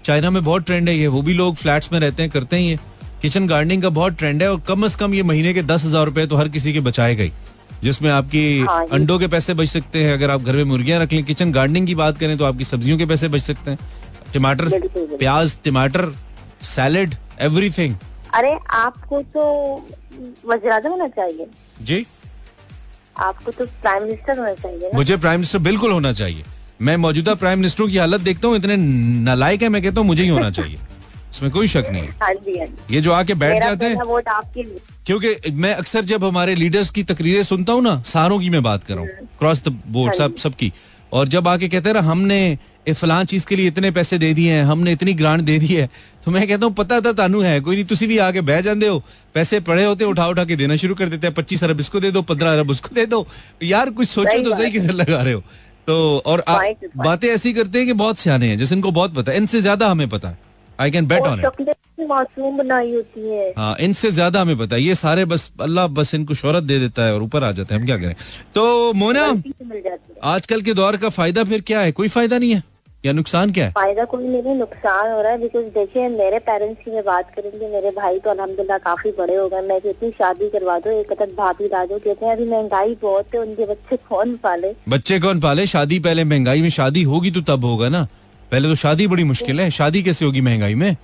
चाइना 0.09 0.31
में 0.31 0.43
बहुत 0.45 0.65
ट्रेंड 0.67 0.89
है 0.89 0.95
ये 0.97 1.07
वो 1.09 1.21
भी 1.23 1.35
लोग 1.35 1.57
फ्लैट्स 1.57 1.93
में 1.93 1.99
रहते 2.01 2.23
हैं 2.23 2.31
करते 2.33 2.57
हैं 2.57 2.63
ये। 2.63 2.79
किचन 3.23 3.47
गार्डनिंग 3.47 3.83
का 3.83 3.89
बहुत 3.91 4.17
ट्रेंड 4.19 4.43
है 4.43 4.51
और 4.53 4.61
कम 4.69 4.87
से 4.87 4.99
कम 4.99 5.15
ये 5.15 5.23
महीने 5.25 5.53
के 5.55 5.63
दस 5.65 5.85
हज़ार 5.85 6.07
रुपए 6.07 6.27
तो 6.27 6.37
हर 6.37 6.49
किसी 6.49 6.73
के 6.73 6.81
बचाए 6.83 7.15
गई 7.15 7.33
जिसमें 7.83 8.11
आपकी 8.11 8.43
हाँ 8.61 8.87
अंडों 8.93 9.19
के 9.19 9.27
पैसे 9.29 9.55
बच 9.55 9.69
सकते 9.69 10.05
हैं। 10.05 10.13
अगर 10.13 10.31
आप 10.31 10.43
घर 10.43 10.57
में 10.57 10.65
मुर्गियाँ 10.67 11.01
रख 11.01 11.13
लें 11.13 11.23
किचन 11.25 11.53
गार्डनिंग 11.53 11.87
की 11.87 11.95
बात 11.95 12.19
करें 12.19 12.37
तो 12.39 12.45
आपकी 12.45 12.65
सब्जियों 12.65 12.99
के 12.99 13.07
पैसे 13.07 13.29
बच 13.29 13.43
सकते 13.43 13.71
हैं। 13.71 13.79
टमाटर। 14.35 14.69
प्याज 15.19 15.59
टमाटर 15.65 16.13
सैलेड 16.67 17.15
एवरीथिंग 17.43 17.95
अरे 18.35 18.59
आपको 18.77 19.23
तो 19.35 19.47
वज्राजम 20.47 20.91
होना 20.91 21.09
चाहिए। 21.11 21.47
जी। 21.83 22.07
आपको 23.17 23.51
तो 23.51 23.67
प्राइम 23.83 24.03
मिनिस्टर 24.03 24.39
होना 24.39 24.55
चाहिए 24.57 24.79
ना। 24.81 24.97
मुझे 24.97 25.17
प्राइम 25.17 25.41
मिनिस्टर 25.41 25.59
बिल्कुल 25.63 25.93
होना 25.93 26.13
चाहिए। 26.15 26.43
मैं 26.81 26.97
मौजूदा 26.97 27.35
प्राइम 27.35 27.59
मिनिस्टरों 27.59 27.89
की 27.89 27.97
हालत 27.97 28.21
देखता 28.21 28.49
हूँ 28.49 28.57
इतने 28.57 28.77
नलायक 28.77 29.63
है 29.63 29.69
मैं 29.69 29.83
कहता 29.83 30.01
हूँ 30.01 30.07
मुझे 30.07 30.23
ही 30.23 30.29
होना 30.29 30.51
चाहिए। 30.51 30.79
इसमें 31.33 31.51
कोई 31.51 31.69
शक 31.69 31.87
नहीं 31.93 32.03
है। 32.03 32.09
हाँ 32.21 32.33
ये 32.91 33.01
जो 33.01 33.13
आके 33.13 33.35
बैठ 33.35 33.63
जाते 33.63 33.85
हैं 33.85 33.97
लिए। 34.57 34.79
क्योंकि 35.07 35.51
मैं 35.53 35.75
अक्सर 35.75 36.05
जब 36.05 36.25
हमारे 36.25 36.55
लीडर्स 36.55 36.91
की 36.91 37.03
तकरीरें 37.05 37.43
सुनता 37.43 37.73
हूँ 37.73 37.83
ना 37.83 38.01
सारों 38.07 38.39
की 38.41 38.51
मैं 38.51 38.63
बात 38.63 38.85
कर 38.85 38.95
रहा 38.95 39.03
हूँ 39.03 39.29
क्रॉस 39.39 39.63
द 39.65 39.77
बोर्ड 39.89 40.15
सब 40.15 40.37
सबकी। 40.37 40.73
और 41.13 41.29
जब 41.29 41.49
आके 41.49 41.69
कहते 41.69 41.89
हैं 41.89 41.95
ना 41.95 42.03
हमने 42.11 42.41
ये 42.89 42.93
फलां 42.95 43.25
चीज़ 43.25 43.47
के 43.47 43.57
लिए 43.57 43.67
इतने 43.69 43.91
पैसे 43.91 44.19
दे 44.19 44.33
दिए 44.35 44.53
हैं 44.53 44.65
हमने 44.65 44.93
इतनी 44.93 45.13
ग्रांट 45.15 45.41
दे 45.43 45.59
दी 45.59 45.67
है 45.67 45.89
तो 46.25 46.31
मैं 46.31 46.47
कहता 46.49 46.67
हूँ 46.67 46.75
पता 46.75 47.01
था 47.01 47.13
तानू 47.13 47.41
है 47.41 47.61
कोई 47.61 47.77
नहीं 47.77 47.85
तुसी 47.85 48.07
भी 48.07 48.19
आके 48.19 48.41
बह 48.41 48.61
जाते 48.61 48.87
हो 48.87 49.03
पैसे 49.35 49.61
पड़े 49.61 49.85
होते 49.85 50.05
उठा 50.05 50.27
उठा 50.29 50.45
के 50.45 50.57
देना 50.57 50.77
शुरू 50.77 50.95
कर 50.95 51.09
देते 51.09 51.27
हैं 51.27 51.35
पच्चीस 51.35 51.65
अरब 51.65 51.81
इसको 51.81 52.01
दे 52.01 52.11
दो 52.11 52.23
पंद्रह 52.23 52.53
अरब 52.53 52.71
उसको 52.71 52.95
दे 52.95 53.07
दो। 53.07 53.27
यार 53.63 53.91
कुछ 53.91 54.09
सोचो 54.09 54.39
तो 54.45 54.57
सही 54.57 54.71
किधर 54.73 54.93
लगा 54.93 55.23
रहे 55.23 55.33
हो। 55.33 55.43
तो 55.89 55.97
और. 56.27 56.43
बातें 56.99 57.29
ऐसी 57.29 57.53
करते 57.53 57.79
हैं 57.79 57.87
कि 57.87 57.93
बहुत 57.95 58.19
सियाने 58.19 58.49
हैं 58.49 58.59
जैसे 58.59 58.75
इनको 58.75 58.91
बहुत 58.93 59.15
पता 59.15 59.33
है। 59.33 59.37
इनसे 59.37 59.61
ज़्यादा 59.61 59.89
हमें 59.89 60.09
पता 60.09 60.29
है। 60.29 60.39
I 60.79 60.91
can 60.91 61.07
bet 61.07 61.23
on 61.23 61.41
it 61.41 62.07
मासूम 62.09 62.57
बनाई 62.57 62.95
होती 62.95 63.29
है। 63.29 63.53
हाँ 63.57 63.75
इनसे 63.81 64.11
ज़्यादा 64.11 64.41
हमें 64.41 64.57
पता 64.59 64.77
है। 64.77 64.83
ये 64.83 64.95
सारे 64.95 65.25
बस 65.25 65.51
अल्लाह 65.61 65.87
बस 65.89 66.15
इनको 66.15 66.35
शोहरत 66.35 66.63
दे 66.65 66.79
देता 66.79 67.05
है 67.05 67.15
और 67.15 67.23
ऊपर 67.23 67.45
आ 67.45 67.51
जाते 67.53 67.75
हैं। 67.75 67.81
हम 67.81 67.87
क्या 67.87 67.97
करें? 67.99 68.15
तो 68.55 68.93
मोना 68.95 69.25
आजकल 70.27 70.63
के 70.63 70.75
दौर 70.75 70.97
का 70.97 71.09
फ़ायदा 71.11 71.45
फिर 71.45 71.61
क्या 71.63 71.81
है? 71.81 71.93
कोई 71.93 72.09
फ़ायदा 72.09 72.39
नहीं 72.39 72.53
है। 72.53 72.63
या 73.05 73.13
नुकसान 73.13 73.51
क्या 73.53 73.65
है? 73.65 73.71
फ़ायदा 73.73 74.05
कोई 74.05 74.27
नहीं 74.27 74.55
नुकसान 74.57 75.11
हो 75.13 75.21
रहा 75.23 75.33
है 75.33 75.39
बिकॉज़ 75.41 75.65
देखिए 75.75 76.09
मेरे 76.11 76.39
पेरेंट्स 76.47 76.85
की 76.85 76.91
मैं 76.91 77.05
बात 77.05 77.31
करेंगे 77.35 77.69
मेरे 77.69 77.91
भाई 77.97 78.19
तो 78.19 78.31
अल्हम्दुलिल्लाह 78.31 78.79
काफ़ी 78.79 79.11
बड़े 79.19 79.35
हो 79.35 79.49
गए 79.49 79.61
मैं 79.69 79.81
कहती 79.81 80.07
हूँ 80.07 80.13
शादी 80.13 80.49
करवा 80.51 80.79
दो 80.79 80.91
एक 80.91 81.13
तक 81.13 81.35
भाभी 81.37 81.67
ला 81.67 81.85
दो 81.85 81.99
कहते 81.99 82.27
हैं 82.27 82.33
अभी 82.33 82.49
महँगाई 82.51 82.97
बहुत 83.03 83.35
है 83.35 83.41
उनके 83.41 83.67
बच्चे 83.67 83.97
कौन 84.09 84.35
पाले? 84.37 84.73
बच्चे 84.89 85.19
कौन 85.21 85.41
पाले? 85.41 85.67
शादी 85.67 85.99
पहले 86.01 86.25
महँगाई 86.25 86.63
में 86.63 86.71
शादी 86.71 87.03
होगी 87.03 87.31
तो 87.31 87.41
तब 87.49 87.65
होगा 87.65 87.89
ना। 87.89 88.07
पहले 88.51 88.69
तो 88.69 88.75
शादी 88.77 89.07
बड़ी 89.07 89.25
मुश्किल 89.25 89.61
है। 89.61 89.71
शादी 89.71 90.03
कैसे 90.03 90.25
होगी 90.25 90.41
महँगाई 90.41 90.75
में? 90.75 90.97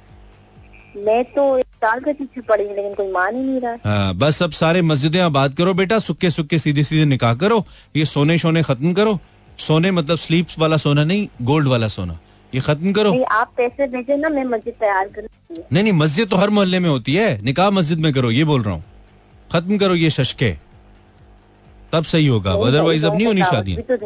मैं 0.96 1.22
तो 1.26 1.46
एक 1.58 1.66
साल 1.76 2.00
के 2.00 2.12
पीछे 2.12 2.40
पड़ी 2.40 2.64
हूँ, 2.64 2.74
लेकिन 2.76 2.94
कोई 2.94 3.10
मान 3.12 3.36
ही 3.36 3.42
नहीं 3.42 3.60
रहा। 3.60 3.76
हाँ, 3.84 4.14
बस 4.14 4.42
अब 4.42 4.50
सारे 4.52 4.82
मस्जिदें 4.82 5.20
आबाद 5.20 5.54
करो 5.54 5.74
बेटा 5.74 5.98
सुक्के 5.98 6.30
सुक्के 6.30 6.58
सीधे 6.58 6.82
सीधे 6.82 7.04
निकाह 7.04 7.34
करो 7.34 7.64
ये 7.96 8.04
सोने 8.04 8.38
शोने 8.38 8.62
खत्म 8.62 8.92
करो। 8.94 9.18
सोने 9.58 9.90
मतलब 9.90 10.18
स्लीप 10.18 10.46
वाला 10.58 10.76
सोना 10.76 11.04
नहीं 11.04 11.28
गोल्ड 11.42 11.68
वाला 11.68 11.88
सोना। 11.88 12.18
ये 12.52 12.60
खत्म 12.60 12.92
करो। 12.92 13.10
नहीं 13.10 13.24
आप 13.32 13.52
पैसे 13.56 13.86
भेजे 13.86 14.16
ना 14.16 14.28
मैं 14.28 14.44
मस्जिद 14.46 14.74
तैयार 14.80 15.08
कर 15.08 15.28
नहीं 15.72 15.82
नहीं 15.82 15.92
मस्जिद 15.92 16.28
तो 16.28 16.36
हर 16.36 16.50
मोहल्ले 16.50 16.78
में 16.78 16.88
होती 16.90 17.14
है। 17.14 17.40
निकाह 17.42 17.70
मस्जिद 17.70 18.00
में 18.00 18.12
करो 18.12 18.30
ये 18.30 18.44
बोल 18.44 18.62
रहा 18.62 18.74
हूँ। 18.74 18.84
खत्म 19.52 19.78
करो 19.78 19.94
ये 19.94 20.10
शशके। 20.10 20.50
तब 21.92 22.04
सही 22.04 22.26
होगा। 22.26 22.52
अदरवाइज़ 22.66 23.06
अब 23.06 23.14
नहीं 23.14 23.26
होनी 23.26 23.42
शादी। 23.42 23.76
तो 23.76 23.96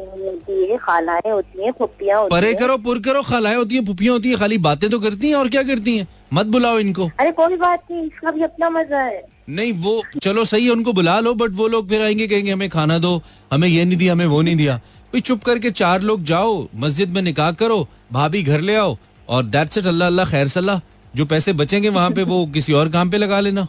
परे 2.29 2.53
करो 2.55 2.77
पुर 2.79 2.99
करो 2.99 3.23
खालाएँ 3.23 3.57
होती 3.57 3.75
हैं 3.75 3.85
पुपियाँ 3.85 4.13
होती 4.13 4.29
हैं 4.29 4.39
खाली 4.39 4.59
बातें 4.59 4.89
तो 4.91 4.99
करती 5.01 5.29
हैं 5.29 5.35
और 5.35 5.49
क्या 5.49 5.63
करती 5.63 5.97
हैं? 5.99 6.07
मत 6.33 6.47
बुलाओ 6.47 6.79
इनको। 6.79 7.09
अरे 7.21 7.31
कोई 7.33 7.57
बात 7.57 7.83
नहीं 7.91 8.03
इसका 8.03 8.31
भी 8.31 8.43
अपना 8.43 8.71
मज़ा 8.71 9.01
है। 9.01 9.23
नहीं 9.49 9.73
वो 9.75 10.03
चलो 10.23 10.45
सही 10.45 10.65
है 10.65 10.71
उनको 10.73 10.93
बुला 10.93 11.19
लो 11.21 11.35
बट 11.35 11.51
वो 11.51 11.69
लोग 11.69 11.89
फिर 11.89 12.03
आएँगे 12.03 12.27
कहेंगे 12.29 12.53
हमें 12.53 12.69
खाना 12.71 12.99
दो 12.99 13.23
हमें 13.53 13.69
ये 13.69 13.85
नहीं 13.85 13.99
दिया 13.99 14.13
हमें 14.13 14.27
वो 14.27 14.43
नहीं 14.43 14.57
दिया। 14.57 14.81
भाई 15.13 15.21
चुप 15.21 15.45
करके 15.45 15.71
चार 15.73 16.03
लोग 16.03 16.25
जाओ 16.25 16.67
मस्जिद 16.77 17.11
में 17.11 17.21
निकाह 17.23 17.53
करो 17.61 17.87
भाभी 18.13 18.43
घर 18.43 18.61
ले 18.61 18.75
आओ 18.77 18.97
और 19.29 19.45
दैट्स 19.47 19.79
इट 19.79 19.87
अल्लाह 19.87 20.09
अल्लाह 20.09 20.31
खैर 20.31 20.49
सल्लाह। 20.49 20.81
जो 21.15 21.25
पैसे 21.27 21.53
बचेंगे 21.53 21.89
वहाँ 21.89 22.11
पे 22.11 22.23
वो 22.25 22.45
किसी 22.55 22.73
और 22.73 22.89
काम 22.91 23.11
पे 23.11 23.19
लगा 23.19 23.41
लेना। 23.41 23.67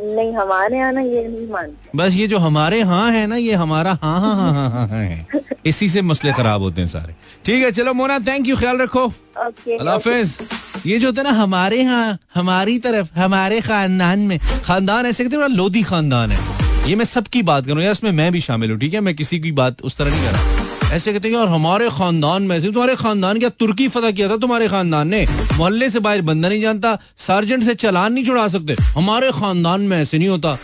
नहीं 0.00 0.32
हमारे 0.34 0.76
यहाँ 0.78 0.92
ना 0.92 1.00
ये 1.00 1.26
नहीं 1.28 1.46
मानते। 1.50 1.90
बस 1.96 2.14
ये 2.14 2.26
जो 2.26 2.38
हमारे 2.38 2.80
हाँ 2.82 3.10
है 3.12 3.26
ना 3.26 3.36
ये 3.36 3.54
हमारा 3.54 3.96
हाँ 4.02 4.20
हाँ 4.20 4.34
हाँ 4.36 4.52
हाँ 4.52 4.70
हाँ 4.70 4.86
हाँ। 4.88 4.98
है 4.98 5.26
इसी 5.66 5.88
से 5.88 6.02
मसले 6.02 6.32
खराब 6.32 6.62
होते 6.62 6.80
हैं 6.80 6.88
सारे। 6.88 7.14
ठीक 7.44 7.64
है 7.64 7.70
चलो 7.72 7.94
मोना 7.94 8.18
थैंक 8.28 8.46
यू 8.48 8.56
ख्याल 8.56 8.78
रखो। 8.82 9.06
अल्लाह 9.06 9.94
हाफिज। 9.94 10.38
ये 10.86 10.98
जो 10.98 11.08
होता 11.08 11.22
है 11.22 11.28
ना 11.28 11.34
हमारे 11.40 11.80
यहाँ 11.80 12.18
हमारी 12.34 12.78
तरफ़ 12.78 13.18
हमारे 13.18 13.60
खानदान 13.60 14.18
में 14.28 14.38
खानदान 14.64 15.06
ऐसे 15.06 15.24
कहते 15.24 15.36
हैं 15.36 15.48
लोधी 15.56 15.82
खानदान 15.82 16.30
है। 16.30 16.65
ये 16.86 16.96
मैं 16.96 17.04
सबकी 17.04 17.42
बात 17.42 17.66
करूँ 17.66 17.82
यार 17.82 17.92
इसमें 17.92 18.12
मैं 18.12 18.32
भी 18.32 18.40
शामिल 18.40 18.70
हूँ, 18.70 18.78
ठीक 18.78 18.94
है? 18.94 19.00
मैं 19.00 19.16
किसी 19.16 19.40
की 19.40 19.52
बात 19.52 19.82
उस 19.82 19.96
तरह 19.96 20.10
नहीं 20.10 20.24
कर 20.24 20.32
रहा। 20.32 20.94
ऐसे 20.94 21.12
कहते 21.12 21.28
हैं 21.28 21.36
और 21.36 21.48
हमारे 21.48 21.90
खानदान 21.90 22.42
में 22.42 22.60
से, 22.60 22.66
तुम्हारे 22.66 22.96
खानदान 22.96 23.38
क्या 23.38 23.48
तुर्की 23.48 23.88
फतह 23.88 24.10
किया 24.10 24.28
था 24.28 24.36
तुम्हारे 24.36 24.68
खानदान 24.68 25.08
ने? 25.08 25.26
मोहल्ले 25.56 25.90
से 25.90 26.00
बाहर 26.00 26.20
बंदा 26.22 26.48
नहीं 26.48 26.60
जानता, 26.60 26.98
सार्जेंट 27.18 27.62
से 27.62 27.74
चलान 27.74 28.12
नहीं 28.12 28.24
छुड़ा 28.24 28.48
सकते। 28.48 28.76
हमारे 28.82 29.30
खानदान 29.32 29.80
में 29.80 29.98
ऐसे 29.98 30.18
नहीं 30.18 30.28
होता। 30.28 30.58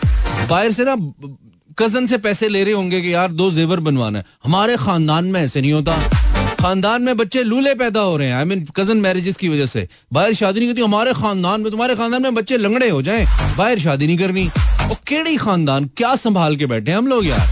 बाहर 0.49 0.71
से 0.71 0.83
ना, 0.87 0.95
कज़न 1.79 2.07
से 2.07 2.17
पैसे 2.17 2.49
ले 2.49 2.63
रहे 2.63 2.73
होंगे 2.73 3.01
कि, 3.01 3.13
यार, 3.13 3.31
दो 3.31 3.51
जेवर 3.51 3.79
बनवाना 3.79 4.19
है। 4.19 4.25
हमारे 4.43 4.77
खानदान 4.77 5.25
में 5.25 5.41
ऐसे 5.41 5.61
नहीं 5.61 5.73
होता। 5.73 5.97
खानदान 6.59 7.01
में 7.01 7.17
बच्चे 7.17 7.43
लूले 7.43 7.75
पैदा 7.75 7.99
हो 7.99 8.17
रहे 8.17 8.27
हैं। 8.27 8.35
आई 8.35 8.45
मीन 8.45 8.67
कज़न 8.75 8.97
मैरिजेस 8.97 9.37
की 9.37 9.49
वजह 9.49 9.65
से। 9.65 9.89
बाहर 10.13 10.33
शादी 10.33 10.59
नहीं 10.59 10.69
करती, 10.69 10.81
हमारे 10.81 11.13
खानदान 11.13 11.61
में, 11.61 11.71
तुम्हारे 11.71 11.95
खानदान 11.95 12.21
में 12.21 12.33
बच्चे 12.33 12.57
लंगड़े 12.57 12.89
हो 12.89 13.01
जाएँ। 13.01 13.27
बाहर 13.57 13.79
शादी 13.79 14.07
नहीं 14.07 14.17
करनी। 14.17 14.49
और 14.93 14.99
केड़ी 15.07 15.35
खानदान 15.37 15.85
क्या 15.97 16.15
संभाल 16.15 16.55
के 16.55 16.65
बैठे 16.65 16.91
हम 16.91 17.07
लोग 17.07 17.25
यार? 17.25 17.47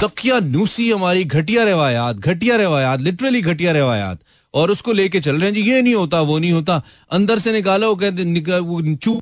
तकिया 0.00 0.38
नूसी 0.42 0.90
हमारी 0.90 1.24
घटिया 1.24 1.64
रवायात 1.64 2.16
घटिया 2.16 2.56
रवायात 2.56 3.00
लिटरली 3.00 3.40
घटिया 3.42 3.72
रवायात। 3.72 4.18
और 4.54 4.70
उसको 4.70 4.92
लेके 4.92 5.20
चल 5.20 5.36
रहे 5.36 5.46
हैं, 5.46 5.54
जी, 5.54 5.60
ये 5.62 5.82
नहीं 5.82 5.94
होता, 5.94 6.20
वो 6.20 6.38
नहीं 6.38 6.52
होता। 6.52 6.80
अंदर 7.10 7.38
से 7.38 7.52
निकालो, 7.52 7.88
वो 7.88 7.96
कहते 7.96 8.58
वो 8.60 8.94
चू 8.96 9.20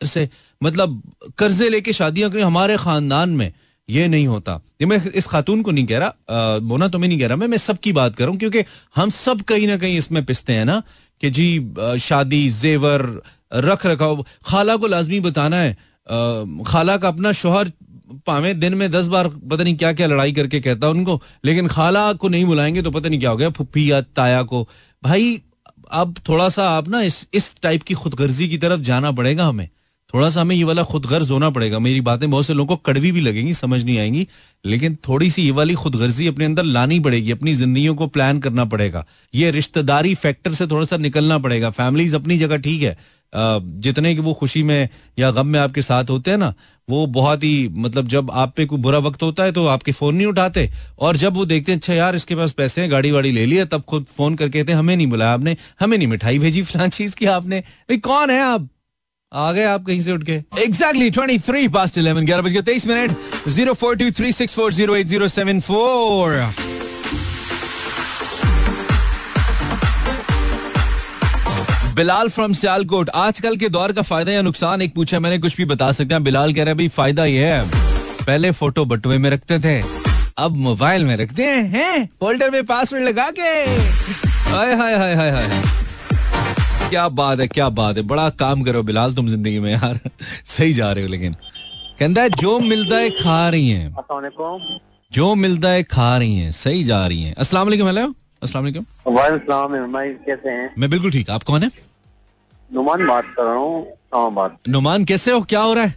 से 0.00 0.28
मतलब 0.60 1.02
कर्जे 1.38 1.68
लेके 1.68 1.92
शादियाँ 1.92 2.30
करें, 2.30 2.42
हमारे 2.42 2.76
खानदान 2.76 3.30
में 3.30 3.52
ये 3.88 4.08
नहीं 4.08 4.26
होता। 4.26 4.60
ये 4.80 4.86
मैं 4.86 5.00
इस 5.12 5.26
खातून 5.26 5.62
को 5.62 5.70
नहीं 5.70 5.86
कह 5.86 5.98
रहा 5.98 6.58
मोना 6.62 6.88
तो 6.88 6.98
मैं 6.98 7.08
नहीं 7.08 7.18
कह 7.18 7.26
रहा 7.26 7.36
मैं 7.36 7.48
मैं 7.48 7.58
सबकी 7.58 7.92
बात 7.92 8.16
कर 8.16 8.24
रहा 8.24 8.30
हूँ, 8.30 8.38
क्योंकि 8.38 8.64
हम 8.96 9.10
सब 9.12 9.42
कहीं 9.42 9.66
ना 9.68 9.76
कहीं 9.76 9.98
इसमें 9.98 10.24
पिसते 10.24 10.52
हैं 10.52 10.64
ना, 10.64 10.82
कि 11.20 11.30
जी 11.30 11.98
शादी, 12.00 12.48
जेवर 12.50 13.22
रख 13.54 13.86
रखाव 13.86 14.24
खाला 14.46 14.76
को 14.76 14.86
लाजमी 14.86 15.20
बताना 15.20 15.56
है। 15.56 15.72
अ, 15.72 16.62
खाला 16.66 16.96
का 16.96 17.08
अपना 17.08 17.32
शोहर 17.32 17.72
पावे 18.26 18.52
दिन 18.54 18.74
में 18.74 18.90
दस 18.90 19.06
बार 19.06 19.28
पता 19.28 19.64
नहीं 19.64 19.76
क्या 19.76 19.92
क्या 19.92 20.06
लड़ाई 20.06 20.32
करके 20.32 20.60
कहता 20.60 20.88
उनको 20.88 21.20
लेकिन 21.44 21.68
खाला 21.68 22.12
को 22.12 22.28
नहीं 22.28 22.44
बुलाएँगे 22.44 22.82
तो 22.82 22.90
पता 22.90 23.08
नहीं 23.08 23.20
क्या 23.20 23.30
हो 23.30 23.36
गया 23.36 23.50
फुप्पी 23.50 23.90
या 23.90 24.00
ताया 24.00 24.42
को। 24.42 24.68
भाई 25.02 25.40
अब 25.92 26.14
थोड़ा 26.28 26.48
सा 26.48 26.68
आप 26.70 26.88
ना 26.88 27.00
इस 27.02 27.26
इस 27.34 27.54
टाइप 27.62 27.82
की 27.82 27.94
खुदगर्जी 27.94 28.48
की 28.48 28.58
तरफ़ 28.58 28.80
जाना 28.80 29.12
पड़ेगा 29.12 29.46
हमें। 29.46 29.68
थोड़ा 30.14 30.28
सा 30.30 30.40
हमें 30.40 30.54
ये 30.56 30.64
वाला 30.64 30.82
खुदगर्ज 30.82 31.30
होना 31.30 31.50
पड़ेगा। 31.50 31.78
मेरी 31.78 32.00
बातें 32.00 32.30
बहुत 32.30 32.46
से 32.46 32.54
लोगों 32.54 32.76
को 32.76 32.82
कड़वी 32.86 33.10
भी 33.12 33.20
लगेंगी 33.20 33.54
समझ 33.54 33.82
नहीं 33.84 33.98
आएँगी 33.98 34.26
लेकिन 34.64 34.96
थोड़ी 35.08 35.30
सी 35.30 35.42
ये 35.42 35.50
वाली 35.50 35.74
खुदगर्जी 35.74 36.26
अपने 36.26 36.44
अंदर 36.44 36.64
लानी 36.64 37.00
पड़ेगी 37.00 37.30
अपनी 37.30 37.54
ज़िंदगी 37.54 37.86
को 37.88 38.06
प्लान 38.06 38.40
करना 38.40 38.64
पड़ेगा। 38.66 39.04
ये 39.34 39.50
रिश्तेदारी 39.50 40.14
फैक्टर 40.16 40.54
से 40.54 40.66
थोड़ा 40.66 40.84
सा 40.84 40.96
निकलना 40.98 41.38
पड़ेगा। 41.38 41.70
फैमिलीज़ 41.70 42.16
अपनी 42.16 42.38
जगह 42.38 42.56
ठीक 42.58 42.82
है 42.82 42.96
जितने 43.36 44.14
की 44.14 44.20
वो 44.20 44.32
खुशी 44.34 44.62
में 44.62 44.88
या 45.18 45.30
गम 45.30 45.46
में 45.46 45.58
आपके 45.60 45.82
साथ 45.82 46.10
होते 46.10 46.30
हैं 46.30 46.38
ना, 46.38 46.52
वो 46.88 47.06
बहुत 47.08 47.44
ही 47.44 47.68
मतलब 47.76 48.08
जब 48.08 48.30
आप 48.32 48.52
पे 48.56 48.66
कोई 48.66 48.78
बुरा 48.78 48.98
वक्त 49.00 49.22
होता 49.22 49.44
है 49.44 49.52
तो 49.52 49.66
आपके 49.66 49.92
फ़ोन 49.92 50.14
नहीं 50.14 50.26
उठाते। 50.26 50.68
और 50.98 51.16
जब 51.16 51.34
वो 51.34 51.44
देखते 51.46 51.72
हैं 51.72 51.78
अच्छा 51.78 51.94
यार, 51.94 52.16
इसके 52.16 52.36
पास 52.36 52.52
पैसे 52.52 52.80
हैं 52.80 52.90
गाड़ी 52.90 53.10
वाड़ी 53.10 53.30
ले 53.32 53.46
लिया, 53.46 53.64
तब 53.64 53.82
खुद 53.84 54.06
फ़ोन 54.16 54.34
करके 54.34 54.58
कहते 54.58 54.72
हमें 54.72 54.96
नहीं 54.96 55.06
बुलाया 55.06 55.32
आपने, 55.34 55.56
हमें 55.80 55.96
नहीं 55.98 56.08
मिठाई 56.08 56.38
भेजी 56.38 56.62
फलां 56.62 56.88
चीज़ 56.90 57.16
की 57.16 57.26
आपने। 57.28 57.60
भाई, 57.60 57.96
कौन 57.98 58.30
है 58.30 58.40
आप? 58.42 58.68
आ 59.32 59.52
गए 59.52 59.64
आप 59.64 59.84
कहीं 59.86 60.00
से 60.02 60.12
उठ 60.12 60.24
के। 60.24 60.32
Exactly 60.62 61.10
twenty 61.10 61.38
three 61.40 61.68
past 61.68 61.98
eleven 61.98 62.26
ग्यारह 62.26 62.42
बजकर 62.42 62.60
तेईस 62.62 62.86
minute 62.86 63.48
zero 63.48 63.74
four 63.74 63.96
two 63.96 64.10
three 64.10 64.32
six 64.32 64.54
four 64.54 64.72
zero 64.72 64.96
eight 64.96 65.06
zero 65.06 65.28
seven 65.28 65.60
four 65.60 66.32
Bilal 71.94 72.28
from 72.28 72.52
Sialkot. 72.52 73.10
आजकल 73.16 73.56
के 73.56 73.68
दौर 73.68 73.92
का 73.92 74.02
फ़ायदा 74.02 74.32
या 74.32 74.42
नुकसान 74.42 74.82
एक 74.82 74.94
पूछा 74.94 75.18
मैंने 75.20 75.38
कुछ 75.38 75.56
भी 75.56 75.64
बता 75.64 75.90
सकते 75.92 76.14
हैं। 76.14 76.22
बिलाल 76.24 76.52
कह 76.54 76.62
रहे 76.64 76.70
हैं 76.70 76.76
भाई 76.76 76.88
फ़ायदा 76.88 77.24
ये 77.24 77.44
है 77.46 77.68
पहले 78.20 78.50
फ़ोटो 78.52 78.84
बटुए 78.84 79.18
में 79.18 79.28
रखते 79.30 79.58
थे 79.58 79.80
अब 80.38 80.56
मोबाइल 80.58 81.04
में 81.04 81.16
रखते 81.16 81.44
हैं 81.44 81.62
हैं? 81.70 82.08
फोल्डर 82.20 82.50
में 82.50 82.64
पासवर्ड 82.66 83.04
लगा 83.04 83.30
के। 83.30 83.42
हाय 84.50 84.74
हाय 84.74 84.96
हाय 84.96 85.14
हाय 85.14 85.30
हाय। 85.30 85.62
क्या 86.90 87.08
बात 87.10 87.40
है 87.40 87.46
क्या 87.48 87.68
बात 87.70 87.96
है। 87.96 88.02
बड़ा 88.04 88.28
काम 88.40 88.62
करो 88.62 88.82
बिलाल 88.82 89.14
तुम 89.14 89.28
ज़िंदगी 89.28 89.58
में 89.60 89.70
यार। 89.72 90.00
सही 90.46 90.74
जा 90.74 90.90
रहे 90.92 91.04
हो 91.04 91.10
लेकिन। 91.10 91.36
कहता 92.00 92.22
है 92.22 92.28
जो 92.32 92.58
मिलता 92.60 92.96
है 92.96 93.10
खा 93.12 93.48
रही 93.48 93.70
है। 93.70 93.92
जो 95.12 95.34
मिलता 95.36 95.68
है 95.68 95.82
खा 95.84 96.16
रही 96.18 96.36
है। 96.36 96.52
सही 96.54 96.84
जा 96.84 97.06
रही 97.06 97.22
है। 97.22 97.34
वालेकुम 97.54 97.86
हेलो। 97.86 98.14
वालेकुम। 98.46 98.84
वालेकुम 99.08 99.74
कैसे 100.26 100.48
हैं? 100.48 100.70
मैं 100.78 100.90
बिल्कुल 100.90 101.10
ठीक 101.10 101.30
आप 101.30 101.42
कौन 101.42 101.62
है 101.62 101.70
नुमान 102.70 103.06
बात 103.06 103.24
कर 103.36 103.44
रहा 103.44 103.54
हूँ 103.54 103.80
इस्लामाबाद 103.82 104.56
नुमान 104.68 105.04
कैसे 105.04 105.32
हो? 105.32 105.40
क्या 105.42 105.60
हो 105.60 105.72
रहा 105.74 105.84
है? 105.84 105.94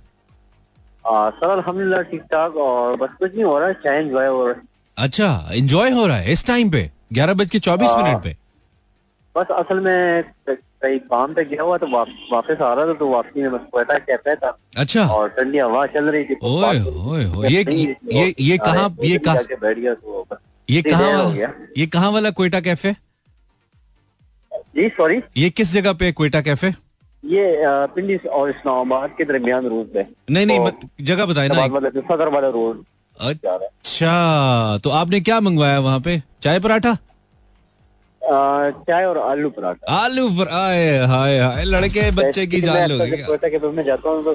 आ, 1.06 1.30
सर 1.30 1.50
अल्हम्दुलिल्लाह 1.50 2.02
ठीक 2.12 2.22
ठाक 2.32 2.56
और 2.58 2.96
बस 3.02 3.10
कुछ 3.20 3.34
नहीं 3.34 3.44
हो 3.44 3.58
रहा 3.60 3.68
है 3.68 3.74
चाय 3.84 4.00
एंजॉय 4.00 4.28
हो 4.28 4.46
रहा 4.48 4.56
है 4.56 4.62
अच्छा 4.98 5.50
एंजॉय 5.54 5.92
हो 5.92 6.06
रहा 6.08 6.18
है 6.18 6.32
इस 6.32 6.46
टाइम 6.46 6.70
पे 6.70 6.90
ग्यारह 7.14 7.34
बज 7.34 7.50
के 7.50 7.60
चौबीस 7.60 7.90
हाँ। 7.90 8.04
मिनट 8.04 8.24
पे? 8.24 8.36
बस 9.36 9.52
असल 9.60 9.80
में 9.82 10.24
कहीं 10.50 10.98
काम 11.12 11.34
पे 11.34 11.44
गया 11.46 11.64
हुआ 11.64 11.78
तो 11.78 11.88
वाप, 11.92 12.08
वापस 12.32 12.62
आ 12.62 12.74
रहा 12.74 12.86
था 12.88 12.94
तो 12.94 13.08
वापसी 13.10 13.42
में 13.42 13.52
बस 13.52 13.60
कोयटा 13.72 13.98
कैफ़े 14.00 14.36
था 14.36 14.58
अच्छा। 14.78 15.06
और 15.08 15.30
ठंडी 15.38 15.58
हवा 15.58 15.86
चल 15.96 16.10
रही 16.10 16.24
थी 16.26 16.36
तो 16.36 16.48
ओए 16.58 16.80
ओए 16.82 17.26
ओए 17.26 17.50
ये 17.50 17.64
ये 17.70 18.34
ये, 18.40 18.58
कहाँ 18.58 18.96
ये 19.04 19.18
कहाँ 19.18 19.44
बैठ 19.62 19.78
गया 19.78 19.94
तो 19.94 20.26
ये 20.70 20.82
कहाँ 20.82 21.32
ये 21.78 21.86
कहाँ 21.88 22.12
वाला 22.12 22.30
कोयटा 22.40 22.60
कैफ़े 22.62 22.96
जी 24.78 24.88
सॉरी 24.90 25.20
ये 25.38 25.50
किस 25.50 25.72
जगह 25.74 25.94
पे 26.00 26.12
कोयटा 26.12 26.42
कैफ़े? 26.42 26.70
ये 27.24 27.46
पिंडी 27.96 28.16
और 28.16 28.50
इस्लामाबाद 28.50 29.10
के 29.18 29.24
दरमियान 29.26 29.66
रोड 29.68 29.94
पे। 29.94 30.06
नहीं 30.30 30.46
नहीं 30.46 30.58
तो- 30.60 30.68
मत, 30.68 30.80
जगह 31.02 31.26
बताए 31.26 31.48
ना 31.48 31.90
सदर 32.12 32.30
वाला 32.34 32.50
रोड 32.50 32.84
अच्छा 33.18 34.78
तो 34.84 34.90
आपने 34.90 35.20
क्या 35.22 35.40
मंगवाया 35.40 35.80
वहाँ 35.80 36.00
पे? 36.00 36.22
चाय 36.42 36.60
पराठा? 36.60 36.98
चाय 38.22 39.06
और 39.06 39.18
आलू 39.18 39.50
पराठा। 39.50 39.94
आलू 39.96 40.30
पर 40.38 40.48
आए 40.58 41.06
हाय 41.08 41.40
हाय 41.40 41.64
लड़के 41.64 42.10
बच्चे 42.12 42.46
की 42.48 42.62
जान 42.62 42.92
में 42.92 43.84
जाता 43.86 44.10
हूँ 44.10 44.24
तो 44.24 44.32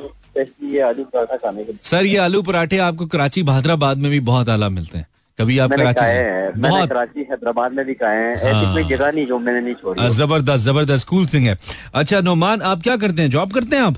आलू 0.88 1.04
पराठा 1.04 1.36
खाने 1.36 1.64
के 1.64 1.72
लिए। 1.72 1.78
सर 1.82 2.04
ये 2.06 2.16
आलू 2.18 2.42
पराठे 2.42 2.78
आपको 2.88 3.06
कराची 3.06 3.42
भादराबाद 3.42 3.98
में 3.98 4.10
भी 4.10 4.20
बहुत 4.30 4.48
आला 4.48 4.68
मिलते 4.68 4.98
हैं। 4.98 5.06
कभी 5.38 5.58
आप 5.58 5.70
कराची 5.72 6.04
हैं 6.04 6.60
बहुत 6.60 6.88
कराची 6.88 7.20
हैदराबाद 7.30 7.72
में 7.72 7.84
भी 7.86 7.94
खाए 7.94 8.16
हैं। 8.16 8.34
ऐसी 8.34 8.54
हाँ। 8.54 8.72
कोई 8.74 8.84
जगह 8.86 9.12
नहीं 9.12 9.26
जो 9.26 9.38
मैंने 9.38 9.60
नहीं 9.60 9.74
छोड़ी। 9.74 10.08
ज़बरदस्त 10.16 10.64
ज़बरदस्त 10.64 11.08
कूल 11.08 11.26
थिंग 11.26 11.46
है। 11.46 11.58
अच्छा 11.94 12.20
नोमान 12.20 12.62
आप 12.62 12.82
क्या 12.82 12.96
करते 12.96 13.22
हैं? 13.22 13.30
जॉब 13.30 13.52
करते 13.52 13.76
हैं 13.76 13.82
आप? 13.82 13.96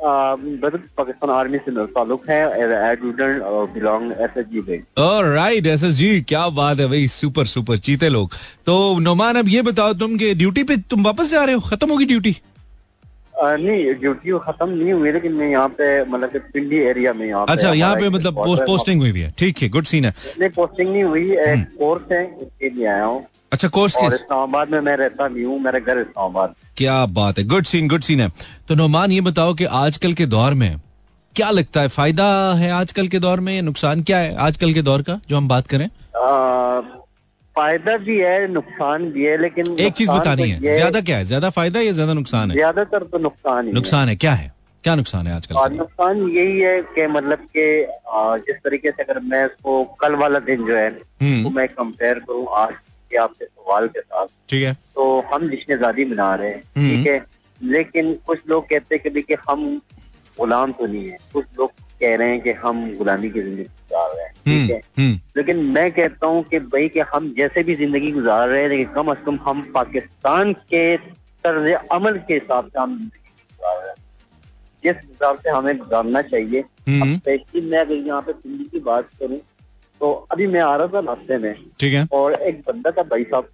पाकिस्तान 0.00 1.30
आर्मी 1.30 1.58
से 1.58 1.84
ताल्लुक 1.88 2.28
है 2.28 2.46
और 2.46 3.66
belong 3.74 4.12
right 5.26 5.66
S 5.66 5.84
S 5.84 5.94
G 5.94 6.20
क्या 6.28 6.48
बात 6.50 6.78
है 6.80 6.86
भाई 6.88 7.06
सुपर 7.08 7.46
सुपर 7.46 7.78
चीते 7.80 8.08
लोग। 8.08 8.32
तो 8.66 8.98
नोमान 9.00 9.36
अब 9.36 9.48
ये 9.48 9.62
बताओ 9.62 9.92
तुम 9.94 10.16
कि 10.18 10.34
ड्यूटी 10.34 10.64
पे 10.64 10.76
तुम 10.90 11.04
वापस 11.04 11.30
जा 11.30 11.44
रहे 11.44 11.54
हो? 11.54 11.60
खत्म 11.62 11.90
होगी 11.90 12.04
ड्यूटी 12.06 12.36
नहीं 13.42 13.94
ड्यूटी 14.00 14.38
खत्म 14.44 14.68
नहीं 14.70 14.92
हुई 14.92 15.12
लेकिन 15.12 15.32
मैं 15.32 15.48
यहाँ 15.50 15.68
पे 15.78 16.04
मतलब 16.04 16.40
पिंडी 16.52 16.78
एरिया 16.78 17.12
में 17.12 17.26
यहाँ 17.26 17.46
अच्छा 17.48 17.72
यहाँ 17.72 17.96
पे 17.96 18.08
मतलब 18.08 18.34
पोस्ट, 18.34 18.62
पोस्टिंग 18.62 19.00
हुई 19.00 19.20
है। 19.20 19.32
ठीक 19.38 19.62
है 19.62 19.68
गुड 19.68 19.84
सीन 19.84 20.04
है। 20.04 20.14
नहीं 20.40 20.50
पोस्टिंग 20.50 20.90
नहीं 20.90 21.02
हुई 21.04 21.30
एक 21.46 21.66
कोर्स 21.78 22.12
है 22.12 22.24
उसके 22.26 22.70
लिए 22.70 22.86
आया 22.86 23.04
हूँ। 23.04 23.24
अच्छा 23.52 23.68
कोर्स 23.68 23.96
के 23.96 24.06
इस्लामाबाद 24.06 24.70
में 24.70 24.80
मैं 24.80 24.96
रहता 24.96 25.28
भी 25.28 25.42
हूँ 25.42 25.58
मेरा 25.60 25.78
घर 25.78 25.98
इस्लामाबाद। 25.98 26.54
क्या 26.76 27.04
बात 27.18 27.38
है 27.38 27.44
गुड 27.46 27.64
सीन 27.66 27.88
गुड 27.88 28.02
सीन 28.02 28.20
है। 28.20 28.28
तो 28.68 28.74
नोमान 28.74 29.12
ये 29.12 29.20
बताओ 29.22 29.54
कि 29.54 29.64
आजकल 29.80 30.12
के 30.14 30.26
दौर 30.26 30.54
में 30.54 30.80
क्या 31.36 31.50
लगता 31.50 31.80
है 31.80 31.88
फ़ायदा 31.88 32.24
है 32.54 32.70
आजकल 32.72 33.08
के 33.08 33.18
दौर 33.18 33.40
में 33.40 33.60
नुकसान 33.62 34.02
क्या 34.02 34.18
है 34.18 34.34
आजकल 34.46 34.72
के 34.74 34.82
दौर 34.82 35.02
का 35.02 35.20
जो 35.28 35.36
हम 35.36 35.48
बात 35.48 35.66
करें? 35.66 35.88
फ़ायदा 37.56 37.96
भी 37.98 38.18
है 38.18 38.46
नुकसान 38.48 39.10
भी 39.12 39.24
है 39.24 39.36
लेकिन 39.40 39.76
एक 39.80 39.92
चीज़ 39.94 40.10
बतानी 40.10 40.42
तो 40.42 40.66
है 40.66 40.74
ज़्यादा 40.74 41.00
क्या 41.00 41.16
है? 41.16 41.24
ज़्यादा 41.24 41.50
फ़ायदा 41.50 41.80
या 41.80 41.92
ज़्यादा 41.92 42.12
नुकसान 42.14 42.50
है? 42.50 42.56
ज़्यादातर 42.56 43.02
तो 43.04 43.18
नुकसान 43.18 43.66
ही। 43.66 43.72
नुकसान 43.72 44.08
है 44.08 44.16
क्या 44.16 44.32
है? 44.34 44.50
क्या 44.84 44.94
नुकसान 44.96 45.26
है 45.26 45.34
आजकल 45.34 45.76
नुकसान 45.76 46.22
यही 46.30 46.58
है 46.60 46.80
कि 46.94 47.06
मतलब 47.08 47.46
कि 47.56 47.66
जिस 48.46 48.56
तरीके 48.64 48.90
से 48.90 49.02
अगर 49.02 49.20
मैं 49.24 49.44
इसको 49.44 49.82
कल 50.00 50.14
वाला 50.22 50.38
दिन 50.46 50.64
जो 50.66 50.76
है 50.76 50.88
हम्म। 50.88 51.42
वो 51.44 51.50
मैं 51.50 51.66
कंपेयर 51.70 52.18
करूँ 52.20 52.46
आज 52.56 52.72
के 53.10 53.16
आपके 53.18 53.44
सवाल 53.44 53.86
के 53.88 54.00
साथ 54.00 54.26
ठीक 54.50 54.62
है। 54.64 54.72
तो 54.94 55.04
हम 55.32 55.48
जश्न 55.50 55.72
आज़ादी 55.74 56.04
मना 56.04 56.34
रहे 56.34 56.48
हैं 56.48 56.62
हम्म। 56.76 56.88
ठीक 56.88 57.06
है? 57.06 57.24
लेकिन 57.60 58.12
कुछ 58.26 58.38
लोग 58.48 58.68
कहते 58.70 59.00
हैं 59.06 59.22
कि 59.22 59.36
हम 59.48 59.64
गुलाम 60.38 60.72
तो 60.72 60.86
नहीं 60.86 61.08
है। 61.08 61.18
कुछ 61.32 61.44
लोग 61.58 61.70
कह 62.00 62.14
रहे 62.16 62.28
हैं 62.30 62.40
कि 62.42 62.52
हम 62.62 62.84
गुलामी 62.96 63.30
की 63.30 63.40
ज़िंदगी 63.40 63.64
गुजार 63.92 64.14
रहे 64.16 64.24
हैं 64.24 64.32
ठीक 64.44 64.70
है? 64.70 64.76
हम्म। 64.98 65.06
हम्म 65.06 65.18
लेकिन 65.36 65.64
मैं 65.72 65.90
कहता 65.92 66.26
हूँ 66.26 66.42
कि 66.44 66.58
भाई 66.74 66.88
कि 66.88 67.00
हम 67.14 67.32
जैसे 67.38 67.62
भी 67.62 67.74
ज़िंदगी 67.76 68.10
गुजार 68.12 68.48
रहे 68.48 68.62
हैं 68.62 68.68
लेकिन 68.68 68.92
कम 68.94 69.10
अज 69.10 69.16
कम 69.26 69.38
हम 69.44 69.62
पाकिस्तान 69.74 70.52
के 70.52 70.96
तर्ज 71.44 71.72
अमल 71.92 72.18
के 72.28 72.34
हिसाब 72.34 72.68
से 72.68 72.80
हम 72.80 72.96
ज़िंदगी 72.98 73.30
गुजार 73.50 73.80
रहे 73.80 73.88
हैं। 73.88 74.00
जिस 74.84 74.96
हिसाब 74.96 75.38
से 75.38 75.50
हमें 75.50 75.76
गुजारना 75.78 76.22
चाहिए। 76.22 76.60
हम्म। 76.88 77.16
स्पेशली 77.16 77.60
मैं 77.70 77.78
अगर 77.78 77.94
यहाँ 77.94 78.20
पे 78.22 78.32
दिल्ली 78.32 78.64
की 78.64 78.80
बात 78.80 79.08
करूँ 79.20 79.38
तो 80.00 80.12
अभी 80.32 80.46
मैं 80.46 80.60
आ 80.60 80.74
रहा 80.76 80.86
था 80.86 81.00
रास्ते 81.06 81.38
में। 81.38 81.54
ठीक 81.80 81.94
है। 81.94 82.06
और 82.12 82.32
एक 82.32 82.60
बंदा 82.68 82.90
था 82.90 83.02
भाई 83.10 83.24
साहब 83.24 83.48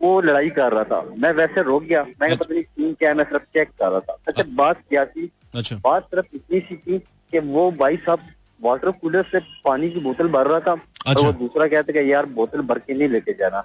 वो 0.00 0.20
लड़ाई 0.20 0.50
कर 0.50 0.72
रहा 0.72 0.84
था। 0.84 1.00
मैं 1.18 1.32
वैसे 1.32 1.62
रोक 1.62 1.82
गया। 1.82 2.02
मैंने 2.02 2.32
अच्छा। 2.34 2.44
पता 2.44 2.54
नहीं 2.54 2.62
सीन 2.64 2.92
क्या 2.92 3.08
है 3.10 3.16
मैं 3.16 3.24
सिर्फ़ 3.24 3.42
चेक 3.54 3.68
कर 3.80 3.90
रहा 3.90 4.00
था। 4.00 4.16
अच्छा 4.28 4.42
बात 4.54 4.78
क्या 4.88 5.04
थी? 5.04 5.30
अच्छा। 5.54 5.76
बात 5.76 6.04
सिर्फ़ 6.04 6.36
इतनी 6.36 6.60
सी 6.60 6.76
थी 6.76 6.98
कि 6.98 7.38
वो 7.38 7.70
भाई 7.72 7.96
साहब 7.96 8.20
वाटर 8.62 8.90
कूलर 8.90 9.22
से 9.22 9.40
पानी 9.64 9.90
की 9.90 10.00
बोतल 10.00 10.28
भर 10.28 10.46
रहा 10.46 10.60
था। 10.60 10.72
और 10.72 10.80
अच्छा। 11.06 11.26
वो 11.26 11.32
दूसरा 11.32 11.66
कहता 11.66 11.92
कि 11.92 12.12
यार 12.12 12.26
बोतल 12.26 12.60
भर 12.60 12.78
के 12.78 12.94
नहीं 12.94 13.08
लेके 13.08 13.32
जाना। 13.32 13.60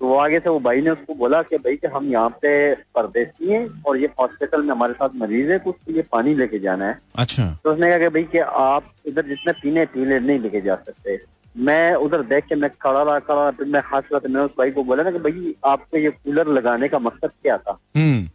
तो 0.00 0.06
वो 0.06 0.16
आगे 0.16 0.38
से 0.38 0.50
वो 0.50 0.58
भाई 0.60 0.80
ने 0.80 0.90
उसको 0.90 1.14
बोला 1.14 1.40
कि 1.42 1.56
भाई 1.56 1.76
कि 1.76 1.86
हम 1.86 2.10
यहाँ 2.10 2.30
पे 2.42 2.74
परदेसी 2.74 3.52
हैं 3.52 3.82
और 3.82 3.96
ये 3.98 4.08
हॉस्पिटल 4.20 4.62
में 4.62 4.70
हमारे 4.70 4.92
साथ 4.92 5.14
मरीज़ 5.16 5.50
है 5.52 5.58
तो 5.58 5.70
उसके 5.70 5.92
लिए 5.92 6.02
पानी 6.12 6.34
लेके 6.34 6.58
जाना 6.58 6.88
है। 6.88 6.98
अच्छा। 7.16 7.46
तो 7.64 7.72
उसने 7.72 7.88
कहा 7.88 7.98
कि 7.98 8.08
भाई 8.08 8.22
कि 8.22 8.38
आप 8.38 8.92
इधर 9.06 9.26
जितने 9.26 9.52
पीने 9.52 9.84
पी 9.86 10.04
ले 10.04 10.20
नहीं 10.20 10.38
लेके 10.38 10.60
जा 10.60 10.74
सकते। 10.76 11.18
मैं 11.56 11.94
उधर 11.94 12.22
देख 12.22 12.44
के 12.44 12.54
मैं 12.54 12.70
खड़ा 12.70 13.02
रहा 13.02 13.18
खड़ा 13.18 13.50
फिर 13.50 13.66
मैं 13.66 13.80
हंस 13.80 14.04
रहा 14.12 14.18
था 14.18 14.28
मैं 14.28 14.40
उस 14.40 14.50
भाई 14.58 14.70
को 14.70 14.84
बोला 14.84 15.02
ना 15.02 15.10
कि 15.10 15.18
भाई 15.18 15.54
आपको 15.66 15.98
ये 15.98 16.10
कूलर 16.10 16.48
लगाने 16.48 16.88
का 16.88 16.98
मकसद 16.98 17.30
क्या 17.42 17.56
था? 17.56 17.78
हम्म। 17.96 18.28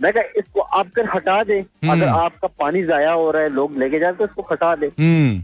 मैं 0.00 0.12
कहा 0.12 0.22
इसको 0.36 0.60
आप 0.60 0.90
कर 0.96 1.08
हटा 1.14 1.42
दे 1.44 1.58
अगर 1.84 2.06
आपका 2.08 2.48
पानी 2.60 2.82
जाया 2.84 3.12
हो 3.12 3.30
रहा 3.30 3.42
है 3.42 3.52
लोग 3.54 3.78
लेके 3.78 3.98
जाए 3.98 4.12
तो 4.12 4.24
इसको 4.24 4.46
हटा 4.50 4.74
दे। 4.76 4.86
हम्म। 4.98 5.42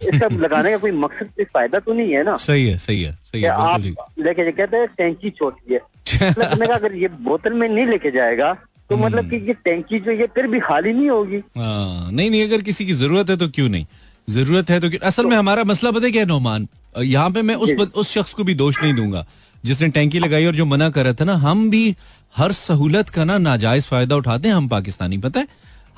इसका 0.00 0.28
लगाने 0.36 0.70
का 0.70 0.76
कोई 0.78 0.90
मकसद 0.92 1.28
कोई 1.28 1.44
फ़ायदा 1.44 1.78
तो 1.78 1.92
नहीं 1.92 2.12
है 2.12 2.22
ना? 2.24 2.36
सही 2.38 2.66
है 2.66 2.76
सही 2.78 3.02
है 3.02 3.12
सही 3.12 3.42
है 3.42 3.48
आप 3.48 3.80
लेके 3.80 4.42
जाए 4.42 4.52
कहते 4.52 4.76
हैं 4.76 4.86
टैंकी 4.98 5.30
छोटी 5.30 5.74
है। 5.74 5.80
मतलब 6.22 6.44
मैंने 6.44 6.66
कहा 6.66 6.76
अगर 6.76 6.94
ये 6.96 7.08
बोतल 7.22 7.52
में 7.52 7.68
नहीं 7.68 7.86
लेके 7.86 8.10
जाएगा 8.10 8.52
तो 8.52 8.94
हम्म। 8.94 9.04
मतलब 9.04 9.30
कि 9.30 9.36
ये 9.48 9.54
टैंकी 9.64 9.98
जो 10.00 10.12
ये 10.12 10.26
फिर 10.34 10.46
भी 10.46 10.60
खाली 10.60 10.92
नहीं 10.92 11.10
होगी। 11.10 11.42
हाँ, 11.56 12.10
नहीं 12.12 12.30
नहीं 12.30 12.42
अगर 12.44 12.62
किसी 12.62 12.86
की 12.86 12.92
ज़रूरत 12.94 13.30
है 13.30 13.36
तो 13.36 13.48
क्यों 13.50 13.68
नहीं? 13.68 13.86
ज़रूरत 14.28 14.70
है 14.70 14.80
तो 14.80 14.88
क्यों? 14.90 15.00
असल 15.00 15.26
में 15.26 15.36
हमारा 15.36 15.64
मसला 15.64 15.90
पता 15.90 16.06
है 16.06 16.10
क्या 16.12 16.22
है 16.22 16.28
नौमान? 16.28 16.68
यहाँ 16.98 17.30
पे 17.30 17.42
मैं 17.42 17.54
उस 17.56 17.70
उस 17.70 18.10
शख्स 18.10 18.32
को 18.32 18.44
भी 18.44 18.54
दोष 18.54 18.82
नहीं 18.82 18.94
दूँगा। 18.94 19.24
जिसने 19.64 19.88
टैंकी 19.88 20.18
लगाई 20.18 20.46
और 20.46 20.54
जो 20.54 20.66
मना 20.66 20.90
कर 20.90 21.04
रहा 21.04 21.12
था 21.12 21.24
ना 21.24 21.34
हम 21.34 21.70
भी 21.70 21.96
हर 22.36 22.52
सहूलत 22.52 23.08
का 23.08 23.24
ना 23.24 23.38
नाजायज 23.38 23.86
फ़ायदा 23.86 24.16
उठाते 24.16 24.48
हैं 24.48 24.54
हम 24.54 24.68
पाकिस्तानी 24.68 25.18
पता 25.18 25.40
है 25.40 25.48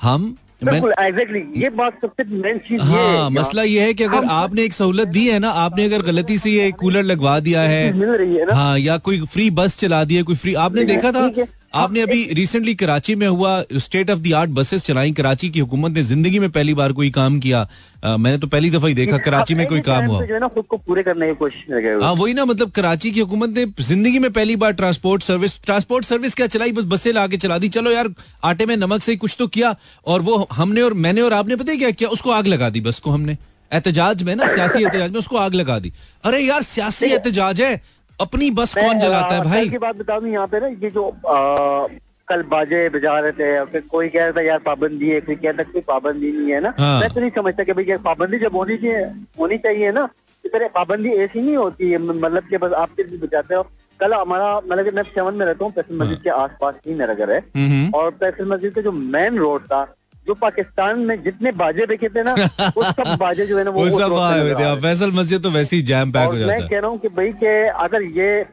हम 0.01 0.35
मैं 0.63 0.71
exactly. 0.71 0.99
एग्जैक्टली 0.99 1.61
ये 1.61 1.69
बात 1.69 2.01
सबसे 2.01 2.23
मेन 2.23 2.57
चीज़ 2.57 2.81
ये 2.81 3.17
हाँ 3.17 3.29
मसला 3.29 3.63
ये 3.63 3.81
है 3.81 3.93
कि 3.93 4.03
अगर 4.03 4.25
आपने 4.25 4.63
एक 4.63 4.73
सहूलत 4.73 5.07
दी 5.07 5.27
है 5.27 5.39
ना 5.39 5.49
आपने 5.63 5.85
अगर 5.85 6.01
गलती 6.01 6.37
से 6.37 6.51
ये 6.51 6.71
कूलर 6.71 7.03
लगवा 7.03 7.39
दिया 7.39 7.61
है 7.61 7.91
मिल 7.93 8.09
रही 8.09 8.35
है 8.35 8.45
ना 8.45 8.53
हाँ 8.53 8.77
या 8.79 8.97
कोई 8.97 9.19
फ्री 9.25 9.49
बस 9.49 9.77
चला 9.77 10.03
दी 10.03 10.15
है 10.15 10.23
कोई 10.23 10.35
फ्री 10.35 10.53
आपने 10.53 10.83
देखा 10.83 11.11
था। 11.11 11.27
आपने 11.75 12.01
अभी 12.01 12.23
रिसेंटली 12.33 12.73
कराची 12.75 13.15
में 13.15 13.27
हुआ 13.27 13.61
state 13.75 14.11
of 14.11 14.19
the 14.19 14.33
art 14.33 14.49
buses 14.51 14.83
चलाई 14.83 15.11
कराची 15.11 15.49
की 15.49 15.59
हुकूमत 15.59 15.91
ने 15.91 16.03
ज़िंदगी 16.03 16.39
में 16.39 16.49
पहली 16.49 16.73
बार 16.73 16.91
कोई 16.91 17.09
काम 17.11 17.39
किया। 17.39 17.67
अ, 18.03 18.15
मैंने 18.17 18.37
तो 18.37 18.47
पहली 18.47 18.69
दफ़ा 18.69 18.87
ही 18.87 18.93
देखा 18.93 19.17
कराची 19.17 19.55
में 19.55 19.65
कोई 19.67 19.79
काम 19.81 20.05
हुआ। 20.05 20.25
जो 20.25 20.33
है 20.33 20.39
ना 20.39 20.47
खुद 20.47 20.65
को 20.65 20.77
पूरे 20.77 21.03
करने 21.03 21.27
की 21.27 21.35
कोशिश 21.35 22.01
हाँ। 22.03 22.13
वही 22.13 22.33
ना 22.33 22.45
मतलब 22.45 22.71
कराची 22.71 23.11
की 23.11 23.19
हुकूमत 23.19 23.49
ने 23.49 23.65
ज़िंदगी 23.81 24.19
में 24.19 24.31
पहली 24.31 24.55
बार 24.55 24.71
ट्रांसपोर्ट 24.73 25.23
सर्विस 25.23 25.59
ट्रांसपोर्ट 25.63 26.05
सर्विस 26.05 26.35
क्या 26.35 26.47
चलाई 26.47 26.71
बस 26.71 26.83
बसें 26.85 27.11
लाके 27.13 27.37
चला 27.37 27.57
दी। 27.57 27.69
चलो 27.69 27.91
यार 27.91 28.09
आटे 28.43 28.65
में 28.65 28.75
नमक 28.77 29.01
से 29.01 29.15
कुछ 29.15 29.35
तो 29.39 29.47
किया 29.47 29.75
और 30.05 30.21
वो 30.21 30.47
हमने 30.51 30.81
और 30.81 30.93
मैंने 30.95 31.21
और 31.21 31.33
आपने 31.33 31.55
पता 31.55 31.71
है 31.71 31.77
क्या 31.77 31.91
किया? 31.91 32.09
उसको 32.09 32.31
आग 32.31 32.47
लगा 32.47 32.69
दी 32.69 32.81
बस 32.81 32.99
को 32.99 33.11
हमने। 33.11 33.37
एहतजाज 33.71 34.21
में 34.23 34.35
ना 34.35 34.47
सियासी 34.47 34.83
एहतजाज 34.83 35.11
में 35.11 35.19
उसको 35.19 35.37
आग 35.37 35.53
लगा 35.53 35.77
दी। 35.79 35.91
अरे 36.23 36.39
यार 36.39 36.61
सियासी 36.63 37.05
एहतजाज 37.05 37.61
है। 37.61 37.81
अपनी 38.19 38.49
बस 38.51 38.73
कौन 38.75 38.99
जलाता 38.99 39.35
है 39.35 39.41
भाई 39.43 39.69
की 39.69 39.77
बात 39.77 39.95
बता 39.95 40.19
दूँ 40.19 40.29
यहाँ 40.29 40.47
पे 40.47 40.59
ना 40.59 40.67
ये 40.67 40.89
जो 40.91 41.07
आ, 41.07 41.87
कल 42.27 42.41
बाजे 42.51 42.87
बजा 42.89 43.19
रहे 43.19 43.31
थे 43.31 43.65
फिर 43.71 43.81
कोई 43.91 44.07
कह 44.09 44.23
रहा 44.23 44.31
था 44.31 44.41
यार 44.41 44.59
पाबंदी 44.65 45.09
है 45.09 45.19
कोई 45.21 45.35
कहता 45.37 45.63
कोई 45.63 45.81
पाबंदी 45.87 46.31
नहीं 46.31 46.51
है 46.51 46.59
ना 46.61 46.73
हाँ। 46.79 46.99
मैं 46.99 47.09
तो 47.13 47.19
नहीं 47.19 47.31
समझता 47.35 47.63
कि 47.63 47.73
भाई 47.73 47.97
पाबंदी 48.05 48.37
जब 48.39 48.55
होनी 48.55 48.77
चाहिए 48.77 49.03
होनी 49.39 49.57
चाहिए 49.65 49.91
ना 49.91 50.07
इस 50.45 50.51
तरह 50.53 50.67
पाबंदी 50.75 51.09
ऐसी 51.25 51.41
नहीं 51.41 51.55
होती 51.55 51.91
है 51.91 51.97
मतलब 51.99 52.47
कि 52.49 52.57
बस 52.57 52.73
आप 52.75 52.89
फिर 52.95 53.07
भी 53.07 53.17
बचाते 53.17 53.55
हो 53.55 53.63
कल 53.99 54.13
हमारा 54.13 54.55
मतलब 54.59 54.83
कि 54.85 54.91
मैं 54.91 55.03
सेवन 55.05 55.33
में 55.33 55.45
रहता 55.45 55.65
हूँ 55.65 55.71
फैसल 55.73 55.95
मस्जिद 55.97 56.21
के 56.23 56.29
आसपास 56.31 56.75
ही 56.87 56.93
मेरा 56.95 57.13
घर 57.13 57.31
है 57.31 57.39
हाँ। 57.39 57.67
हम्म 57.67 57.89
और 57.97 58.09
फैसल 58.19 58.45
मस्जिद 58.45 58.73
का 58.73 58.81
जो 58.81 58.91
मेन 58.91 59.37
रोड 59.37 59.65
था 59.65 59.83
जो 60.27 60.33
पाकिस्तान 60.41 60.99
में 61.07 61.15
जितने 61.23 61.51
बाजे 61.61 61.85
रखे 61.91 62.09
थे 62.09 62.23
ना 62.23 62.33
वो 62.77 62.83
सब 62.83 63.15
बाजे 63.19 63.45
जो 63.47 63.57
है 63.57 63.63
ना 63.63 63.71
वो 63.71 63.87
वो 63.89 63.99
सब 63.99 64.13
आए 64.19 64.39
हुए 64.41 64.53
थे। 64.55 64.75
फैसल 64.81 65.11
मस्जिद 65.15 65.41
तो 65.43 65.49
वैसे 65.51 65.75
ही 65.75 65.81
जैम 65.89 66.11
पैक 66.11 66.27
हो 66.29 66.37
जाता 66.37 66.53
है। 66.53 66.67
कह 66.69 66.79
रहा 66.79 66.89
हूँ 66.89 66.99
कि 66.99 67.07
भाई 67.17 67.31
के 67.43 67.57
अगर 67.85 68.03
ये 68.19 68.43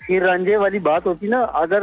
खीर 0.00 0.22
रांझे 0.24 0.56
वाली 0.56 0.78
बात 0.86 1.06
होती 1.06 1.28
ना 1.28 1.40
अगर 1.58 1.82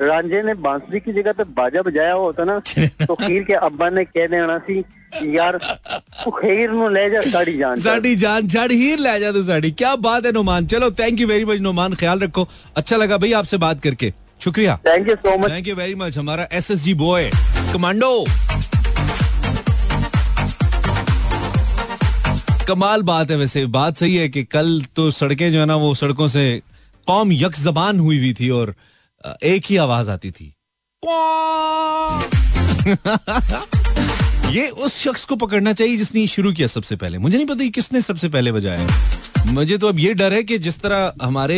रांझे 0.00 0.42
ने 0.42 0.54
बांसुरी 0.66 1.00
की 1.00 1.12
जगह 1.12 1.32
पे 1.32 1.44
बाजा 1.56 1.82
बजाया 1.82 2.12
होता 2.12 2.44
ना 2.44 2.58
तो 3.06 3.14
खीर 3.22 3.42
के 3.44 3.54
अब्बा 3.68 3.88
ने 3.90 4.04
कह 4.04 4.26
देना 4.26 4.58
सी 4.68 4.84
यार 5.36 5.56
तू 6.24 6.30
खीर 6.30 6.70
नु 6.70 6.88
ले 6.88 7.08
जा 7.10 7.20
साड़ी 7.30 7.56
जान 7.58 7.80
साड़ी 7.80 8.14
जान 8.22 8.48
छड़ 8.48 8.70
हीर 8.72 8.98
ले 8.98 9.18
जा 9.20 9.32
तू 9.32 9.42
साड़ी 9.42 9.70
क्या 9.72 9.94
बात 10.06 10.26
है 10.26 10.32
नोमान? 10.32 10.66
चलो 10.66 10.90
thank 11.00 11.20
you 11.20 11.26
very 11.28 11.44
much 11.44 11.60
Noman 11.60 11.94
ख्याल 11.94 12.20
रखो। 12.20 12.46
अच्छा 12.76 12.96
लगा 12.96 13.16
भाई 13.18 13.32
आपसे 13.40 13.56
बात 13.66 13.82
करके। 13.82 14.12
शुक्रिया। 14.40 14.78
Thank 14.86 15.08
you 15.08 15.14
so 15.16 15.36
much 15.38 15.50
thank 15.50 15.68
you 15.68 15.74
very 15.76 15.94
much 15.94 16.18
हमारा 16.18 16.48
S 16.52 16.70
S 16.70 16.82
G 16.82 16.94
boy 16.94 17.30
commando 17.72 18.12
कमाल 22.68 23.02
बात 23.02 23.30
है 23.30 23.36
वैसे। 23.36 23.66
बात 23.66 23.96
सही 23.96 24.16
है 24.16 24.28
कि 24.28 24.44
कल 24.44 24.82
तो 24.96 25.10
सड़कें 25.10 25.52
जो 25.52 25.60
है 25.60 25.66
ना 25.66 25.76
वो 25.76 25.94
सड़कों 25.94 26.28
से 26.28 26.62
कौम 27.06 27.32
यक 27.32 27.56
जबान 27.56 28.00
हुई 28.00 28.18
हुई 28.18 28.34
थी 28.34 28.50
और 28.50 28.74
एक 29.42 29.62
ही 29.70 29.76
आवाज़ 29.76 30.10
आती 30.10 30.30
थी। 30.30 30.54
ये 34.56 34.68
उस 34.68 35.02
शख्स 35.02 35.24
को 35.24 35.36
पकड़ना 35.36 35.72
चाहिए 35.72 35.96
जिसने 35.96 36.26
शुरू 36.26 36.52
किया 36.52 36.68
सबसे 36.68 36.96
पहले। 36.96 37.18
मुझे 37.18 37.36
नहीं 37.38 37.46
पता 37.46 37.68
किसने 37.68 38.00
सबसे 38.00 38.28
पहले 38.28 38.52
बजाया। 38.52 38.86
मुझे 39.46 39.76
तो 39.78 39.88
अब 39.88 39.98
ये 39.98 40.12
डर 40.14 40.32
है 40.32 40.42
कि 40.42 40.58
जिस 40.58 40.78
तरह 40.80 41.12
हमारे 41.22 41.56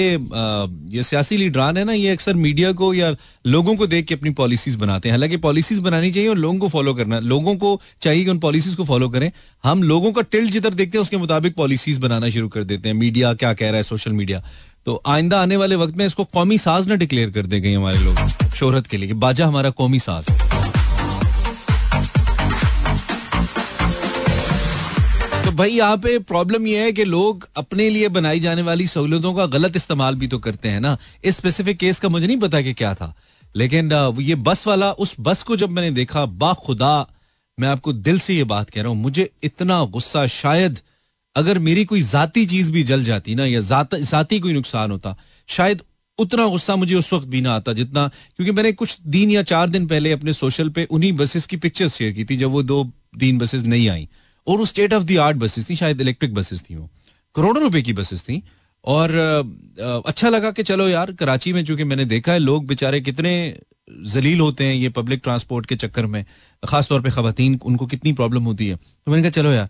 ये 0.90 1.02
सियासी 1.02 1.36
लीडरान 1.36 1.76
है 1.76 1.84
ना, 1.84 1.92
ये 1.92 2.10
अक्सर 2.10 2.34
मीडिया 2.34 2.72
को 2.72 2.92
या 2.94 3.10
लोगों 3.46 3.74
को 3.76 3.86
देख 3.86 4.06
के 4.06 4.14
अपनी 4.14 4.30
पॉलिसीज़ 4.30 4.76
बनाते 4.78 5.08
हैं। 5.08 5.12
हालाँकि 5.12 5.36
पॉलिसीज़ 5.36 5.80
बनानी 5.80 6.10
चाहिए 6.12 6.28
और 6.28 6.36
लोगों 6.36 6.58
को 6.58 6.68
फॉलो 6.68 6.94
करना, 6.94 7.18
लोगों 7.20 7.54
को 7.56 7.80
चाहिए 8.02 8.24
कि 8.24 8.30
उन 8.30 8.38
पॉलिसीज़ 8.38 8.76
को 8.76 8.84
फॉलो 8.84 9.08
करें। 9.08 9.30
हम 9.64 9.82
लोगों 9.82 10.12
का 10.12 10.22
टिल्ट 10.22 10.50
जिधर 10.50 10.70
देखते 10.70 10.98
हैं, 10.98 11.02
उसके 11.02 11.16
मुताबिक 11.16 11.54
पॉलिसीज़ 11.54 12.00
बनाना 12.00 12.30
शुरू 12.30 12.48
कर 12.48 12.64
देते 12.64 12.88
हैं। 12.88 12.96
मीडिया 12.96 13.34
क्या 13.34 13.52
कह 13.52 13.68
रहा 13.68 13.76
है, 13.76 13.82
सोशल 13.82 14.12
मीडिया। 14.12 14.42
तो 14.86 15.02
आइंदा 15.06 15.40
आने 15.42 15.56
वाले 15.56 15.76
वक्त 15.76 15.96
में 15.96 16.04
इसको 16.06 16.24
कौमी 16.24 16.58
साज 16.58 16.88
ना 16.88 16.94
डिक्लेयर 16.94 17.30
कर 17.30 17.46
दे 17.46 17.60
गई 17.60 17.72
हमारे 17.72 17.98
लोग 17.98 18.54
शोहरत 18.54 18.86
के 18.86 18.96
लिए 18.96 19.12
बाजा 19.16 19.46
हमारा 19.46 19.70
कौमी 19.70 19.98
साज 20.00 20.28
है। 20.30 20.47
भाई, 25.58 25.70
यहाँ 25.70 25.96
पे 25.96 26.18
प्रॉब्लम 26.20 26.66
ये 26.66 26.82
है 26.82 26.90
कि 26.92 27.04
लोग 27.04 27.48
अपने 27.56 27.88
लिए 27.90 28.08
बनाई 28.08 28.40
जाने 28.40 28.62
वाली 28.62 28.86
सहूलतों 28.86 29.32
का 29.34 29.46
गलत 29.46 29.76
इस्तेमाल 29.76 30.14
भी 30.14 30.26
तो 30.26 30.38
करते 30.38 30.68
हैं 30.68 30.80
ना। 30.80 30.96
इस 31.24 31.36
स्पेसिफिक 31.36 31.78
केस 31.78 31.98
का 32.00 32.08
मुझे 32.08 32.26
नहीं 32.26 32.36
पता 32.36 32.60
कि 32.62 32.74
क्या 32.74 32.94
था। 32.94 33.14
लेकिन 33.54 33.92
ये 34.20 34.34
बस 34.34 34.66
वाला, 34.66 34.90
उस 34.92 35.14
बस 35.20 35.42
को 35.42 35.56
जब 35.56 35.70
मैंने 35.70 35.90
देखा, 35.90 36.24
बा 36.26 36.52
खुदा, 36.56 37.06
मैं 37.58 37.68
आपको 37.68 37.92
दिल 37.92 38.18
से 38.18 38.34
ये 38.34 38.44
बात 38.44 38.70
कह 38.70 38.82
रहा 38.82 38.90
हूँ, 38.90 38.98
मुझे 38.98 39.28
इतना 39.42 39.82
गुस्सा, 39.86 40.26
शायद 40.26 40.78
अगर 41.36 41.58
मेरी 41.58 41.84
कोई 41.84 42.02
जाती 42.02 42.46
चीज़ 42.46 42.70
भी 42.72 42.82
जल 42.82 43.02
जाती 43.04 43.34
ना, 43.34 43.46
या 43.46 43.60
जाती 43.94 44.40
कोई 44.40 44.52
नुकसान 44.52 44.90
होता, 44.90 45.16
शायद 45.48 45.82
उतना 46.18 46.46
गुस्सा 46.46 46.76
मुझे 46.76 46.94
उस 46.94 47.12
वक्त 47.12 47.26
भी 47.26 47.40
ना 47.40 47.54
आता 47.54 47.72
जितना, 47.72 48.06
क्योंकि 48.36 48.52
मैंने 48.52 48.72
कुछ 48.74 48.96
दिन 49.06 49.30
या 49.30 49.42
चार 49.42 49.68
दिन 49.68 49.86
पहले 49.86 50.12
अपने 50.12 50.32
सोशल 50.32 50.68
पे 50.68 50.84
उन्हीं 50.84 51.12
बसेस 51.12 51.46
की 51.46 51.56
पिक्चर्स 51.56 51.94
शेयर 51.94 52.12
की 52.12 52.24
थी, 52.24 52.36
जब 52.36 52.50
वो 52.50 52.62
दो 52.62 52.82
तीन 53.20 53.38
बसेस 53.38 53.64
नहीं 53.64 53.88
आई। 53.88 54.08
और 54.48 54.58
वो 54.58 54.64
state 54.64 54.92
of 54.94 55.04
the 55.04 55.16
art 55.18 55.36
buses 55.36 55.68
थी, 55.70 55.76
शायद 55.76 56.00
इलेक्ट्रिक 56.00 56.34
बसेस 56.34 56.62
थी 56.62 56.74
वो। 56.74 56.88
करोड़ों 57.34 57.62
रुपए 57.62 57.82
की 57.82 57.92
बसेस 57.92 58.22
थी। 58.22 58.42
और 58.84 59.14
अच्छा 60.06 60.28
लगा 60.28 60.50
कि 60.50 60.62
चलो 60.62 60.88
यार, 60.88 61.12
कराची 61.12 61.52
में 61.52 61.64
चूँकि 61.64 61.84
मैंने 61.84 62.04
देखा 62.04 62.32
है, 62.32 62.38
लोग 62.38 62.66
बेचारे 62.66 63.00
कितने 63.00 63.32
जलील 64.06 64.40
होते 64.40 64.64
हैं 64.64 64.74
ये 64.74 64.88
पब्लिक 64.88 65.20
ट्रांसपोर्ट 65.22 65.66
के 65.66 65.76
चक्कर 65.76 66.06
में, 66.06 66.24
खासतौर 66.62 67.00
पे 67.02 67.10
खातन 67.10 67.58
उनको 67.64 67.86
कितनी 67.86 68.12
प्रॉब्लम 68.12 68.44
होती 68.44 68.68
है। 68.68 68.76
तो 68.76 69.10
मैंने 69.10 69.22
कहा, 69.22 69.30
चलो 69.30 69.52
यार, 69.52 69.68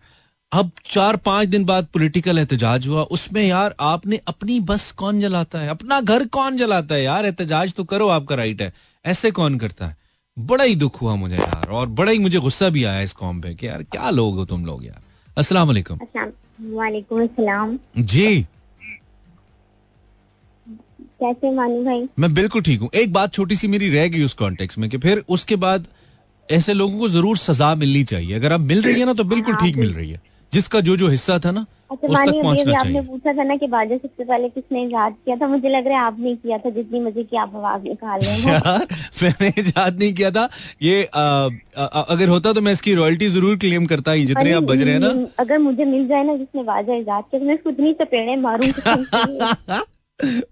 अब 0.53 0.71
चार 0.85 1.17
पाँच 1.17 1.49
दिन 1.49 1.65
बाद 1.65 1.87
पॉलिटिकल 1.95 2.39
एहतजाज 2.39 2.87
हुआ, 2.89 3.03
उसमें 3.03 3.43
यार 3.43 3.75
आपने 3.81 4.21
अपनी 4.29 4.59
बस 4.61 4.91
कौन 4.93 5.21
जलाता 5.21 5.59
है? 5.59 5.69
अपना 5.69 6.01
घर 6.01 6.27
कौन 6.27 6.57
जलाता 6.57 6.95
है? 6.95 7.03
यार 7.03 7.27
एहतजाज 7.27 7.75
तो 7.75 7.85
करो, 7.85 8.09
आपका 8.09 8.35
राइट 8.35 8.63
है। 8.63 8.73
ऐसे 9.05 9.31
कौन 9.31 9.59
करता 9.59 9.87
है? 9.87 9.97
बड़ा 10.39 10.65
ही 10.65 10.75
दुख 10.77 11.01
हुआ 11.03 11.15
मुझे 11.15 11.37
यार 11.37 11.69
और 11.71 11.87
बड़ा 11.91 12.13
ही 12.13 12.19
मुझे 12.19 12.39
गुस्सा 12.41 12.69
भी 12.71 12.85
आया 12.85 13.01
इस 13.03 13.13
कॉम 13.13 13.41
पे 13.41 13.55
कि 13.55 13.67
यार 13.67 13.83
क्या 13.83 14.11
लोग 14.11 14.37
हो 14.37 14.45
तुम 14.45 14.67
लोग 14.67 14.85
यार। 14.85 15.01
अस्सलाम 15.37 15.67
वालेकुम। 15.69 15.99
वालेकुम 16.75 17.23
अस्सलाम। 17.23 17.79
जी। 17.99 18.47
कैसे 21.21 21.51
मानू 21.51 21.83
भाई? 21.85 22.09
मैं 22.19 22.33
बिल्कुल 22.35 22.63
ठीक 22.63 22.81
हूँ। 22.81 22.89
एक 22.95 23.13
बात 23.13 23.33
छोटी 23.33 23.57
सी 23.57 23.69
मेरी 23.69 23.89
रह 23.91 24.07
गई 24.09 24.23
उस 24.25 24.35
कॉन्टेक्स्ट 24.35 24.79
में 24.79 24.89
कि 24.91 24.99
फिर 24.99 25.25
उसके 25.29 25.57
बाद 25.57 25.87
ऐसे 26.49 26.73
लोगों 26.75 26.99
को 26.99 27.09
ज़रूर 27.09 27.37
सजा 27.39 27.75
मिलनी 27.75 28.05
चाहिए। 28.05 28.35
अगर 28.35 28.53
आप 28.53 28.61
मिल 28.63 28.83
रही 28.83 29.01
है 29.01 29.07
ना 29.07 29.13
तो 29.13 29.25
बिल्कुल 29.25 29.55
हाँ, 29.55 29.63
ठीक 29.63 29.77
मिल 29.77 29.93
रही 29.95 30.11
है। 30.11 30.21
जिसका 30.53 30.81
जो 30.81 30.97
जो 30.97 31.09
हिस्सा 31.09 31.39
था 31.39 31.51
ना 31.51 31.67
अच्छा 31.91 32.09
मानिए 32.13 32.43
पहुँचना 32.43 32.63
अभी 32.63 32.73
आपने 32.75 33.01
पूछा 33.01 33.33
था 33.33 33.43
ना 33.43 33.57
कि 33.57 33.67
बाजा 33.67 33.97
सबसे 33.97 34.25
पहले 34.25 34.49
किसने 34.49 34.83
याद 34.85 35.15
किया 35.25 35.37
था 35.37 35.47
मुझे 35.49 35.69
लग 35.69 35.87
रहा 35.87 35.99
है 35.99 36.05
आपने 36.05 36.35
किया 36.35 36.59
था 36.59 36.71
जितनी 36.71 37.01
मज़े 37.01 37.23
की 37.23 37.37
आप 37.37 37.57
आवाज़ 37.57 37.83
निकाल 37.83 38.21
रहे 38.21 38.33
हैं 38.33 38.53
यार 38.55 38.87
मैंने 39.23 39.49
याद 39.61 39.99
नहीं 39.99 40.13
किया 40.15 40.31
था। 40.31 40.49
ये 40.83 41.05
आ, 41.15 41.21
आ, 41.79 41.87
अगर 41.87 42.29
होता 42.29 42.53
तो 42.53 42.61
मैं 42.61 42.73
इसकी 42.73 42.95
रॉयल्टी 42.95 43.29
ज़रूर 43.29 43.57
क्लेम 43.57 43.87
करता 43.87 44.13
ही 44.13 44.27
जितने 44.27 44.53
आप 44.53 44.63
बज 44.63 44.83
रहे 44.83 44.93
हैं 44.93 45.01
ना। 45.01 45.27
अगर 45.39 45.59
मुझे 45.59 45.85
मिल 45.85 46.07
जाए 46.09 46.25
ना 46.25 46.37
जिसने 46.37 46.63
बाजा 46.63 46.95
इजाद 46.95 47.25
किया 47.25 47.41
तो 47.41 47.47
मैं 47.47 47.55
उसको 47.55 47.71
इतनी 47.71 47.93
चपेड़े 47.93 48.37
मारूं। 48.37 48.69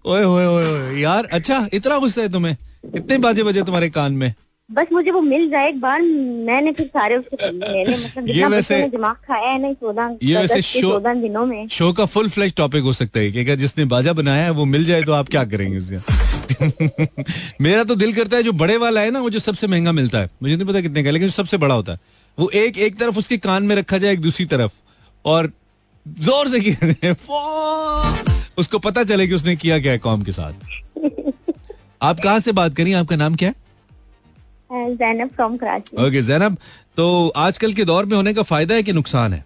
ओए 0.07 0.23
ओए 0.23 0.45
ओए 0.45 0.65
ओए 0.65 0.99
यार 1.01 1.27
अच्छा 1.31 1.67
इतना 1.73 1.97
गुस्सा 1.99 2.21
है 2.21 2.31
तुम्हें? 2.31 2.57
इतने 2.95 3.17
बाजे 3.17 3.43
बजे 3.43 3.61
तुम्हारे 3.63 3.89
कान 3.89 4.13
में। 4.13 4.33
बस 4.71 4.87
मुझे 4.91 5.11
वो 5.11 5.21
मिल 5.21 5.49
जाए 5.49 5.69
एक 5.69 5.79
बार 5.81 6.01
मैंने 6.01 6.71
फिर 6.71 6.85
सारे 6.87 7.17
उसके 7.17 7.49
मतलब 7.49 8.27
ये 8.29 8.45
वैसे- 8.45 8.91
दिमाग 8.91 9.15
खाया 9.15 9.49
है 9.49 9.61
ना 9.61 9.73
चौदह 9.73 10.17
ये 10.23 10.37
वैसे 10.37 10.61
शो- 10.61 10.81
चौदह 10.81 11.13
दिनों 11.13 11.45
में। 11.45 11.67
शो 11.67 11.91
का 11.93 12.05
फुल 12.05 12.29
फ्लैश 12.29 12.53
टॉपिक 12.57 12.83
हो 12.83 12.93
सकता 12.93 13.19
है 13.19 13.31
कि 13.31 13.39
अगर 13.39 13.55
जिसने 13.55 13.85
बाजा 13.85 14.13
बनाया 14.13 14.43
है 14.43 14.49
वो 14.49 14.65
मिल 14.65 14.85
जाए 14.85 15.03
तो 15.03 15.11
आप 15.11 15.29
क्या 15.29 15.43
करेंगे 15.45 15.79
मेरा 17.61 17.83
तो 17.83 17.95
दिल 17.95 18.13
करता 18.13 18.37
है 18.37 18.43
जो 18.43 18.51
बड़े 18.51 18.77
वाला 18.77 19.01
है 19.01 19.11
ना 19.11 19.19
वो 19.19 19.29
जो 19.29 19.39
सबसे 19.39 19.67
महँगा 19.67 19.91
मिलता 19.91 20.19
है। 20.19 20.29
मुझे 20.43 20.55
नहीं 20.55 20.65
पता 20.67 20.81
कितने 20.81 21.03
का 21.03 21.11
लेकिन 21.11 21.27
जो 21.27 21.33
सबसे 21.33 21.57
बड़ा 21.57 21.75
होता 21.75 21.91
है। 21.91 21.99
वो 22.37 22.49
एक 22.49 22.77
एक 22.77 22.97
तरफ़ 22.99 23.17
उसके 23.19 23.37
कान 23.37 23.63
में 23.63 23.75
रखा 23.75 23.97
जाए 23.97 24.13
एक 24.13 24.21
दूसरी 24.21 24.45
तरफ़। 24.45 24.71
और 25.25 25.51
ज़ोर 26.07 26.49
से 26.49 26.59
गिरे 26.59 27.11
उसको 28.57 28.79
पता 28.79 29.03
चले 29.03 29.27
कि 29.27 29.33
उसने 29.33 29.55
किया 29.55 29.79
क्या 29.79 29.91
है 29.91 29.97
कॉम 29.97 30.21
के 30.23 30.31
साथ। 30.31 30.53
आप 32.01 32.19
कहाँ 32.19 32.39
से 32.39 32.51
बात 32.51 32.75
करिए 32.75 32.93
आपका 32.93 33.15
नाम 33.15 33.35
क्या 33.35 33.49
है? 33.49 33.55
जैनब 34.71 35.29
फ्रॉम 35.29 35.57
कराची 35.57 36.05
ओके 36.07 36.21
जैनब 36.21 36.57
तो 36.97 37.27
आजकल 37.37 37.73
के 37.73 37.85
दौर 37.85 38.05
में 38.05 38.15
होने 38.15 38.33
का 38.33 38.43
फ़ायदा 38.43 38.75
है 38.75 38.83
कि 38.83 38.93
नुकसान 38.93 39.33
है? 39.33 39.43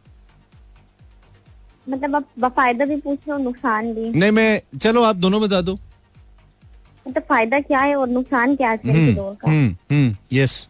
मतलब 1.90 2.16
आप 2.16 2.54
फ़ायदा 2.56 2.86
भी 2.86 2.96
पूछ 2.96 3.20
रहे 3.20 3.32
हो 3.32 3.44
नुकसान 3.44 3.94
भी। 3.94 4.10
नहीं 4.10 4.32
मैं 4.32 4.80
चलो 4.80 5.04
आप 5.04 5.16
दोनों 5.16 5.42
बता 5.42 5.62
दो। 5.62 5.74
मतलब 7.08 7.24
फ़ायदा 7.30 7.60
क्या 7.60 7.80
है 7.80 7.96
और 7.96 8.10
नुकसान 8.10 8.56
क्या 8.56 8.70
है 8.70 8.78
आजकल 8.78 8.94
के 8.94 9.14
दौर 9.14 9.36
का? 9.36 9.50
हम्म 9.50 9.76
हम्म 9.92 10.16
यस 10.34 10.68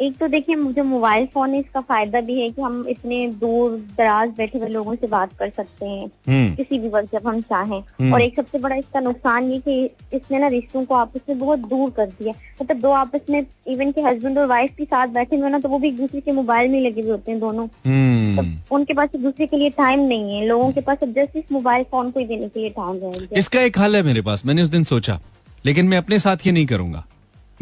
एक 0.00 0.16
तो 0.18 0.28
देखिए 0.28 0.56
मुझे 0.56 0.82
मोबाइल 0.82 1.26
फ़ोन 1.26 1.50
है 1.50 1.60
इसका 1.60 1.80
फ़ायदा 1.80 2.20
भी 2.20 2.40
है 2.40 2.50
कि 2.50 2.62
हम 2.62 2.86
इतने 2.88 3.26
दूर 3.28 3.70
दराज 3.98 4.28
बैठे 4.28 4.58
हुए 4.58 4.68
लोगों 4.68 4.94
से 4.94 5.06
बात 5.06 5.30
कर 5.38 5.50
सकते 5.56 5.86
हैं। 5.86 6.06
हम्म। 6.06 6.54
किसी 6.54 6.78
भी 6.78 6.88
वक्त 6.88 7.12
जब 7.12 7.26
हम 7.28 7.40
चाहें। 7.40 7.80
हम्म। 7.80 8.14
और 8.14 8.20
एक 8.20 8.36
सबसे 8.36 8.58
बड़ा 8.58 8.76
इसका 8.76 9.00
नुकसान 9.00 9.50
ये 9.50 9.58
कि 9.58 9.90
इसने 10.12 10.38
ना 10.38 10.48
रिश्तों 10.48 10.84
को 10.84 10.94
आपस 10.94 11.20
में 11.28 11.38
बहुत 11.38 11.58
दूर 11.58 11.90
कर 11.90 12.06
दिया। 12.06 12.34
मतलब 12.62 12.76
दो 12.76 12.90
आपस 12.90 13.20
में 13.30 13.46
इवन 13.66 13.92
के 13.92 14.00
हस्बैंड 14.00 14.38
और 14.38 14.46
वाइफ 14.46 14.70
भी 14.78 14.84
साथ 14.84 15.08
बैठे 15.08 15.36
हुए 15.36 15.50
ना 15.50 15.58
तो 15.58 15.68
वो 15.68 15.78
भी 15.78 15.88
एक 15.88 15.96
दूसरे 15.96 16.20
के 16.20 16.32
मोबाइल 16.32 16.70
में 16.70 16.80
लगे 16.80 17.00
हुए 17.00 17.10
होते 17.10 17.30
हैं 17.30 17.40
दोनों। 17.40 17.66
हम्म। 17.86 18.56
उनके 18.70 18.94
पास 18.94 19.08
एक 19.14 19.22
दूसरे 19.22 19.46
के 19.46 19.56
लिए 19.56 19.70
टाइम 19.70 20.00
नहीं 20.00 20.36
है। 20.36 20.46
लोगों 20.46 20.72
के 20.72 20.80
पास 20.80 20.98
अब 21.02 21.12
जस्ट 21.12 21.36
इस 21.36 21.52
मोबाइल 21.52 21.84
फ़ोन 21.84 22.10
को 22.10 22.20
ही 22.20 22.26
देने 22.26 22.48
के 22.48 22.60
लिए 22.60 22.70
टाइम 22.70 23.00
रह 23.02 23.38
इसका 23.38 23.60
एक 23.60 23.78
हल 23.78 23.96
है 23.96 24.02
मेरे 24.02 24.22
पास 24.22 24.46
मैंने 24.46 24.62
उस 24.62 24.68
दिन 24.68 24.84
सोचा। 24.84 25.20
लेकिन 25.64 25.86
मैं 25.86 25.98
अपने 25.98 26.18
साथ 26.18 26.36
ये 26.46 26.52
नहीं 26.52 26.66
करूँगा। 26.66 27.06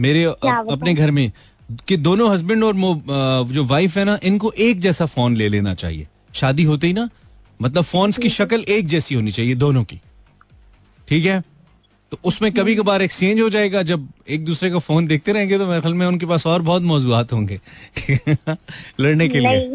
मेरे 0.01 0.25
अपने 0.25 0.95
घर 0.95 1.11
में 1.11 1.33
कि 1.89 1.97
दोनों 1.97 2.31
हस्बैंड 2.33 2.65
और 2.65 2.75
जो 3.53 3.65
वाइफ 3.65 3.97
है 3.97 4.05
ना 4.05 4.19
इनको 4.25 4.53
एक 4.59 4.81
जैसा 4.81 5.07
फ़ोन 5.07 5.37
ले 5.37 5.49
लेना 5.49 5.75
चाहिए। 5.75 6.07
शादी 6.35 6.63
होते 6.63 6.87
ही 6.87 6.93
ना 6.93 7.09
मतलब 7.61 7.85
फ़ोन 7.85 8.13
की 8.13 8.29
शक्ल 8.29 8.61
एक 8.69 8.87
जैसी 8.87 9.15
होनी 9.15 9.31
चाहिए 9.31 9.55
दोनों 9.55 9.85
की। 9.85 10.01
ठीक 11.09 11.25
है? 11.25 11.43
तो 12.13 12.19
उसमें 12.25 12.51
कभी 12.53 12.75
कभार 12.77 13.03
एक्सचेंज 13.03 13.41
हो 13.41 13.49
जाएगा 13.51 13.83
जब 13.83 14.07
एक 14.29 14.45
दूसरे 14.45 14.71
का 14.71 14.79
फ़ोन 14.79 15.07
देखते 15.07 15.33
रहेंगे 15.33 15.59
तो 15.59 15.67
मेरे 15.67 15.81
ख्याल 15.81 15.95
में 15.95 16.07
उनके 16.07 16.27
पास 16.27 16.47
और 16.47 16.63
बहुत 16.63 16.83
मौजूद 16.83 17.33
होंगे। 17.33 17.61
लड़ने 19.01 19.29
के 19.29 19.41
लिए। 19.41 19.75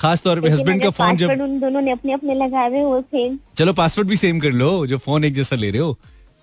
खास 0.00 0.22
तौर 0.22 0.40
पे 0.40 0.48
हस्बैंड 0.48 0.82
का 0.82 0.90
फ़ोन 0.90 1.16
जब 1.16 1.30
उन 1.30 1.58
दोनों 1.60 1.80
ने 1.80 1.90
अपने 1.90 2.12
अपने 2.12 2.34
लगाए 2.34 2.68
हुए 2.68 2.82
वो 2.82 3.00
सेम 3.00 3.38
चलो 3.58 3.72
पासवर्ड 3.72 4.08
भी 4.08 4.16
सेम 4.16 4.40
कर 4.40 4.52
लो 4.52 4.86
जो 4.86 4.98
फ़ोन 4.98 5.24
एक 5.24 5.34
जैसा 5.34 5.56
ले 5.56 5.70
रहे 5.70 5.82
हो। 5.82 5.98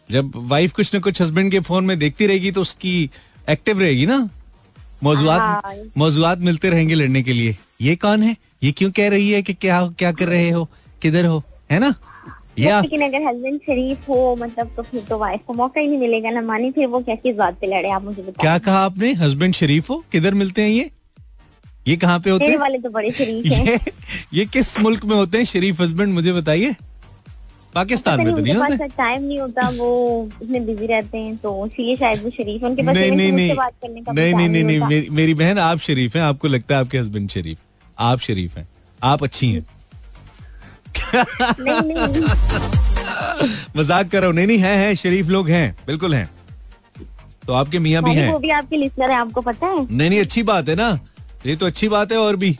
जब 0.09 0.31
वाइफ 0.35 0.71
कुछ 0.71 0.93
ना 0.93 0.99
कुछ 0.99 1.21
हस्बैंड 1.21 1.51
के 1.51 1.59
फ़ोन 1.59 1.85
में 1.85 1.97
देखती 1.99 2.27
रहेगी 2.27 2.51
तो 2.51 2.61
उसकी 2.61 3.09
एक्टिव 3.49 3.79
रहेगी 3.79 4.05
ना? 4.05 4.29
मौजूद। 5.03 5.91
मौजूद 5.97 6.39
मिलते 6.39 6.69
रहेंगे 6.69 6.95
लड़ने 6.95 7.23
के 7.23 7.33
लिए। 7.33 7.57
ये 7.81 7.95
कौन 7.95 8.23
है? 8.23 8.37
ये 8.63 8.71
क्यों 8.71 8.91
कह 8.91 9.09
रही 9.09 9.31
है 9.31 9.41
कि 9.41 9.53
क्या 9.53 9.87
क्या 9.87 10.11
कर 10.11 10.27
रहे 10.27 10.49
हो? 10.49 10.69
किधर 11.01 11.25
हो? 11.25 11.43
है 11.71 11.79
ना? 11.79 11.95
ये 12.59 12.81
लेकिन 12.81 13.01
अगर 13.01 13.21
हस्बैंड 13.27 13.59
शरीफ 13.59 14.09
हो 14.09 14.35
मतलब 14.35 14.73
तो 14.77 14.83
फिर 14.83 15.01
तो 15.01 15.17
वाइफ 15.17 15.39
को 15.47 15.53
मौका 15.53 15.81
ही 15.81 15.87
नहीं 15.87 15.97
मिलेगा 15.97 16.29
ना 16.29 16.41
मानी 16.41 16.71
फिर 16.71 16.87
वो 16.87 16.99
क्या 16.99 17.15
किस 17.15 17.35
बात 17.35 17.59
पे 17.61 17.67
लड़े 17.67 17.89
आप 17.89 18.03
मुझे 18.03 18.21
बताओ। 18.21 18.41
क्या 18.41 18.57
कहा 18.57 18.79
आपने? 18.79 19.13
हस्बैंड 19.13 19.53
शरीफ 19.53 19.89
हो? 19.89 20.03
किधर 20.11 20.33
मिलते 20.33 20.61
हैं 20.61 20.69
ये? 20.69 20.91
ये 21.87 21.95
कहाँ 21.97 22.19
पे 22.19 22.29
होते 22.29 22.45
हैं? 22.45 22.57
वाले 22.57 22.77
तो 22.77 22.89
बड़े 22.89 23.11
शरीफ 23.11 23.45
हैं 23.45 23.65
ये 23.73 23.79
ये 24.33 24.45
किस 24.45 24.79
मुल्क 24.79 25.05
में 25.05 25.15
होते 25.15 25.37
हैं? 25.37 25.45
शरीफ 25.45 25.81
हस्बैंड 25.81 26.13
मुझे 26.13 26.33
बताइए। 26.33 26.75
पाकिस्तान 27.75 28.23
में 28.23 28.35
तो 28.35 28.41
नहीं 28.41 28.55
होते। 28.55 28.87
टाइम 28.87 29.23
नहीं 29.23 29.39
होता 29.39 29.69
वो 29.69 30.29
इतने 30.43 30.59
बिज़ी 30.59 30.87
रहते 30.87 31.17
हैं 31.17 31.35
तो 31.37 31.67
इसलिए 31.67 31.95
शायद 31.95 32.23
वो 32.23 32.29
शरीफ 32.29 32.63
उनके 32.63 32.83
पास 32.83 32.95
नहीं 32.95 33.11
नहीं 33.11 33.31
नहीं। 33.31 33.55
बात 33.55 33.73
करने 33.81 34.01
का 34.01 34.11
नहीं 34.11 34.33
नहीं 34.33 34.49
नहीं 34.49 34.63
नहीं 34.63 35.09
मेरी, 35.11 35.33
बहन 35.33 35.59
आप 35.59 35.79
शरीफ 35.79 36.15
हैं 36.15 36.23
आपको 36.23 36.47
लगता 36.47 36.75
है 36.75 36.81
आपके 36.81 36.97
हस्बैंड 36.97 37.29
शरीफ 37.29 37.57
आप 37.97 38.19
शरीफ 38.19 38.57
हैं। 38.57 38.67
आप 39.03 39.23
अच्छी 39.23 39.51
हैं। 39.51 39.65
मज़ाक 43.77 44.07
कर 44.09 44.19
रहा 44.19 44.27
हूँ। 44.27 44.35
नहीं 44.35 44.47
नहीं 44.47 44.57
है 44.57 44.75
है 44.77 44.95
शरीफ 44.95 45.27
लोग 45.27 45.49
हैं 45.49 45.75
बिल्कुल 45.87 46.15
हैं। 46.15 46.29
तो 47.47 47.53
आपके 47.53 47.79
मियाँ 47.79 48.03
भी 48.03 48.11
हैं। 48.11 48.31
वो 48.31 48.39
भी 48.39 48.49
आपके 48.49 48.77
लिस्टर 48.77 49.11
है 49.11 49.17
आपको 49.17 49.41
पता 49.41 49.67
है? 49.67 49.87
नहीं 49.91 50.09
नहीं 50.09 50.19
अच्छी 50.19 50.43
बात 50.43 50.69
है 50.69 50.75
ना। 50.75 50.99
ये 51.45 51.55
तो 51.55 51.65
अच्छी 51.65 51.87
बात 51.87 52.11
है 52.11 52.17
और 52.17 52.35
भी। 52.35 52.57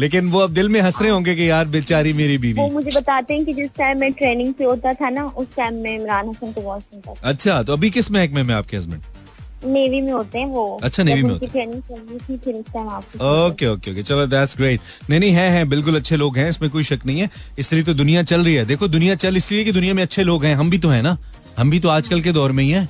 लेकिन 0.00 0.30
वो 0.30 0.38
अब 0.38 0.50
दिल 0.50 0.68
में 0.68 0.80
हंस 0.80 1.02
रहे 1.02 1.10
होंगे 1.10 1.34
कि 1.34 1.50
यार 1.50 1.64
बेचारी 1.64 2.12
मेरी 2.12 2.38
बीवी। 2.38 2.60
वो 2.60 2.68
मुझे 2.68 2.90
बताते 2.96 3.34
हैं 3.34 3.44
कि 3.44 3.52
जिस 3.52 3.70
टाइम 3.78 4.00
मैं 4.00 4.12
ट्रेनिंग 4.12 4.54
पे 4.54 4.64
होता 4.64 4.92
था 4.92 5.10
ना 5.10 5.24
उस 5.24 5.46
टाइम 5.56 5.74
में 5.74 6.00
इमरान 6.00 6.28
हसन 6.28 6.52
को 6.52 6.60
बहुत 6.60 6.82
सुनता 6.82 7.14
था 7.14 7.28
अच्छा 7.28 7.62
तो 7.62 7.72
अभी 7.72 7.90
किस 7.90 8.10
महकमे 8.10 8.42
में 8.42 8.54
आपके 8.54 8.76
हस्बैंड 8.76 9.02
नेवी 9.66 10.00
में 10.00 10.12
होते 10.12 10.38
हैं 10.38 10.46
वो। 10.46 10.80
अच्छा, 10.82 11.02
नेवी 11.02 11.22
में 11.22 11.30
होते 11.30 11.60
आपको 12.76 13.46
ओके 13.46 13.66
ओके 13.66 13.90
ओके 13.92 14.02
चलो 14.02 14.26
दैट्स 14.26 14.56
ग्रेट 14.56 14.80
नहीं 15.10 15.20
नहीं 15.20 15.32
है 15.32 15.50
है 15.50 15.64
बिल्कुल 15.64 15.96
अच्छे 15.96 16.16
लोग 16.16 16.36
हैं 16.36 16.48
इसमें 16.48 16.70
कोई 16.70 16.84
शक 16.84 17.06
नहीं 17.06 17.20
है। 17.20 17.30
इसलिए 17.58 17.82
तो 17.82 17.94
दुनिया 17.94 18.22
चल 18.22 18.44
रही 18.44 18.54
है। 18.54 18.64
देखो 18.64 18.88
दुनिया 18.88 19.14
चल 19.14 19.36
इसलिए 19.36 19.64
कि 19.64 19.72
दुनिया 19.72 19.94
में 19.94 20.02
अच्छे 20.02 20.22
लोग 20.22 20.44
हैं 20.44 20.54
हम 20.54 20.70
भी 20.70 20.78
तो 20.78 20.88
हैं 20.88 21.02
ना। 21.02 21.18
हम 21.58 21.70
भी 21.70 21.80
तो 21.80 21.88
आजकल 21.88 22.20
के 22.20 22.32
दौर 22.32 22.52
में 22.52 22.64
ही 22.64 22.70
हैं। 22.70 22.88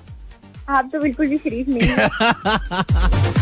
आप 0.69 0.91
तो 0.93 1.01
बिल्कुल 1.01 1.29
भी 1.29 1.37
शरीफ 1.37 1.69
नहीं 1.69 1.89
है। 1.89 3.42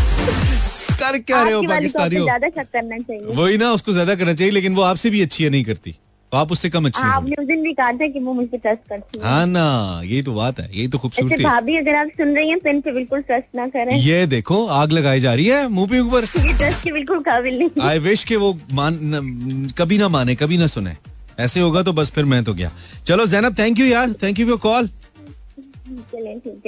कर 1.01 1.17
क्या 1.19 1.41
रहे 1.43 1.53
हो 1.53 1.61
को 1.61 1.67
पाकिस्तानी 1.67 2.15
हो? 2.15 3.41
वही 3.41 3.57
ना 3.57 3.71
उसको 3.73 3.93
ज़्यादा 3.93 4.15
करना 4.15 4.33
चाहिए 4.33 4.51
लेकिन 4.53 4.75
वो 4.75 4.81
आपसे 4.83 5.09
भी 5.09 5.21
अच्छी 5.21 5.43
है 5.43 5.49
नहीं 5.49 5.63
करती? 5.63 5.95
तो 6.31 6.37
आप 6.37 6.51
उससे 6.51 6.69
कम 6.69 6.85
अच्छी 6.85 7.01
हाँ, 7.01 7.15
आपने 7.15 7.35
उस 7.39 7.45
दिन 7.47 7.63
भी 7.63 7.71
कहा 7.73 7.91
था 7.91 8.07
कि 8.07 8.19
वो 8.19 8.33
मुझ 8.33 8.45
ट्रस्ट 8.47 8.87
करती 8.89 9.19
है। 9.19 9.23
हाँ 9.25 9.45
ना 9.47 10.01
यही 10.03 10.21
तो 10.23 10.33
बात 10.33 10.59
है 10.59 10.67
यही 10.67 10.87
तो 10.87 10.97
खूबसूरती 10.97 11.33
है। 11.33 11.43
भाभी 11.43 11.75
अगर 11.77 11.95
आप 11.95 12.07
सुन 12.17 12.35
रही 12.35 12.49
हैं 12.49 12.59
तो 12.59 12.69
इन 12.69 12.79
पे 12.81 12.91
बिल्कुल 12.91 13.21
ट्रस्ट 13.21 13.55
ना 13.55 13.67
करें। 13.67 13.95
ये 13.95 14.25
देखो 14.27 14.65
आग 14.77 14.91
लगाई 14.91 15.19
जा 15.19 15.33
रही 15.33 15.45
है 15.47 15.67
मुँह 15.69 15.87
पे 15.87 15.99
ऊपर। 15.99 16.23
ये 16.45 16.53
ट्रस्ट 16.53 16.83
के 16.83 16.91
बिल्कुल 16.91 17.19
काबिल 17.23 17.57
नहीं 17.59 17.83
आई 17.87 17.99
विश 17.99 18.23
के 18.23 18.35
वो 18.35 18.57
मान 18.71 18.99
न, 19.03 19.69
कभी 19.77 19.97
ना 19.97 20.07
माने 20.09 20.35
कभी 20.35 20.57
ना 20.57 20.67
सुने। 20.67 20.95
ऐसे 21.39 21.59
होगा 21.59 21.81
तो 21.83 21.93
बस 21.93 22.11
फिर 22.11 22.25
मैं 22.25 22.43
तो 22.43 22.53
गया। 22.53 22.71
चलो 23.07 23.25
जैनब 23.27 23.59
थैंक 23.59 23.79
यू 23.79 23.85
यार 23.87 24.13
thank 24.23 24.39
you 24.39 24.47
for 24.47 24.57
call 24.69 24.89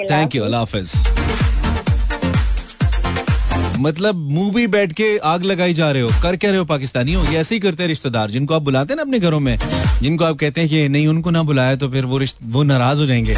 thank 0.09 0.35
you 0.35 0.43
अल्लाह 0.43 0.59
हाफिज। 0.59 1.52
मतलब 3.79 4.15
मुँह 4.31 4.51
भी 4.53 4.65
बैठ 4.67 4.91
के 4.91 5.17
आग 5.17 5.43
लगाई 5.43 5.73
जा 5.73 5.91
रहे 5.91 6.01
हो। 6.01 6.09
कर 6.23 6.35
क्या 6.35 6.49
रहे 6.49 6.59
हो 6.59 6.65
पाकिस्तानी 6.65 7.13
हो 7.13 7.23
ये 7.25 7.37
ऐसे 7.37 7.55
ही 7.55 7.61
करते 7.61 7.83
हैं 7.83 7.87
रिश्तेदार, 7.87 8.31
जिनको 8.31 8.53
आप 8.53 8.61
बुलाते 8.61 8.93
हैं 8.93 8.95
ना 8.95 9.01
अपने 9.01 9.19
घरों 9.19 9.39
में, 9.39 9.57
जिनको 10.01 10.25
आप 10.25 10.37
कहते 10.37 10.61
हैं 10.61 10.69
कि 10.69 10.87
नहीं, 10.89 11.07
उनको 11.07 11.29
ना 11.29 11.43
बुलाया 11.43 11.75
तो 11.75 11.89
फिर 11.89 12.05
वो 12.05 12.19
वो 12.43 12.63
नाराज़ 12.63 12.99
हो 12.99 13.05
जाएँगे। 13.05 13.35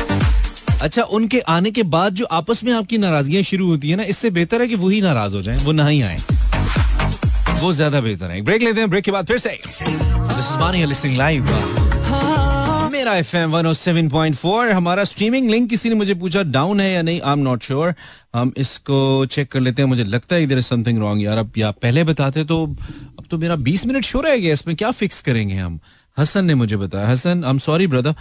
अच्छा 0.82 1.02
उनके 1.02 1.40
आने 1.40 1.72
के 1.72 1.84
बाद 1.84 2.14
जो 2.14 2.26
आपस 2.26 2.64
में 2.64 2.72
आपकी 2.74 2.98
नाराजगियाँ 2.98 3.44
शुरू 3.44 3.68
होती 3.68 3.90
है 3.90 3.96
ना, 3.96 4.04
इससे 4.04 4.30
बेहतर 4.30 4.62
है 4.62 4.68
कि 4.68 4.76
वही 4.76 5.02
नाराज़ 5.02 5.36
हो 5.36 5.42
जाए, 5.42 5.58
वो 5.58 5.72
ना 5.72 5.88
ही 5.88 6.02
आए। 6.02 6.18
वो 7.62 7.74
ज़्यादा 7.74 8.02
बेहतर 8.02 8.32
है। 8.32 8.42
ब्रेक 8.42 8.62
लेते 8.62 8.80
हैं, 8.80 8.90
ब्रेक 8.90 9.04
के 9.04 9.12
बाद 9.12 9.28
फिर 9.28 9.38
से। 9.38 9.60
दिस 9.82 11.06
इज़ 11.06 11.18
लाइव 11.18 11.46
मेरा 13.06 13.18
F 13.18 13.36
M 13.38 13.52
one 13.52 13.72
seven 13.74 14.08
point 14.10 14.36
four 14.36 14.70
हमारा 14.72 15.04
स्ट्रीमिंग 15.04 15.50
लिंक 15.50 15.70
किसी 15.70 15.90
ने 15.90 15.96
मुझे 15.96 16.14
पूछा 16.16 16.42
डाउन 16.44 16.80
है 16.80 16.92
या 16.92 17.02
नहीं? 17.02 17.20
आई 17.22 17.34
एम 17.34 17.40
नॉट 17.40 17.64
श्योर 17.64 17.94
हम 18.36 18.52
इसको 18.58 19.26
चेक 19.26 19.52
कर 19.52 19.60
लेते 19.60 19.82
हैं। 19.82 19.90
मुझे 19.90 20.04
लगता 20.04 20.36
है 20.36 20.44
इधर 20.44 20.62
समथिंग 20.62 21.00
रॉन्ग 21.00 21.24
यार। 21.24 21.38
अब 21.38 21.52
या 21.58 21.70
पहले 21.84 22.04
बताते 22.04 22.44
तो 22.46 22.66
अब 22.66 23.24
तो 23.32 23.38
मेरा 23.38 23.56
बीस 23.68 23.86
मिनट 23.88 24.06
शो 24.06 24.22
रह 24.22 24.38
गया 24.38 24.54
इसमें 24.54 24.76
क्या 24.76 24.92
फिक्स 24.94 25.22
करेंगे 25.22 25.56
हम। 25.56 25.80
हसन 26.18 26.46
ने 26.46 26.56
मुझे 26.56 26.78
बताया। 26.78 27.08
Hasan 27.08 27.44
I 27.44 27.50
am 27.50 27.58
sorry 27.60 27.88
brother 27.88 28.16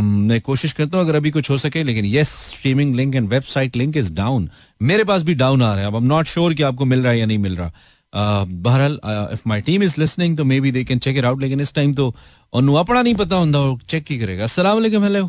मैं 0.00 0.40
कोशिश 0.40 0.72
करता 0.72 0.98
हूँ, 0.98 1.06
अगर 1.06 1.16
अभी 1.16 1.30
कुछ 1.30 1.50
हो 1.50 1.58
सके, 1.58 1.82
लेकिन 1.82 2.06
yes 2.06 2.28
streaming 2.48 2.94
link 2.96 3.14
and 3.14 3.28
website 3.28 3.76
link 3.76 3.96
is 3.96 4.12
down 4.14 4.48
मेरे 4.82 5.04
पास 5.04 5.22
भी 5.22 5.34
डाउन 5.34 5.62
आ 5.62 5.72
रहा 5.72 5.80
है। 5.80 5.86
अब 5.86 5.94
आई 5.94 6.02
एम 6.02 6.08
नॉट 6.08 6.26
श्योर 6.26 6.54
कि 6.54 6.62
आपको 6.62 6.84
मिल 6.84 7.02
रहा 7.02 7.12
है 7.12 7.18
या 7.18 7.26
नहीं 7.26 7.38
मिल 7.38 7.56
रहा। 7.56 7.72
बहरहाल 8.12 8.98
if 9.32 9.42
my 9.48 9.60
team 9.62 9.82
is 9.82 9.94
listening 9.98 10.36
तो 10.36 10.44
maybe 10.60 10.70
they 10.72 10.84
can 10.84 10.98
check 10.98 11.16
it 11.16 11.24
out 11.24 11.40
लेकिन 11.40 11.60
इस 11.60 11.74
टाइम 11.74 11.94
तो 11.94 12.14
और 12.52 12.76
अपना 12.78 13.02
नहीं 13.02 13.14
पता 13.14 13.36
होता 13.36 13.84
चेक 13.88 14.04
ही 14.10 14.18
करेगा। 14.18 14.44
अस्सलाम 14.44 14.74
वालेकुम 14.76 15.04
हेलो 15.04 15.28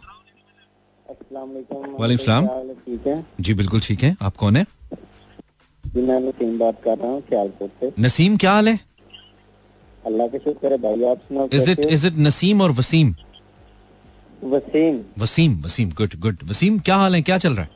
वालेकुम। 1.99 2.25
सलाम 2.25 2.47
ठीक 2.85 3.07
है? 3.07 3.25
जी 3.39 3.53
बिल्कुल 3.53 3.79
ठीक 3.81 4.03
है। 4.03 4.15
आप 4.21 4.35
कौन 4.35 4.55
है? 4.57 4.65
जी 5.83 6.01
मैं 6.01 6.19
नसीम 6.19 6.57
बात 6.59 6.81
कर 6.83 6.97
रहा 6.97 7.11
हूँ 7.11 7.21
सियालकोट 7.21 7.69
से 7.79 7.91
नसीम 7.99 8.37
क्या 8.37 8.51
हाल 8.51 8.67
है? 8.67 8.79
अल्लाह 10.05 10.27
का 10.27 10.37
शुक्र 10.37 10.71
है 10.71 10.77
भाई 10.83 11.03
आप 11.09 11.17
सुनाओ 11.27 11.47
is 11.53 11.71
it 11.71 11.79
is 11.79 12.07
it 12.07 12.17
Naseem 12.19 12.61
और 12.61 12.71
वसीम? 12.79 13.15
वसीम। 14.53 14.99
वसीम 15.19 15.59
वसीम 15.65 15.89
गुड 15.97 16.19
गुड 16.21 16.37
वसीम 16.49 16.79
क्या 16.79 16.95
हाल 16.97 17.15
है? 17.15 17.21
क्या 17.21 17.37
चल 17.37 17.53
रहा 17.55 17.65
है? 17.65 17.71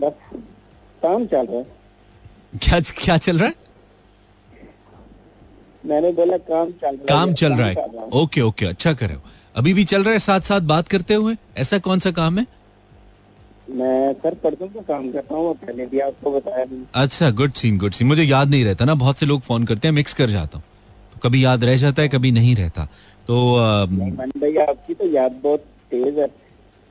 बस 0.00 0.12
काम 1.02 1.26
चल 1.26 1.46
रहा 1.46 1.58
है। 1.58 1.77
क्या 2.52 2.80
क्या 2.80 3.16
चल 3.18 3.38
रहा 3.38 3.48
है? 3.48 3.54
मैंने 5.84 6.10
बोला 6.12 6.36
काम 6.44 6.70
चल 6.72 6.94
रहा 6.96 7.06
काम 7.08 7.32
चल 7.34 7.52
रहा 7.52 7.66
है। 7.66 8.08
ओके 8.14 8.40
ओके 8.42 8.66
अच्छा 8.66 8.92
करे 8.92 9.16
अभी 9.54 9.72
भी 9.74 9.84
चल 9.84 10.04
रहा 10.04 10.12
है 10.12 10.18
साथ 10.20 10.40
साथ 10.48 10.60
बात 10.70 10.88
करते 10.88 11.14
हुए? 11.14 11.36
ऐसा 11.58 11.78
कौन 11.78 11.98
सा 11.98 12.10
काम 12.12 12.38
है? 12.38 12.46
मैं 13.70 14.12
सर 14.14 14.34
परसों 14.34 14.66
का 14.68 14.80
काम 14.82 15.10
करता 15.12 15.34
हूँ 15.34 15.54
पहले 15.56 15.86
भी 15.86 15.98
आपको 16.00 16.30
बताया 16.32 16.64
अच्छा 16.94 17.30
गुड 17.40 17.52
सीन 17.52 17.78
गुड 17.78 17.92
सीन 17.92 18.08
मुझे 18.08 18.22
याद 18.22 18.50
नहीं 18.50 18.64
रहता 18.64 18.84
ना 18.84 18.94
बहुत 18.96 19.18
से 19.18 19.26
लोग 19.26 19.40
फ़ोन 19.42 19.64
करते 19.64 19.88
हैं 19.88 19.94
मिक्स 19.94 20.14
कर 20.14 20.30
जाता 20.30 20.58
हूँ। 20.58 20.64
तो 21.14 21.20
कभी 21.22 21.44
याद 21.44 21.64
रह 21.64 21.76
जाता 21.76 22.02
है 22.02 22.08
कभी 22.08 22.30
नहीं 22.32 22.54
रहता। 22.56 22.84
तो 23.28 23.56
भाई 23.56 24.56
आपकी 24.58 24.94
तो 24.94 25.06
याद 25.06 25.40
बहुत 25.42 25.64
तेज 25.90 26.18
है। 26.18 26.28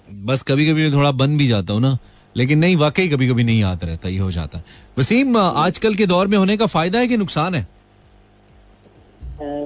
बस 0.07 0.41
कभी 0.41 0.69
कभी 0.71 0.91
थोड़ा 0.91 1.11
बन 1.13 1.37
भी 1.37 1.47
जाता 1.47 1.73
हूँ 1.73 1.81
ना। 1.81 1.97
लेकिन 2.35 2.59
नहीं 2.59 2.75
वाकई 2.75 3.07
कभी 3.09 3.27
कभी 3.27 3.43
नहीं 3.43 3.59
याद 3.59 3.83
रहता 3.83 4.09
ये 4.09 4.17
हो 4.17 4.31
जाता। 4.31 4.57
है 4.57 4.63
वसीम 4.99 5.37
आजकल 5.37 5.95
के 5.95 6.05
दौर 6.05 6.27
में 6.27 6.37
होने 6.37 6.57
का 6.57 6.65
फ़ायदा 6.67 6.99
है 6.99 7.07
कि 7.07 7.17
नुकसान 7.17 7.55
है? 7.55 7.67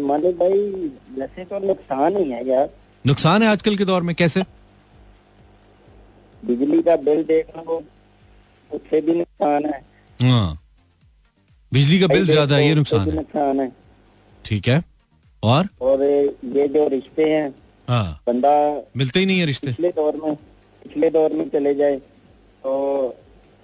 मालिक 0.03 0.37
भाई 0.37 0.59
वैसे 1.17 1.43
तो 1.45 1.59
नुकसान 1.59 2.17
ही 2.17 2.29
है 2.31 2.47
यार। 2.47 2.69
नुकसान 3.05 3.43
है 3.43 3.47
आजकल 3.49 3.75
के 3.77 3.85
दौर 3.85 4.01
में 4.01 4.13
कैसे? 4.15 4.43
बिजली 6.43 6.81
का 6.81 6.95
बिल 6.97 7.23
देख 7.23 7.57
लो 7.57 7.81
उससे 8.71 9.01
भी 9.01 9.13
नुकसान 9.13 9.65
है। 9.65 9.81
हाँ। 10.19 10.57
बिजली 11.71 11.99
का 11.99 12.07
बिल 12.07 12.25
ज़्यादा 12.25 12.55
है 12.55 12.67
ये 12.67 12.75
नुकसान 12.75 13.09
है। 13.09 13.15
नुकसान 13.15 13.59
है। 13.59 13.71
ठीक 14.45 14.67
है। 14.67 14.83
और? 15.43 15.67
और 15.81 16.03
ये 16.03 16.67
जो 16.67 16.87
रिश्ते 16.87 17.29
हैं 17.29 17.49
हाँ। 17.87 18.21
बंदा 18.27 18.51
मिलते 18.97 19.19
ही 19.19 19.25
नहीं 19.25 19.39
है 19.39 19.45
रिश्ते। 19.45 19.67
पिछले 19.67 19.89
दौर 19.91 20.15
में 20.23 20.35
पिछले 20.35 21.09
दौर 21.09 21.33
में 21.33 21.47
चले 21.49 21.73
जाए। 21.75 21.99
तो 22.63 22.73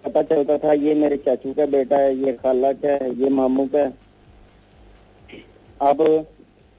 पता 0.03 0.21
चलता 0.23 0.57
था 0.57 0.73
ये 0.73 0.93
मेरे 0.95 1.17
चाचू 1.25 1.53
का 1.53 1.65
बेटा 1.67 1.97
है 1.97 2.15
ये 2.17 2.31
खाला 2.33 2.71
का 2.73 2.91
है 2.93 3.09
ये 3.21 3.29
मामू 3.31 3.65
का 3.73 3.79
है। 3.79 3.93
अब 5.81 5.97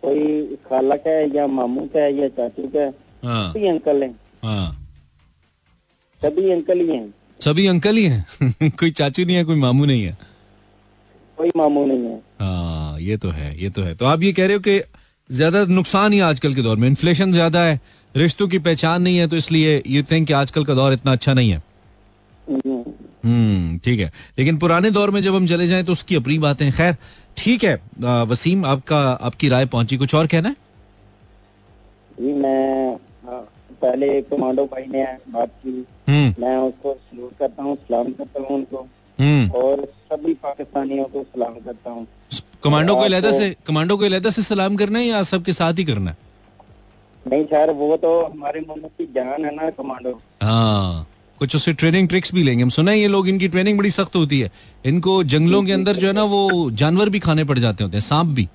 कोई 0.03 0.57
खाला 0.69 0.97
का 0.97 1.11
है 1.11 1.29
या 1.37 1.47
मामू 1.49 1.87
का 1.95 2.01
है 2.01 2.13
या 2.15 2.29
चाचू 2.31 2.69
का 2.69 2.81
है 2.81 2.89
हाँ, 3.25 3.53
सभी 3.53 3.67
अंकल 3.69 4.03
हैं। 4.03 4.15
हाँ, 4.45 4.89
सभी 6.23 6.51
अंकल 6.53 6.81
ही 6.81 6.89
हैं। 6.89 7.15
सभी 7.41 7.67
अंकल 7.67 7.97
ही 7.97 8.05
हैं? 8.05 8.71
कोई 8.71 8.91
चाचू 8.93 9.25
नहीं 9.25 9.37
है 9.37 9.45
कोई 9.45 9.57
मामू 9.57 9.85
नहीं 9.85 10.03
है? 10.03 10.17
कोई 11.39 11.51
मामू 11.57 11.85
नहीं 11.87 12.05
है। 12.05 12.17
हाँ 12.41 13.01
ये 13.01 13.17
तो 13.17 13.29
है 13.31 13.55
ये 13.63 13.71
तो 13.71 13.83
है। 13.83 13.95
तो 13.95 14.07
आप 14.07 14.23
ये 14.23 14.33
कह 14.33 14.47
रहे 14.47 14.55
हो 14.55 14.61
कि 14.61 14.81
ज़्यादा 15.31 15.65
नुकसान 15.67 16.13
ही 16.13 16.21
आजकल 16.23 16.55
के 16.55 16.63
दौर 16.63 16.77
में 16.77 16.89
इन्फ्लेशन 16.89 17.33
ज़्यादा 17.33 17.63
है 17.65 17.81
रिश्तों 18.15 18.49
की 18.49 18.59
पहचान 18.61 19.03
नहीं 19.03 19.19
है 19.19 19.27
तो 19.29 19.37
इसलिए 19.37 19.83
यू 19.87 20.03
थिंक 20.03 20.27
कि 20.29 20.33
आजकल 20.35 20.65
का 20.65 20.75
दौर 20.75 20.93
इतना 20.93 21.13
अच्छा 21.13 21.35
नहीं 21.35 21.51
है। 21.51 21.63
हम्म। 22.49 23.79
ठीक 23.79 24.01
है। 24.01 24.11
लेकिन 24.39 24.57
पुराने 24.59 24.91
दौर 24.91 25.11
में 25.11 25.21
जब 25.23 25.35
हम 25.35 25.47
चले 25.47 25.67
जाएँ 25.67 25.85
तो 25.85 25.93
उसकी 25.93 26.17
अपनी 26.17 26.39
बातें। 26.39 26.71
खैर 26.73 26.97
ठीक 27.37 27.65
है 27.65 27.75
वसीम 28.27 28.65
आपका 28.67 28.99
आपकी 29.23 29.49
राय 29.49 29.67
पहुँची। 29.67 29.97
कुछ 29.97 30.15
और 30.15 30.27
कहना 30.27 30.49
है? 30.49 30.57
जी 32.21 32.33
मैं 32.35 32.97
पहले 33.73 34.21
कमांडो 34.23 34.65
भाई 34.67 34.87
ने 34.87 35.05
बात 35.31 35.49
की। 35.65 35.85
हम्म। 36.09 36.35
मैं 36.39 36.57
उसको 36.59 36.95
सलूट 36.95 37.39
करता 37.39 37.63
हूँ 37.63 37.77
सलाम 37.79 38.13
करता 38.13 38.41
हूँ 38.41 38.57
उनको। 38.57 38.87
हम्म। 39.19 39.51
और 39.53 39.85
सभी 40.13 40.35
पाकिस्तानियों 40.35 41.05
को 41.05 41.23
सलाम 41.25 41.55
करता 41.67 41.91
हूँ। 41.91 42.07
कमांडो 42.65 42.95
को 42.97 43.01
अलहदा 43.01 43.33
से 43.33 43.55
कमांडो 43.67 43.97
को 43.97 44.05
अलहदा 44.05 44.31
से 44.31 44.43
सलाम 44.43 44.77
करना 44.77 44.99
है 44.99 45.05
या 45.07 45.23
सबके 45.25 45.53
साथ 45.53 45.79
ही 45.79 45.85
करना 45.85 46.11
है? 46.11 46.17
नहीं 47.27 47.45
सर 47.45 47.71
वो 47.75 47.97
तो 47.97 48.11
हमारे 48.25 48.61
मुल्क 48.61 48.91
की 48.99 49.05
जान 49.15 49.45
है 49.45 49.55
ना 49.55 49.71
कमांडो। 49.71 50.21
हाँ। 50.43 51.08
कुछ 51.39 51.57
उससे 51.57 51.73
ट्रेनिंग 51.75 52.09
ट्रिक्स 52.09 52.35
भी 52.35 52.43
लेंगे। 52.43 52.63
हम 52.63 52.71
सुना 52.71 52.91
है 52.91 52.99
ये 53.01 53.09
लोग 53.09 53.29
इनकी 53.29 53.49
ट्रेनिंग 53.49 53.79
बड़ी 53.79 53.91
सख्त 53.91 54.17
होती 54.17 54.41
है। 54.41 54.51
इनको 54.85 55.23
जंगलों 55.27 55.63
के 55.65 55.73
अंदर 55.73 55.97
जो 55.97 56.07
है 56.07 56.13
ना 56.13 56.25
वो 56.27 56.71
जानवर 56.73 57.09
भी 57.09 57.19
खाने 57.21 57.45
पड़ 57.45 57.59
जाते 57.59 57.85
होते 57.85 57.97
हैं 57.97 58.05
सांप 58.05 58.33
भी। 58.35 58.49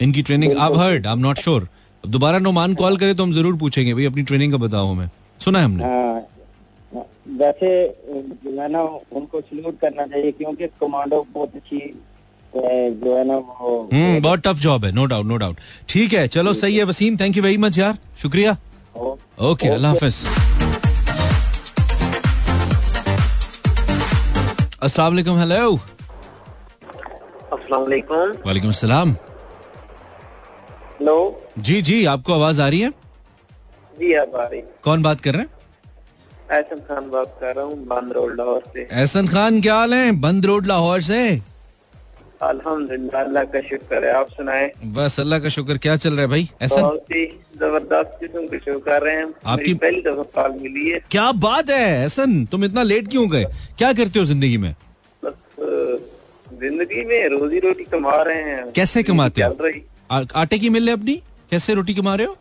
इनकी 0.00 0.22
ट्रेनिंग 0.22 0.56
आप 0.58 0.76
heard 0.78 1.06
I 1.06 1.12
am 1.12 1.18
not 1.20 1.38
sure 1.38 1.68
दोबारा 2.04 2.38
नोमान 2.38 2.74
कॉल 2.74 2.96
करे 2.96 3.14
तो 3.14 3.22
हम 3.22 3.32
ज़रूर 3.32 3.56
पूछेंगे 3.58 3.94
भाई 3.94 4.04
अपनी 4.06 4.22
ट्रेनिंग 4.22 4.52
का 4.52 4.58
बताओ 4.58 4.90
हमें। 4.90 5.08
सुना 5.40 5.58
है 5.58 5.64
हमने? 5.64 5.84
हाँ, 5.84 7.04
वैसे 7.38 7.70
जो 8.08 8.68
ना 8.68 8.82
उनको 9.12 9.40
सल्यूट 9.40 9.78
करना 9.80 10.06
चाहिए 10.06 10.32
क्योंकि 10.32 10.66
कमांडो 10.82 11.26
बहुत 11.34 11.56
अच्छी 11.56 11.78
जो 12.54 13.16
है 13.16 13.24
ना 13.28 13.36
वो 13.36 13.78
हम्म 13.92 14.20
बहुत 14.22 14.46
टफ 14.46 14.60
जॉब 14.60 14.84
है 14.84 14.92
नो 14.92 15.04
डाउट 15.06 15.26
नो 15.26 15.36
डाउट 15.36 15.56
ठीक 15.88 16.12
है 16.12 16.26
चलो 16.28 16.52
सही 16.54 16.76
है 16.76 16.84
Waseem 16.84 17.16
thank 17.16 17.36
you 17.36 17.42
very 17.42 17.58
much 17.58 17.78
यार 17.78 17.98
शुक्रिया। 18.22 18.56
ओके। 18.96 19.68
अल्लाह 19.68 19.92
हाफिज। 19.92 20.55
अस्सलाम 24.82 25.12
वालेकुम 25.12 25.38
हेलो 25.38 25.72
अस्सलाम 27.52 27.82
वालेकुम 27.82 28.32
वालेकुम 28.46 28.70
अस्सलाम 28.70 29.12
हेलो 30.98 31.14
जी 31.68 31.80
जी 31.88 32.04
आपको 32.14 32.32
आवाज़ 32.34 32.60
आ 32.62 32.68
रही 32.68 32.80
है? 32.80 32.90
जी 33.96 34.12
आप 34.22 34.34
आ 34.36 34.46
रही 34.46 34.60
कौन 34.84 35.02
बात 35.02 35.20
कर 35.20 35.34
रहे 35.34 35.42
हैं? 35.42 35.50
एहसन 36.52 36.80
खान 36.88 37.10
बात 37.10 37.36
कर 37.40 37.54
रहा 37.56 37.64
हूँ 37.64 37.76
बंद 37.92 38.12
रोड 38.16 38.36
लाहौर 38.40 38.62
से। 38.74 38.86
एहसन 38.92 39.28
खान 39.28 39.60
क्या 39.60 39.74
हाल 39.76 39.94
है? 39.94 40.10
बंद 40.26 40.46
रोड 40.46 40.66
लाहौर 40.66 41.00
से? 41.08 41.20
अल्हम्दुलिल्लाह 42.42 43.22
अल्लाह 43.22 43.44
का 43.44 43.60
शुक्र 43.68 44.04
है। 44.04 44.12
आप 44.14 44.30
सुनाए। 44.30 44.70
बस 44.94 45.18
अल्लाह 45.20 45.38
का 45.38 45.48
शुक्र। 45.48 45.76
क्या 45.78 45.96
चल 45.96 46.12
रहा 46.12 46.20
है 46.20 46.28
भाई? 46.28 46.48
एहसन 46.62 46.82
बहुत 46.82 47.10
ही 47.12 47.24
ज़बरदस्त 47.56 48.16
किस्म 48.20 48.46
के 48.46 48.58
शो 48.58 48.78
कर 48.80 49.02
रहे 49.02 49.14
हैं। 49.16 49.26
आपकी 49.46 49.74
पहली 49.74 50.00
दफ़ा 50.02 50.22
कॉल 50.34 50.58
मिली 50.62 50.88
है। 50.90 51.00
क्या 51.10 51.30
बात 51.44 51.70
है 51.70 51.82
एहसन 52.02 52.44
तुम 52.52 52.64
इतना 52.64 52.82
लेट 52.82 53.08
क्यों 53.10 53.30
गए? 53.30 53.44
क्या 53.78 53.92
करते 53.92 54.18
हो 54.18 54.24
ज़िंदगी 54.24 54.56
में? 54.56 54.74
ज़िंदगी 55.22 57.04
में 57.04 57.28
रोजी 57.28 57.58
रोटी 57.60 57.84
कमा 57.84 58.22
रहे 58.22 58.42
हैं। 58.42 58.70
कैसे 58.72 59.02
कमाते 59.02 59.42
हो? 59.42 59.52
चल 59.52 59.64
रही। 59.64 59.82
आटे 60.34 60.58
की 60.58 60.68
मिल 60.70 60.88
है 60.88 60.94
अपनी? 60.94 61.22
कैसे 61.50 61.74
रोटी 61.74 61.94
कमा 61.94 62.14
रहे 62.14 62.26
हो? 62.26 62.36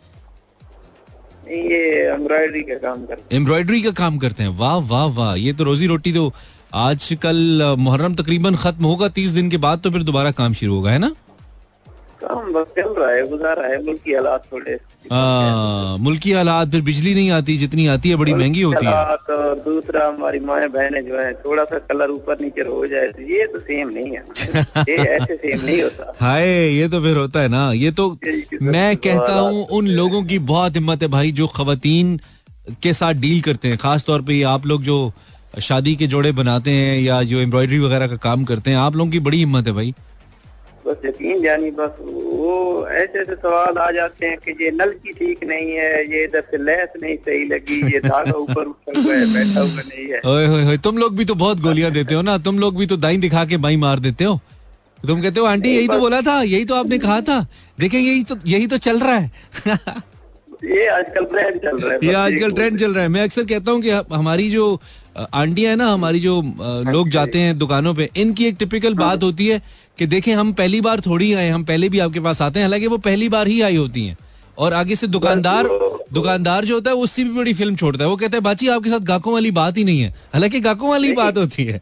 ये 1.48 1.80
एम्ब्रॉयडरी 2.12 2.62
का 2.64 2.76
काम 2.84 3.06
करते 3.06 3.22
हैं। 3.24 3.40
एम्ब्रॉयडरी 3.40 3.82
का 3.82 3.92
काम 3.98 4.18
करते 4.18 4.44
हैं। 4.44 4.50
वाह 4.58 4.78
वाह 4.92 5.06
वाह। 5.16 5.36
ये 5.38 5.54
तो 5.54 5.64
रोजी 5.64 5.88
रोटी 5.88 6.14
तो 6.14 6.32
आजकल 6.76 7.62
मुहर्रम 7.80 8.16
तकरीबन 8.16 8.56
खत्म 8.56 8.86
होगा 8.86 9.08
तीस 9.18 9.32
दिन 9.32 9.50
के 9.50 9.58
बाद 9.66 9.80
तो 9.84 9.92
फिर 9.92 10.04
दोबारा 10.04 10.32
काम 10.40 10.54
शुरू 10.54 10.76
होगा 10.76 10.92
है 10.92 11.00
ना? 11.00 11.12
काम 12.24 12.52
चल 12.76 12.90
रहा 12.98 13.10
है 13.12 13.28
गुजारा 13.30 13.68
है 13.68 13.78
मुल्क 13.86 14.10
हालात 14.10 14.44
थोड़े 14.52 14.78
मुल्की 16.04 16.32
हालात 16.32 16.70
फिर 16.72 16.82
बिजली 16.82 17.14
नहीं 17.16 17.30
आती 17.32 17.58
जितनी 17.58 17.86
आती 17.88 18.10
है 18.10 18.16
बड़ी 18.16 18.34
महँगी 18.34 18.62
होती 18.62 18.86
है। 18.86 18.94
और 18.94 19.62
दूसरा 19.66 20.08
हमारी 20.08 20.40
माए 20.46 20.68
बहने 20.68 21.02
जो 21.02 21.20
है 21.20 21.34
थोड़ा 21.42 21.64
सा 21.64 21.80
कलर 21.90 22.10
ऊपर 22.12 22.42
नीचे 22.42 22.62
हो 22.70 22.86
जाए 22.88 23.08
तो 23.08 23.22
ये 23.34 23.46
तो 23.54 23.60
सेम 23.60 23.90
नहीं 23.90 24.12
है। 24.12 24.24
ये 24.90 24.96
ऐसे 24.96 25.36
सेम 25.36 25.66
नहीं 25.66 25.82
होता। 25.82 26.14
हाय 26.22 26.48
ये 26.78 26.88
तो 26.90 27.02
फिर 27.02 27.18
होता 27.18 27.40
है 27.40 27.48
ना। 27.48 27.72
ये 27.74 27.92
तो 27.92 28.10
मैं 28.64 28.96
कहता 28.98 29.34
हूँ 29.34 29.66
उन 29.78 29.88
लोगों 30.00 30.24
की 30.24 30.40
बहुत 30.52 30.76
हिम्मत 30.76 31.02
है 31.02 31.08
भाई 31.10 31.32
जो 31.32 31.48
खातन 31.56 32.18
के 32.84 32.94
साथ 32.94 33.14
डील 33.24 33.42
करते 33.42 33.68
हैं। 33.68 33.78
खास 33.78 34.06
तौर 34.06 34.22
पे 34.22 34.42
आप 34.50 34.66
लोग 34.66 34.84
जो 34.84 34.98
शादी 35.62 35.96
के 35.96 36.08
जोड़े 36.08 36.32
बनाते 36.34 36.72
हैं 36.72 37.00
या 37.00 37.22
जो 37.24 37.40
एम्ब्रॉयडरी 37.40 37.80
वगैरह 37.80 38.08
का 38.08 38.16
काम 38.24 38.44
करते 38.46 38.72
हैं 38.72 38.78
आप 38.78 38.96
लोगों 38.96 39.12
की 39.12 39.20
बड़ी 39.20 39.38
हिम्मत 39.38 39.68
है 39.68 39.74
भाई। 39.74 39.94
बस 40.88 41.06
यकीन 41.06 41.42
जानी 41.44 41.70
बस 41.72 41.92
वो 42.00 42.88
ऐसे 42.88 43.20
ऐसे 43.20 43.36
सवाल 43.36 43.78
आ 43.78 43.90
जाते 43.92 44.28
हैं 44.28 44.38
कि 44.38 44.52
ये 44.64 44.72
नल 44.72 44.92
की 45.04 45.14
ठीक 45.14 45.44
नहीं 45.44 45.72
है 45.72 46.02
ये 46.12 46.24
इधर 46.24 46.42
से 46.52 46.58
लैस 46.64 46.90
नहीं 47.02 47.16
सही 47.18 47.46
लगी 47.46 47.80
ये 47.94 48.00
धागा 48.00 48.38
ऊपर 48.40 48.64
उठा 48.64 49.00
हुआ 49.00 49.16
है 49.16 49.34
बैठा 49.34 49.60
हुआ 49.60 49.82
नहीं 49.82 50.06
है। 50.08 50.20
ओए 50.26 50.46
होए 50.46 50.64
होए 50.64 50.78
तुम 50.80 50.98
लोग 50.98 51.16
भी 51.18 51.26
तो 51.26 51.36
बहुत 51.36 51.62
गोलियाँ 51.62 51.92
देते 51.92 52.16
हो 52.16 52.22
ना 52.22 52.38
तुम 52.46 52.60
लोग 52.60 52.78
भी 52.78 52.88
तो 52.88 52.98
दाई 52.98 53.18
दिखा 53.18 53.46
के 53.46 53.58
बाई 53.58 53.78
मार 53.78 54.00
देते 54.00 54.24
हो। 54.24 54.40
तुम 55.08 55.22
कहते 55.22 55.40
हो 55.40 55.46
आंटी 55.46 55.70
यही 55.70 55.88
तो 55.88 56.00
बोला 56.00 56.22
था 56.22 56.42
यही 56.44 56.66
तो 56.66 56.76
आपने 56.76 56.98
कहा 57.00 57.20
था 57.22 57.40
देखें 57.78 58.00
यही 58.00 58.24
तो 58.24 58.36
यही 58.48 58.68
तो 58.68 58.78
चल 58.80 59.00
रहा 59.00 59.16
है। 59.16 59.32
ये 60.66 60.86
आजकल 60.90 61.26
ट्रेंड 61.26 61.60
चल 61.62 61.80
रहा 61.80 61.94
है 61.94 62.00
ये 62.04 62.14
आजकल 62.16 62.52
ट्रेंड 62.52 62.80
चल 62.80 62.94
रहा 62.94 63.04
है। 63.04 63.10
मैं 63.10 63.24
अक्सर 63.24 63.44
कहता 63.46 63.72
हूँ 63.72 63.82
कि 63.82 63.90
हमारी 64.14 64.50
जो 64.52 64.80
आंटियाँ 65.16 65.70
है 65.70 65.76
ना 65.76 65.88
हमारी 65.88 66.20
जो 66.20 66.42
लोग 66.88 67.10
जाते 67.10 67.40
हैं 67.40 67.58
दुकानों 67.58 67.94
पे 67.94 68.10
इनकी 68.18 68.46
एक 68.46 68.56
टिपिकल 68.60 68.94
बात 68.94 69.24
होती 69.24 69.48
है 69.48 69.62
कि 70.00 70.06
देखें 70.06 70.34
हम 70.36 70.54
पहली 70.54 70.82
बार 70.82 71.02
थोड़ी 71.02 71.34
आए 71.34 71.50
हम 71.50 71.64
पहले 71.64 71.90
भी 71.90 72.00
आपके 72.00 72.20
पास 72.20 72.42
आते 72.42 72.60
हैं 72.60 72.66
हालाँकि 72.66 72.88
वो 72.88 72.98
पहली 72.98 73.30
बार 73.30 73.48
ही 73.48 73.62
आई 73.62 73.76
होती 73.76 74.06
हैं। 74.06 74.18
और 74.58 74.74
आगे 74.74 74.96
से 74.96 75.08
दुकानदार 75.08 75.68
दुकानदार 76.14 76.66
जो 76.66 76.76
होता 76.76 76.92
है 76.92 76.96
उससे 76.96 77.24
भी 77.24 77.30
बड़ी 77.30 77.54
फ़िल्म 77.54 77.76
छोड़ता 77.76 78.04
है। 78.04 78.10
वो 78.10 78.16
कहते 78.16 78.38
हैं 78.38 78.44
बाची 78.44 78.68
आपके 78.68 78.90
साथ 78.90 79.00
गाकों 79.00 79.34
वाली 79.34 79.52
बात 79.52 79.78
ही 79.78 79.84
नहीं 79.84 80.02
है। 80.02 80.10
हालाँकि 80.34 80.60
गाकों 80.60 80.90
वाली 80.90 81.12
बात 81.14 81.38
होती 81.38 81.64
है। 81.64 81.82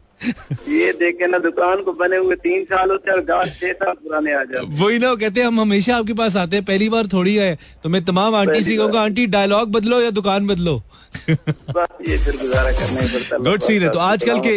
ये 0.70 0.92
देखे 0.94 1.26
ना 1.26 1.38
दुकान 1.40 1.82
को 1.82 1.92
बने 1.94 2.16
हुए 2.16 2.36
तीन 2.38 2.64
साल 2.64 2.90
होते 2.90 3.12
और 3.12 3.48
छह 3.50 3.72
साल 3.72 3.94
पुराने 3.94 4.32
आ 4.32 4.42
जाते 4.44 4.82
वही 4.82 4.98
ना 4.98 5.14
कहते 5.14 5.40
हैं 5.40 5.46
हम 5.46 5.60
हमेशा 5.60 5.96
आपके 5.96 6.12
पास 6.14 6.36
आते 6.36 6.56
हैं 6.56 6.64
पहली 6.64 6.88
बार 6.88 7.06
थोड़ी 7.12 7.34
है। 7.36 7.54
तो 7.84 7.88
मैं 7.88 8.04
तमाम 8.04 8.34
आंटी 8.34 8.62
से 8.62 8.76
कहूँगा 8.76 9.00
आंटी 9.02 9.26
डायलॉग 9.28 9.72
बदलो 9.72 10.00
या 10.00 10.10
दुकान 10.12 10.46
बदलो? 10.46 10.82
ये 11.16 12.18
फिर 12.18 12.36
गुजारा 12.36 12.70
करना 12.72 13.00
ही 13.00 13.08
पड़ता 13.08 13.38
गुड 13.40 13.62
सीन 13.62 13.82
है 13.82 13.90
तो 13.90 13.98
आजकल 14.00 14.40
के 14.40 14.56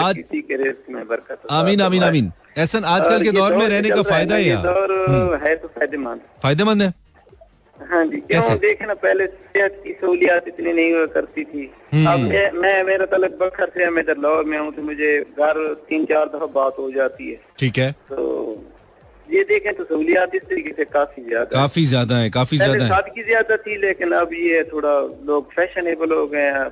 आज 0.00 0.14
किसी 0.16 0.40
के 0.42 0.56
रेस 0.56 0.76
में 0.90 1.06
बरकत 1.08 1.52
आमीन 1.52 1.80
आमीन 1.82 2.02
आमीन। 2.04 2.30
ऐसा 2.58 2.78
आजकल 2.88 3.22
के 3.22 3.32
दौर 3.32 3.56
में 3.56 3.66
रहने 3.68 3.90
का 3.90 4.02
फ़ायदा 4.04 4.36
है 4.36 4.54
हम्म। 4.54 5.38
है 5.42 5.56
तो 5.56 5.68
फ़ायदेमंद। 5.68 6.20
फ़ायदेमंद 6.42 6.82
है। 6.82 6.92
हाँ 7.80 8.04
जी 8.06 8.20
क्यों? 8.20 8.56
देखे 8.58 8.86
ना 8.86 8.94
पहले 8.96 9.26
सेहत 9.26 9.80
की 9.84 9.92
सहूलियात 9.92 10.48
इतनी 10.48 10.72
नहीं 10.72 10.92
हुआ 10.92 11.06
करती 11.14 11.44
थी। 11.44 11.70
हम्म। 11.92 12.06
अब 12.12 12.20
मैं, 12.20 12.50
मैं 12.52 12.82
मेरा 12.84 13.06
तलक 13.06 13.36
बखर 13.40 13.68
से 13.68 13.90
मैं 13.90 14.02
इधर 14.02 14.18
लाहौर 14.18 14.44
में 14.44 14.58
हूँ 14.58 14.72
तो 14.72 14.82
मुझे 14.82 15.18
घर 15.38 15.62
तीन 15.88 16.04
चार 16.04 16.26
दफ़ा 16.26 16.46
बात 16.54 16.78
हो 16.78 16.90
जाती 16.92 17.30
है। 17.30 17.40
ठीक 17.58 17.78
है। 17.78 17.90
तो 18.10 18.64
ये 19.28 19.42
देखें 19.44 19.72
तो 19.74 19.84
सहूलियात 19.84 20.34
इस 20.34 20.42
तरीके 20.42 20.72
से 20.72 20.84
काफ़ी 20.86 21.22
ज़्यादा 21.24 21.60
काफ़ी 21.60 21.84
ज़्यादा 21.86 22.18
है 22.18 22.30
काफ़ी 22.30 22.56
ज़्यादा 22.56 22.84
है। 22.84 22.90
सादगी 22.90 23.22
ज़्यादा 23.22 23.56
थी 23.56 23.76
लेकिन 23.76 24.12
अब 24.14 24.32
ये 24.34 24.62
थोड़ा 24.72 24.98
लोग 25.26 25.52
फैशनेबल 25.52 26.12
हो 26.12 26.26
गए 26.26 26.50
हैं 26.50 26.68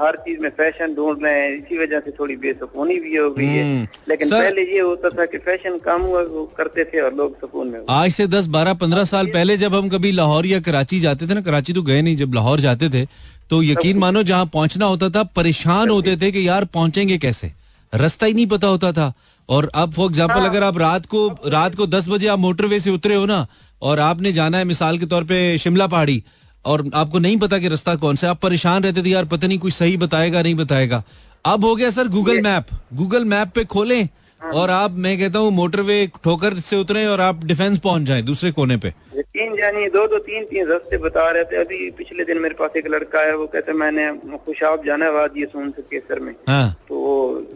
हर 0.00 0.16
चीज़ 0.16 0.40
में 0.40 0.48
फ़ैशन 0.50 0.94
ढूंढ 0.94 1.22
रहे 1.24 1.40
हैं 1.40 1.50
इसी 1.52 1.78
वजह 1.78 2.00
से 2.00 2.10
थोड़ी 2.18 2.36
बेसकूनी 2.36 2.98
भी 3.00 3.16
हो 3.16 3.30
गई 3.30 3.46
है। 3.46 3.62
हम्म। 3.62 3.86
लेकिन 4.08 4.30
पहले 4.30 4.62
ये 4.64 4.80
होता 4.80 5.08
था 5.10 5.24
कि 5.26 5.38
फ़ैशन 5.38 5.78
कम 5.84 6.02
हुआ 6.02 6.22
करते 6.58 6.84
थे 6.84 7.00
और 7.00 7.14
लोग 7.14 7.40
सुकून 7.40 7.68
में 7.68 7.80
आज 7.90 8.10
से 8.12 8.26
दस 8.26 8.46
बारह 8.56 8.74
पंद्रह 8.82 9.04
साल 9.04 9.26
पहले 9.32 9.56
जब 9.56 9.74
हम 9.74 9.88
कभी 9.88 10.12
लाहौर 10.12 10.46
या 10.46 10.60
कराची 10.60 11.00
जाते 11.00 11.26
थे 11.26 11.34
ना 11.34 11.40
कराची 11.40 11.72
तो 11.72 11.82
गए 11.82 12.00
नहीं 12.02 12.16
जब 12.16 12.34
लाहौर 12.34 12.60
जाते 12.60 12.88
थे 12.90 13.04
तो 13.50 13.62
यकीन 13.62 13.98
मानो 13.98 14.22
जहाँ 14.22 14.46
पहुँचना 14.54 14.86
होता 14.86 15.08
था 15.10 15.22
परेशान 15.36 15.90
होते 15.90 16.16
थे 16.16 16.30
कि 16.32 16.46
यार 16.48 16.64
पहुँचेंगे 16.64 17.18
कैसे? 17.18 17.52
रास्ता 17.92 18.26
ही 18.26 18.32
नहीं 18.32 18.46
पता 18.46 18.66
होता 18.66 18.92
था। 18.92 19.12
और 19.48 19.70
अब 19.74 19.92
फॉर 19.92 20.06
एग्ज़ाम्पल 20.06 20.40
हाँ। 20.40 20.48
अगर 20.48 20.62
आप 20.62 20.78
रात 20.78 21.06
को 21.06 21.28
रात 21.46 21.74
को 21.74 21.86
दस 21.86 22.08
बजे 22.08 22.26
आप 22.28 22.38
मोटरवे 22.38 22.80
से 22.80 22.90
उतरे 22.90 23.14
हो 23.14 23.26
ना 23.26 23.46
और 23.82 24.00
आपने 24.00 24.32
जाना 24.32 24.58
है 24.58 24.64
मिसाल 24.64 24.98
के 24.98 25.06
तौर 25.06 25.24
पे 25.24 25.38
शिमला 25.58 25.86
पहाड़ी 25.86 26.22
और 26.68 26.84
आपको 26.94 27.18
नहीं 27.18 27.36
पता 27.36 27.58
कि 27.58 27.68
रास्ता 27.68 27.94
कौन 27.96 28.16
सा 28.16 28.30
आप 28.30 28.40
परेशान 28.40 28.82
रहते 28.82 29.02
थे 29.02 29.10
यार 29.10 29.24
पता 29.24 29.46
नहीं 29.46 29.58
कोई 29.58 29.70
सही 29.70 29.96
बताएगा 29.96 30.42
नहीं 30.42 30.54
बताएगा। 30.54 31.02
अब 31.44 31.64
हो 31.64 31.74
गया 31.76 31.90
sir 31.90 32.08
Google 32.08 32.40
map 32.42 32.66
Google 32.94 33.24
map 33.24 33.52
पे 33.54 33.64
खोलें। 33.64 34.08
और 34.40 34.70
आप 34.70 34.90
मैं 34.96 35.18
कहता 35.18 35.38
हूँ 35.38 35.50
मोटरवे 35.52 36.06
ठोकर 36.24 36.58
से 36.60 36.76
उतरे 36.76 37.06
और 37.06 37.20
आप 37.20 37.44
डिफेंस 37.44 37.78
पहुँच 37.78 38.02
जाए 38.02 38.22
दूसरे 38.22 38.50
कोने 38.52 38.76
पे। 38.76 38.92
तीन 39.18 39.56
जानिए 39.56 39.88
दो 39.90 40.06
दो 40.06 40.18
तीन 40.18 40.44
तीन 40.44 40.66
रास्ते 40.66 40.98
बता 40.98 41.30
रहे 41.30 41.44
थे। 41.44 41.56
अभी 41.56 41.90
पिछले 41.90 42.24
दिन 42.24 42.38
मेरे 42.38 42.54
पास 42.54 42.76
एक 42.76 42.86
लड़का 42.90 43.20
है 43.20 43.34
वो 43.36 43.46
कहते 43.46 43.72
मैंने 43.74 44.10
खुशाब 44.38 44.84
जाना 44.86 45.06
ये 45.36 45.46
सुन 45.46 45.70
सके 45.70 45.98
सर 45.98 46.20
में। 46.20 46.32
हाँ। 46.48 46.70
तो 46.88 46.98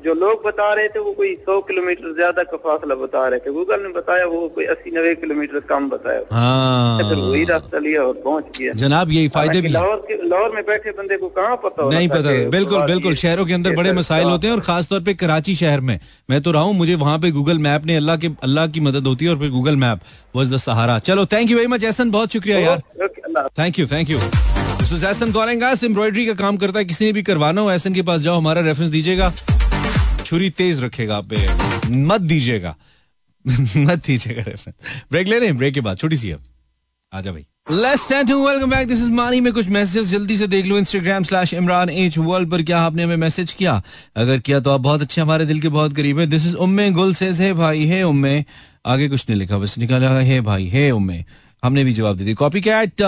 जो 0.05 0.15
लोग 0.15 0.43
बता 0.47 0.73
रहे 0.75 0.89
थे 0.89 0.99
वो 0.99 1.13
कोई 1.13 1.35
सौ 1.37 1.61
किलोमीटर 1.61 2.15
ज़्यादा 2.15 2.43
का 2.43 2.57
फासला 2.59 2.95
बता 2.95 3.27
रहे 3.29 3.39
थे। 3.39 3.53
गूगल 3.53 3.81
ने 3.83 3.89
बताया 3.93 4.25
वो 4.27 4.49
कोई 4.49 4.65
अस्सी 4.75 4.91
नब्बे 4.91 5.15
किलोमीटर 5.17 5.61
कम 5.71 5.89
बताया। 5.91 6.21
हाँ। 6.33 6.99
फिर 6.99 7.19
वही 7.19 7.45
रास्ता 7.45 7.79
लिया 7.79 8.03
और 8.03 8.21
पहुँच 8.25 8.59
गया। 8.59 8.73
जनाब 8.75 9.11
यही 9.11 9.29
फ़ायदे 9.29 9.61
भी 9.61 9.69
लाहौर 9.69 10.05
के 10.09 10.17
लाहौर 10.29 10.55
में 10.55 10.63
बैठे 10.67 10.91
बंदे 10.93 11.17
को 11.17 11.29
कहाँ 11.31 11.57
पता 11.65 11.89
नहीं 11.91 12.09
पता। 12.09 12.33
बिल्कुल 12.51 12.83
बिल्कुल 12.85 13.15
शहरों 13.15 13.47
के 13.47 13.55
अंदर 13.55 13.77
बड़े 13.77 13.93
मसाइल 13.93 14.27
होते 14.27 14.47
हैं 14.47 14.55
और 14.55 14.61
खासतौर 14.63 15.01
पर 15.01 15.15
कराची 15.23 15.55
शहर 15.57 15.81
में। 15.81 15.99
मैं 16.31 16.41
तो 16.43 16.53
रहा 16.53 16.63
हूँ 16.63 16.72
मुझे 16.73 16.95
वहाँ 16.95 17.19
पे 17.19 17.31
गूगल 17.31 17.59
मैप 17.59 17.87
ने 17.87 17.97
अल्लाह 17.97 18.17
के 18.17 18.31
अल्लाह 18.43 18.67
की 18.67 18.81
मदद 18.81 19.07
होती 19.07 19.25
है 19.25 19.31
और 19.31 19.39
फिर 19.39 19.51
गूगल 19.51 19.77
मैप 19.77 20.01
वॉज़ 20.37 20.55
द 20.55 20.57
सहारा 20.57 20.99
चलो 20.99 21.27
thank 21.27 21.51
you 21.51 21.57
very 21.57 21.69
much 21.69 21.85
Ehsan 21.85 22.11
बहुत 22.11 22.33
शुक्रिया 22.33 22.59
यार। 22.59 22.83
Thank 23.59 23.79
you 23.79 23.87
thank 23.87 24.11
you 24.11 24.19
Ehsan 24.19 25.33
कौरेंगा 25.33 25.71
embroidery 25.85 26.27
का 26.27 26.35
काम 26.35 26.57
करता 26.57 26.79
है 26.79 26.85
किसी 26.85 27.05
ने 27.05 27.13
भी 27.13 27.23
करवाना 27.23 27.61
हो 27.61 27.71
एहसन 27.71 27.95
के 27.95 28.03
पास 28.03 28.21
जाओ 28.21 28.37
हमारा 28.39 28.61
रेफरेंस 28.61 28.91
दीजिएगा। 28.91 29.33
छुरी 30.25 30.51
तेज 30.51 30.83
रखेगा 30.83 31.17
आप 31.17 31.35
मत 31.91 32.21
दीजिएगा। 32.21 32.77
मत 33.77 34.07
दीजिएगा 34.07 34.43
रेफरेंस 34.43 34.75
ब्रेक 35.13 35.27
ले 35.29 35.39
रहे 35.39 35.49
हैं 35.49 35.57
ब्रेक 35.59 35.75
के 35.75 35.81
बाद 35.81 35.97
छोटी 35.99 36.17
सी 36.17 36.31
अब 36.31 36.43
आजा 37.13 37.33
भाई। 37.33 37.47
Let's 37.71 38.13
welcome 38.13 38.71
back 38.71 38.89
this 38.89 38.99
is 38.99 39.11
मानी 39.11 39.41
में 39.41 39.53
कुछ 39.53 39.69
मैसेज 39.69 40.07
जल्दी 40.09 40.37
से 40.37 40.47
देख 40.47 40.67
लो। 40.67 40.79
Instagram 40.79 41.23
slash 41.23 41.53
Imran 41.55 41.91
H 41.91 42.19
world 42.19 42.51
पर 42.51 42.63
क्या 42.63 42.81
आपने 42.81 43.03
हमें 43.03 43.17
मैसेज 43.17 43.53
किया? 43.53 43.83
अगर 44.17 44.39
किया 44.39 44.61
तो 44.61 44.71
आप 44.71 44.81
बहुत 44.81 45.03
अच्छे, 45.03 45.21
हमारे 45.21 45.47
दिल 45.47 45.61
के 45.61 45.69
बहुत 45.69 45.97
करीब 45.97 46.19
है। 46.19 46.27
दिस 46.27 46.47
इज़ 46.47 46.57
उम्मे 46.57 46.91
गुल 46.91 47.15
सेज 47.15 47.41
भाई 47.53 47.85
है 47.85 48.03
उम्मे 48.03 48.45
आगे 48.87 49.09
कुछ 49.09 49.29
नहीं 49.29 49.39
लिखा, 49.39 49.59
बस 49.59 49.79
निकाला 49.79 50.11
है 50.11 50.41
भाई 50.41 50.67
है 50.67 50.91
उम्मे 50.91 51.25
हमने 51.63 51.85
भी 51.85 51.93
जवाब 51.93 52.17
दे 52.17 52.25
दी 52.25 52.35
कॉपी 52.35 52.61
कैट 52.61 53.03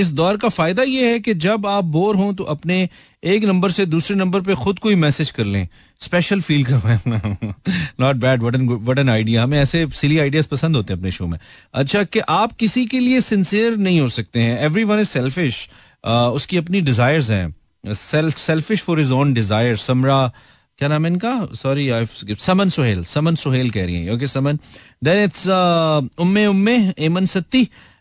इस 0.00 0.10
दौर 0.12 0.36
का 0.36 0.48
फ़ायदा 0.48 0.82
यह 0.82 1.06
है 1.06 1.20
कि 1.20 1.34
जब 1.36 1.66
आप 1.66 1.84
बोर 1.94 2.16
हों 2.16 2.32
तो 2.34 2.44
अपने 2.54 2.88
एक 3.22 3.44
नंबर 3.44 3.70
से 3.70 3.86
दूसरे 3.86 4.16
नंबर 4.16 4.40
पे 4.40 4.54
खुद 4.56 4.78
को 4.78 4.88
ही 4.88 4.94
मैसेज 4.96 5.30
कर 5.30 5.44
लें। 5.44 5.66
स्पेशल 6.00 6.40
फील 6.40 6.64
करवाएँ। 6.64 7.52
Not 8.00 8.16
bad 8.16 8.42
what 8.42 8.54
an 8.54 8.68
what 8.68 8.98
an 8.98 9.08
idea 9.08 9.42
हमें 9.42 9.58
ऐसे 9.58 9.86
सिली 9.94 10.18
आइडियाज़ 10.18 10.48
पसंद 10.48 10.76
होते 10.76 10.92
हैं 10.92 10.98
अपने 11.00 11.10
शो 11.10 11.26
में। 11.26 11.38
अच्छा 11.74 12.02
कि 12.04 12.20
आप 12.20 12.52
किसी 12.52 12.86
के 12.86 13.00
लिए 13.00 13.20
सिंसियर 13.20 13.76
नहीं 13.78 14.00
हो 14.00 14.08
सकते 14.10 14.40
हैं। 14.40 14.58
एवरी 14.64 14.84
वन 14.84 15.00
इज़ 15.00 15.08
सेल्फिश 15.08 15.68
उसकी 16.06 16.56
अपनी 16.56 16.80
डिजायर्स 16.80 17.30
हैं। 17.30 17.54
Selfish 17.86 18.82
for 18.82 19.00
his 19.00 19.12
own 19.12 19.32
desire 19.34 19.76
Samra 19.78 20.30
क्या 20.82 20.88
नाम 20.88 21.04
है 21.06 21.10
इनका? 21.12 21.32
सॉरी 21.54 22.36
समन 22.36 22.68
सोहेल 22.68 23.02
समन 23.06 23.34
सोहेल 23.36 23.70
कह 23.70 23.84
रही 23.86 23.94
हैं। 23.96 24.14
Okay 24.14 24.26
Saman. 24.26 24.58
Then 25.04 25.24
it's 25.24 25.48
Umme 26.20 26.46
Umme 26.46 26.74
Aiman 26.98 27.26
Satti 27.26 27.60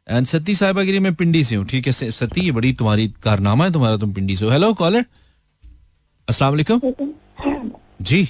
and 0.10 0.28
Satti 0.28 0.56
साहिबा 0.56 0.84
लिए 0.84 1.00
मैं 1.00 1.14
पिंडी 1.16 1.44
से 1.44 1.56
हूँ। 1.56 1.66
ठीक 1.66 1.88
है 1.88 1.94
सत्ती 1.94 2.42
ये 2.42 2.52
बड़ी 2.52 2.72
तुम्हारी 2.74 3.08
कारनामा 3.24 3.66
है 3.66 3.72
तुम्हारा 3.74 3.98
तुम 3.98 4.14
पिंडी 4.14 4.36
से 4.38 4.46
हो। 4.46 4.52
हेलो 4.52 4.74
कॉलर 4.74 5.06
अस्सलाम 6.28 6.52
वालेकुम। 6.52 6.82
जी। 8.02 8.24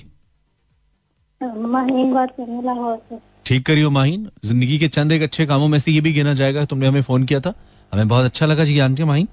ठीक 3.46 3.66
करियो 3.66 3.90
माहीन। 3.90 4.30
ज़िंदगी 4.46 4.80
के 4.80 4.88
चंद 4.90 5.12
एक 5.12 5.22
अच्छे 5.22 5.46
कामों 5.46 5.68
में 5.68 5.80
से 5.80 5.92
ये 5.92 6.02
भी 6.02 6.14
गिना 6.14 6.34
जाएगा। 6.34 6.66
तुमने 6.66 6.88
हमें 6.88 7.02
फ़ोन 7.04 7.24
किया 7.26 7.40
था। 7.40 7.54
हमें 7.92 8.08
बहुत 8.08 8.26
अच्छा 8.26 8.46
लगा 8.46 8.66
जी 8.66 8.76
जानते 8.76 9.06
माहीन। 9.06 9.28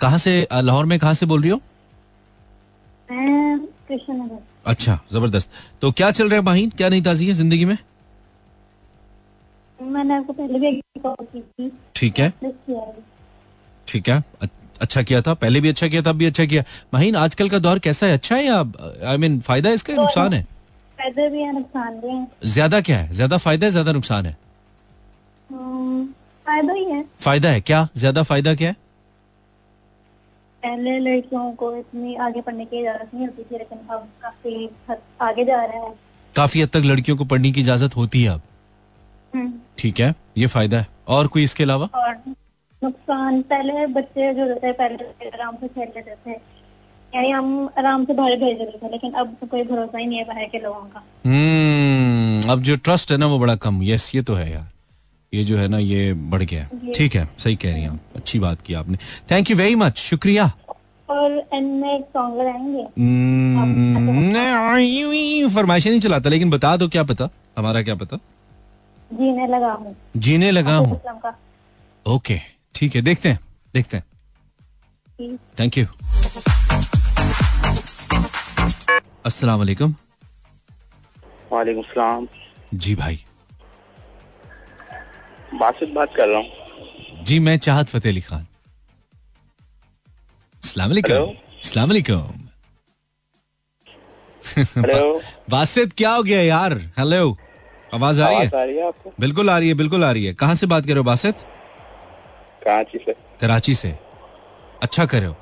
कहाँ 0.00 0.18
से 0.18 0.36
लाहौर 0.52 0.84
में 0.86 0.98
कहाँ 0.98 1.14
से 1.14 1.26
बोल 1.26 1.42
रही 1.42 1.50
हो? 1.50 1.60
अच्छा 4.66 4.98
ज़बरदस्त। 5.12 5.50
तो 5.82 5.90
क्या 5.92 6.10
चल 6.10 6.28
रहा 6.28 6.38
है 6.38 6.44
माहीन? 6.44 6.70
क्या 6.70 6.88
नहीं 6.88 7.02
ताजी 7.02 7.26
है 7.26 7.34
ज़िंदगी 7.34 7.64
में? 7.64 7.76
मैंने 9.78 10.14
आपको 10.14 10.32
पहले 10.32 10.58
भी 10.58 10.72
की 10.72 11.40
थी। 11.40 11.70
ठीक 11.94 12.18
है। 12.18 12.32
ठीक 13.88 14.08
है। 14.08 14.22
अच्छा 14.80 15.02
किया 15.02 15.20
था। 15.22 15.34
पहले 15.34 15.60
भी 15.60 15.68
अच्छा 15.68 15.88
किया 15.88 16.02
था 16.02 16.10
अब 16.10 16.16
भी 16.16 16.24
अच्छा 16.26 16.44
किया। 16.44 16.62
माहीन 16.94 17.16
आजकल 17.16 17.48
का 17.48 17.58
दौर 17.58 17.78
कैसा 17.78 18.06
है? 18.06 18.12
अच्छा 18.12 18.36
है 18.36 18.44
या 18.44 18.58
आई 18.58 19.16
I 19.16 19.20
मीन 19.20 19.32
mean, 19.32 19.46
फ़ायदा 19.46 19.68
है 19.68 19.74
इसका 19.74 19.94
तो 19.94 20.02
नुकसान 20.02 20.32
है? 20.32 20.42
फ़ायदा 20.98 21.28
भी 21.28 21.42
है 21.42 21.52
नुकसान 21.52 22.00
भी 22.00 22.08
है। 22.08 22.26
ज़्यादा 22.44 22.80
क्या 22.80 22.98
है? 22.98 23.12
ज़्यादा 23.12 23.36
फ़ायदा 23.36 23.66
है 23.66 23.70
ज़्यादा 23.70 23.92
नुकसान 23.92 24.26
है? 24.26 24.36
हम्म, 25.50 26.04
फ़ायदा 26.46 26.72
ही 26.72 26.84
है। 26.84 27.04
फ़ायदा 27.20 27.48
है 27.48 27.60
क्या? 27.60 27.88
ज़्यादा 27.96 28.22
फ़ायदा 28.22 28.54
क्या 28.54 28.68
है? 28.68 28.76
पहले 30.62 30.98
लड़कियों 30.98 31.50
को 31.52 31.74
इतनी 31.76 32.14
आगे 32.16 32.40
पढ़ने 32.40 32.64
की 32.64 32.78
इजाज़त 32.78 33.14
नहीं 33.14 33.26
होती 33.26 33.42
थी 33.42 33.58
लेकिन 33.58 33.78
अब 33.90 34.08
काफ़ी 34.22 34.68
आगे 35.20 35.44
जा 35.44 35.64
रहे 35.64 35.78
हैं। 35.78 35.94
काफ़ी 36.34 36.62
हद 36.62 36.68
तक 36.68 36.82
लड़कियों 36.84 37.16
को 37.16 37.24
पढ़ने 37.24 37.52
की 37.52 37.60
इजाज़त 37.60 37.96
होती 37.96 38.22
है 38.22 38.28
अब। 38.28 38.42
हम्म। 39.34 39.52
ठीक 39.78 40.00
है 40.00 40.14
ये 40.38 40.46
फ़ायदा 40.46 40.78
है। 40.78 40.86
और 41.08 41.26
कोई 41.26 41.44
इसके 41.44 41.64
अलावा? 41.64 41.88
नुकसान 42.82 43.40
पहले 43.42 43.86
बच्चे 43.86 44.32
जो 44.34 44.44
रहते 44.44 44.72
पहले 44.72 45.28
आराम 45.28 45.56
से 45.56 45.68
खेल 45.68 45.88
लेते 45.96 46.14
थे। 46.26 46.32
यानी 47.12 47.30
हम 47.30 47.68
आराम 47.78 48.04
से 48.04 48.14
बाहर 48.14 48.36
भेज 48.36 48.58
देते 48.58 48.78
थे 48.78 48.90
लेकिन 48.90 49.12
अब 49.12 49.36
तो 49.40 49.46
कोई 49.46 49.62
भरोसा 49.64 49.98
ही 49.98 50.06
नहीं 50.06 50.18
है 50.18 50.24
बाहर 50.24 50.44
के 50.44 50.58
लोगों 50.58 50.80
का। 50.86 51.04
हम्म 51.26 52.50
अब 52.52 52.62
जो 52.62 52.76
ट्रस्ट 52.76 53.12
है 53.12 53.16
ना 53.18 53.26
वो 53.26 53.38
बड़ा 53.38 53.56
कम। 53.56 53.82
यस 53.82 54.10
ये 54.14 54.22
तो 54.22 54.34
है 54.34 54.50
यार। 54.52 54.68
ये 55.36 55.44
जो 55.44 55.56
है 55.56 55.66
ना 55.68 55.78
ये 55.78 56.12
बढ़ 56.32 56.42
गया 56.42 56.68
ठीक 56.96 57.14
है 57.16 57.28
सही 57.38 57.56
कह 57.56 57.72
रही 57.72 57.82
हैं 57.82 57.90
आप। 57.90 58.16
अच्छी 58.16 58.38
बात 58.38 58.60
की 58.60 58.74
आपने। 58.74 58.98
थैंक 59.30 59.50
यू 59.50 59.56
वेरी 59.56 59.74
मच 59.74 59.98
शुक्रिया। 59.98 60.44
और 61.08 61.38
सॉन्ग 61.52 62.38
लगाएँगे? 62.40 62.82
हम्म, 62.98 64.34
फरमाइशें 65.54 65.90
नहीं 65.90 66.00
चलाता 66.00 66.30
लेकिन 66.30 66.50
बता 66.50 66.76
दो 66.76 66.88
क्या 66.88 67.02
पता? 67.04 67.28
हमारा 67.58 67.82
क्या 67.82 67.94
पता? 67.94 68.16
जीने 69.12 69.46
लगा 69.46 69.72
हूँ। 69.72 69.94
जीने 70.16 70.50
लगा 70.50 70.76
हूँ। 70.76 71.00
ओके 72.06 72.38
ठीक 72.74 72.94
है 72.96 73.02
देखते 73.02 73.28
हैं 73.28 73.38
देखते 73.74 73.96
हैं। 73.96 74.04
थैंक 75.60 75.78
यू 75.78 75.86
अस्सलाम 79.26 79.58
वालेकुम 79.58 79.94
वालेकुम 81.52 81.82
सलाम। 81.82 82.26
जी 82.74 82.94
भाई। 82.94 83.18
बासित 85.58 85.92
बात 85.94 86.14
कर 86.16 86.28
रहा 86.28 86.38
हूँ। 86.38 87.24
जी 87.24 87.38
मैं 87.38 87.56
चाहत 87.58 87.88
फतेह 87.88 88.12
अली 88.12 88.20
खान। 88.20 88.46
अस्सलाम 90.64 91.88
वालेकुम 91.88 92.44
हेलो। 94.78 95.20
बासित 95.50 95.92
क्या 95.92 96.10
हो 96.10 96.22
गया 96.22 96.40
यार? 96.42 96.72
हेलो। 96.98 97.36
आवाज़ 97.94 98.20
आ 98.22 98.28
रही 98.28 98.38
है? 98.38 98.50
रही 98.54 99.12
बिल्कुल 99.20 99.50
आ 99.50 99.58
रही 99.58 99.68
है 99.68 99.74
बिल्कुल 99.74 100.04
आ 100.04 100.10
रही 100.12 100.24
है। 100.24 100.34
कहाँ 100.34 100.54
से 100.54 100.66
बात 100.66 100.82
कर 100.82 100.88
रहे 100.88 100.98
हो 100.98 101.04
बासित 101.04 101.36
कराची 102.64 102.98
से। 102.98 103.12
कराची 103.40 103.74
से। 103.74 103.94
अच्छा 104.82 105.04
करे 105.06 105.26
हो। 105.26 105.34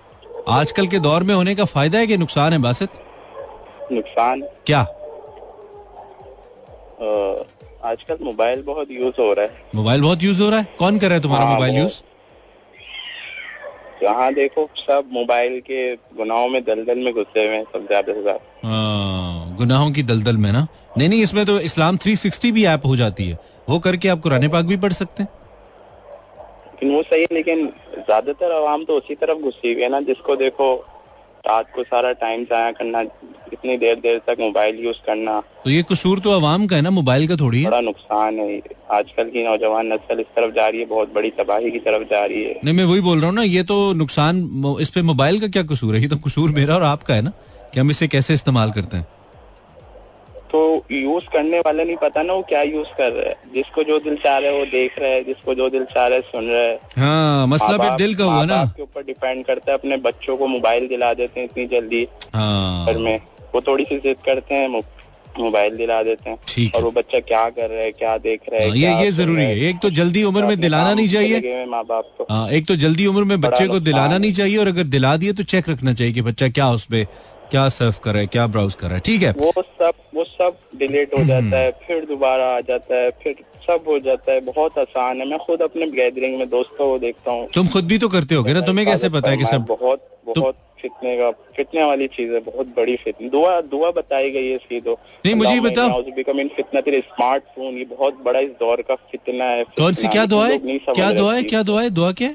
आजकल 0.48 0.86
के 0.86 0.98
दौर 0.98 1.22
में 1.22 1.34
होने 1.34 1.54
का 1.54 1.64
फ़ायदा 1.64 1.98
है 1.98 2.06
कि 2.06 2.16
नुकसान 2.16 2.52
है 2.52 2.58
बासित 2.58 2.90
नुकसान? 3.92 4.42
क्या? 4.66 4.82
आजकल 7.84 8.18
मोबाइल 8.24 8.62
बहुत 8.62 8.90
यूज़ 8.90 9.20
हो 9.20 9.32
रहा 9.32 9.44
है। 9.44 9.62
मोबाइल 9.74 10.02
बहुत 10.02 10.22
यूज़ 10.22 10.42
हो 10.42 10.48
रहा 10.50 10.60
है? 10.60 10.68
कौन 10.78 10.98
कर 10.98 11.06
रहा 11.06 11.14
है 11.14 11.22
तुम्हारा 11.22 11.44
हाँ, 11.44 11.54
मोबाइल 11.54 11.76
यूज़? 11.76 12.02
जहाँ 14.02 14.32
देखो 14.34 14.68
सब 14.76 15.08
मोबाइल 15.12 15.58
के 15.60 15.94
गुनाहों 16.16 16.48
में 16.48 16.62
दलदल 16.64 16.98
में 16.98 17.12
घुसे 17.14 17.46
हुए 17.46 17.56
हैं 17.56 17.64
सब 17.64 17.86
ज़्यादा 17.86 18.12
से 18.12 18.22
ज़्यादा। 18.22 18.68
हाँ, 18.68 19.56
गुनाहों 19.56 19.90
की 19.92 20.02
दलदल 20.02 20.36
में 20.36 20.50
ना? 20.52 20.66
नहीं 20.98 21.08
नहीं 21.08 21.22
इसमें 21.22 21.44
तो 21.46 21.58
इस्लाम 21.60 21.96
360 21.96 22.50
भी 22.52 22.64
ऐप 22.66 22.86
हो 22.86 22.96
जाती 22.96 23.28
है। 23.28 23.38
वो 23.68 23.78
करके 23.78 24.08
आप 24.08 24.20
कुरान 24.20 24.48
पाक 24.48 24.64
भी 24.64 24.76
पढ़ 24.76 24.92
सकते 24.92 25.22
हैं। 25.22 25.28
लेकिन 26.66 26.94
वो 26.94 27.02
सही 27.02 27.20
है 27.20 27.26
लेकिन 27.32 27.66
ज़्यादातर 27.98 28.52
आवाम 28.52 28.84
तो 28.84 28.96
उसी 28.98 29.14
तरफ़ 29.14 29.38
घुसी 29.38 29.72
हुई 29.72 29.82
है 29.82 29.88
ना 29.88 30.00
जिसको 30.00 30.36
देखो 30.36 30.74
रात 31.46 31.66
को 31.74 31.82
सारा 31.82 32.12
टाइम 32.20 32.44
जाया 32.44 32.70
करना 32.72 33.00
इतनी 33.52 33.76
देर 33.76 33.96
देर 33.96 34.20
तक 34.26 34.36
मोबाइल 34.40 34.78
यूज़ 34.84 34.96
करना। 35.06 35.40
तो 35.64 35.70
ये 35.70 35.82
कसूर 35.82 36.20
तो 36.20 36.32
आवाम 36.32 36.66
का 36.66 36.76
है 36.76 36.82
ना 36.82 36.90
मोबाइल 36.90 37.26
का 37.28 37.36
थोड़ी 37.36 37.62
है? 37.62 37.64
बड़ा 37.64 37.80
नुकसान 37.80 38.38
है। 38.38 38.60
आजकल 38.90 39.30
की 39.30 39.44
नौजवान 39.44 39.92
नस्ल 39.92 40.20
इस 40.20 40.26
तरफ़ 40.36 40.54
जा 40.54 40.68
रही 40.68 40.80
है 40.80 40.86
बहुत 40.86 41.12
बड़ी 41.14 41.30
तबाही 41.30 41.70
की 41.70 41.78
तरफ़ 41.78 42.02
जा 42.10 42.24
रही 42.24 42.42
है। 42.44 42.60
नहीं 42.64 42.74
मैं 42.74 42.84
वही 42.84 43.00
बोल 43.00 43.18
रहा 43.18 43.26
हूँ 43.26 43.34
ना 43.34 43.42
ये 43.42 43.62
तो 43.62 43.92
नुकसान 43.94 44.42
इस 44.80 44.90
पे 44.90 45.02
मोबाइल 45.02 45.40
का 45.40 45.48
क्या 45.48 45.62
कसूर 45.62 45.94
है? 45.94 46.00
ये 46.02 46.08
तो 46.08 46.16
कसूर 46.18 46.50
मेरा 46.50 46.74
और 46.74 46.82
आपका 46.82 47.14
है 47.14 47.22
ना 47.22 47.32
कि 47.74 47.80
हम 47.80 47.90
इसे 47.90 48.08
कैसे 48.08 48.34
इस्तेमाल 48.34 48.72
करते 48.72 48.96
हैं। 48.96 49.06
तो 50.54 50.84
यूज़ 50.92 51.24
करने 51.24 51.60
वाला 51.60 51.84
नहीं 51.84 51.96
पता 51.96 52.22
ना 52.22 52.32
वो 52.32 52.42
क्या 52.42 52.62
यूज़ 52.62 52.88
कर 52.88 53.12
रहा 53.12 53.28
है। 53.28 53.36
जिसको 53.54 53.82
जो 53.82 53.98
दिल 53.98 54.16
चाह 54.16 54.38
रहा 54.38 54.50
है 54.50 54.58
वो 54.58 54.64
देख 54.64 54.98
रहा 54.98 55.08
है 55.08 55.24
जिसको 55.24 55.54
जो 55.54 55.68
दिल 55.68 55.84
चाह 55.84 56.06
रहा 56.06 56.16
है 56.16 56.22
सुन 56.22 56.44
रहा 56.44 56.60
है। 56.60 56.80
हाँ 56.98 57.46
मसला 57.46 57.78
फिर 57.78 57.96
दिल 57.96 58.14
का 58.14 58.24
हुआ 58.24 58.44
ना। 58.44 58.56
माँ-बाप 58.56 58.80
ऊपर 58.80 59.02
डिपेंड 59.02 59.44
करता 59.44 59.72
है 59.72 59.78
अपने 59.78 59.96
बच्चों 59.96 60.36
को 60.36 60.46
मोबाइल 60.46 60.86
दिला 60.88 61.14
देते 61.14 61.40
हैं 61.40 61.48
इतनी 61.52 61.80
जल्दी। 61.80 62.06
हाँ। 62.34 62.86
घर 62.86 62.98
में। 62.98 63.20
वो 63.54 63.60
थोड़ी 63.60 63.84
सी 63.84 63.98
जिद 63.98 64.16
करते 64.26 64.54
हैं 64.54 64.68
मोबाइल 65.38 65.76
दिला 65.76 66.02
देते 66.02 66.30
हैं। 66.30 66.70
और 66.74 66.82
वो 66.82 66.90
बच्चा 66.90 67.20
क्या 67.20 67.48
कर 67.50 67.70
रहा 67.70 67.80
है 67.80 67.90
क्या 67.92 68.16
देख 68.18 68.40
रहा 68.52 68.60
है 68.62 68.68
हाँ, 68.68 68.76
ये 68.76 69.04
ये 69.04 69.10
ज़रूरी 69.10 69.42
है। 69.42 69.60
एक 69.60 69.76
तो 69.82 69.90
जल्दी 69.90 70.24
उम्र 70.24 70.44
में 70.44 70.60
दिलाना 70.60 70.94
नहीं 70.94 71.08
चाहिए। 71.08 71.64
माँ 71.66 71.84
बाप 71.84 72.04
को 72.18 72.26
हाँ 72.30 72.48
एक 72.50 72.66
तो 72.66 72.76
जल्दी 72.76 73.06
उम्र 73.06 73.24
में 73.24 73.40
बच्चे 73.40 73.66
को 73.66 73.80
दिलाना 73.80 74.18
नहीं 74.18 74.32
चाहिए 74.32 74.56
और 74.56 74.68
अगर 74.68 74.84
दिला 74.84 75.16
दिए 75.16 75.32
तो 75.32 75.42
चेक 75.42 75.68
रखना 75.68 75.94
चाहिए 75.94 76.12
कि 76.12 76.22
बच्चा 76.22 76.48
क्या 76.48 76.70
उस 76.70 76.84
पे। 76.84 77.06
क्या 77.50 77.68
सर्व 77.68 77.94
कर 78.04 78.12
रहा 78.12 78.20
है 78.20 78.26
क्या 78.26 78.46
ब्राउज 78.46 78.74
कर 78.74 78.86
रहा 78.86 78.94
है 78.94 79.00
ठीक 79.06 79.22
है? 79.22 79.30
वो 79.32 79.52
सब 79.62 79.94
वो 80.14 80.24
सब 80.24 80.56
डिलीट 80.78 81.14
हो 81.18 81.24
जाता 81.24 81.58
है 81.58 81.70
फिर 81.86 82.04
दोबारा 82.06 82.46
आ 82.56 82.60
जाता 82.68 82.96
है 82.96 83.10
फिर 83.22 83.44
सब 83.66 83.84
हो 83.88 83.98
जाता 84.06 84.32
है 84.32 84.40
बहुत 84.46 84.78
आसान 84.78 85.20
है। 85.20 85.26
मैं 85.28 85.38
खुद 85.46 85.62
अपने 85.62 85.86
गैदरिंग 85.90 86.38
में 86.38 86.48
दोस्तों 86.50 86.88
को 86.88 86.98
देखता 86.98 87.30
हूँ। 87.30 87.46
तुम 87.54 87.68
खुद 87.68 87.86
भी 87.86 87.98
तो 87.98 88.08
करते 88.08 88.34
होगे 88.34 88.52
ना? 88.52 88.60
तुम्हें 88.60 88.86
कैसे 88.86 89.08
पता 89.08 89.30
है 89.30 89.36
कि 89.36 89.44
सब 89.46 89.64
बहुत 89.68 90.10
बहुत 90.26 90.56
फितने 90.80 91.16
का 91.18 91.30
फितने 91.56 91.84
वाली 91.84 92.06
चीज़ 92.16 92.32
है 92.32 92.40
बहुत 92.46 92.74
बड़ी 92.76 92.96
फितने 93.04 93.28
दुआ 93.30 93.60
दुआ 93.72 93.90
बताई 93.98 94.30
गई 94.30 94.46
है 94.46 94.54
इसकी 94.56 94.80
तो। 94.80 94.98
नहीं, 95.26 95.34
मुझे 95.34 95.60
बताओ। 95.60 96.02
बिकम 96.16 96.40
इन 96.40 96.48
फितना 96.56 96.80
तेरे 96.80 97.00
स्मार्टफ़ोन 97.08 97.78
ये 97.78 97.84
बहुत 97.92 98.22
बड़ा 98.24 98.40
इस 98.40 98.50
दौर 98.60 98.82
का 98.88 98.94
फितना 99.12 99.44
है 99.44 99.64
कौन 99.78 99.94
सी 99.94 100.08
क्या 100.08 100.26
दुआ 100.26 100.48
है? 100.48 100.58
क्या 100.58 101.12
दुआ 101.12 101.34
है। 101.34 101.42
क्या 101.44 101.62
दुआ 101.62 101.82
है? 101.82 101.90
दुआ 101.90 102.12
क्या? 102.20 102.34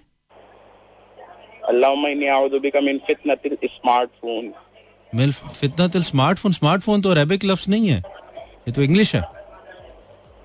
अल्लाह 1.69 2.47
बिकम 2.59 2.89
इन 2.89 2.99
फितना 3.07 3.35
तेरे 3.35 3.67
स्मार्टफ़ोन 3.67 4.51
मिल 5.15 5.31
फितना 5.33 5.87
तिल 5.93 6.03
स्मार्टफ़ोन 6.03 6.51
स्मार्टफ़ोन 6.53 7.01
तो 7.01 7.09
अरेबिक 7.11 7.43
लफ्ज 7.45 7.69
नहीं 7.69 7.87
है। 7.89 7.97
ये 8.67 8.71
तो 8.71 8.81
इंग्लिश 8.81 9.15
है। 9.15 9.21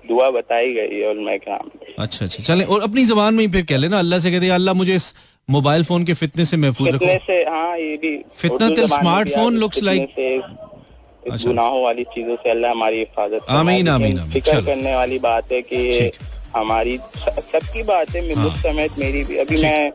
दुआ 0.03 0.29
बताई 0.31 0.73
गई 0.73 0.99
है 0.99 1.09
उलमा 1.09 1.35
कराम 1.45 1.69
अच्छा 2.03 2.25
अच्छा। 2.25 2.43
चले 2.43 2.63
और 2.73 2.81
अपनी 2.83 3.03
जबान 3.05 3.33
में 3.35 3.43
ही 3.45 3.51
फिर 3.51 3.65
कह 3.69 3.77
लेना 3.77 3.99
अल्लाह 3.99 4.19
से 4.25 4.31
कहते 4.31 4.49
अल्लाह 4.57 4.73
मुझे 4.81 4.95
इस 4.95 5.13
मोबाइल 5.49 5.83
फ़ोन 5.83 6.03
के 6.05 6.13
फितने 6.19 6.45
से 6.45 6.57
महफूज 6.57 6.91
फितने 6.91 7.15
रखो 7.15 7.25
से 7.25 7.43
हाँ 7.49 7.77
ये 7.77 7.95
भी 8.03 8.11
फितना 8.41 8.67
तिल 8.69 8.79
में 8.81 8.87
स्मार्टफ़ोन 8.87 9.57
आ- 9.57 9.61
looks 9.63 9.79
फितने 9.79 9.91
like- 9.95 10.15
से 10.15 10.35
इस 10.35 11.31
अच्छा। 11.33 11.47
गुनाहों 11.47 11.83
वाली 11.83 12.03
चीज़ों 12.15 12.35
से 12.43 12.49
अल्लाह 12.51 12.71
हमारी 12.71 12.99
हिफाजत 12.99 13.45
आमीन, 13.49 13.87
आमीन, 13.89 14.19
आमीन। 14.19 14.31
फ़िक्र 14.33 14.61
करने 14.65 14.95
वाली 14.95 15.19
बात 15.19 15.51
है 15.51 15.61
कि 15.71 16.11
हमारी 16.55 16.97
सबकी 17.17 17.83
बात 17.83 18.15
है 18.15 18.21
मैं 18.27 18.35
हाँ। 18.35 18.43
मुझ 18.43 18.53
समेत 18.61 18.99
मेरी 18.99 19.23
भी 19.29 19.37
अभी 19.45 19.61
मैं 19.61 19.91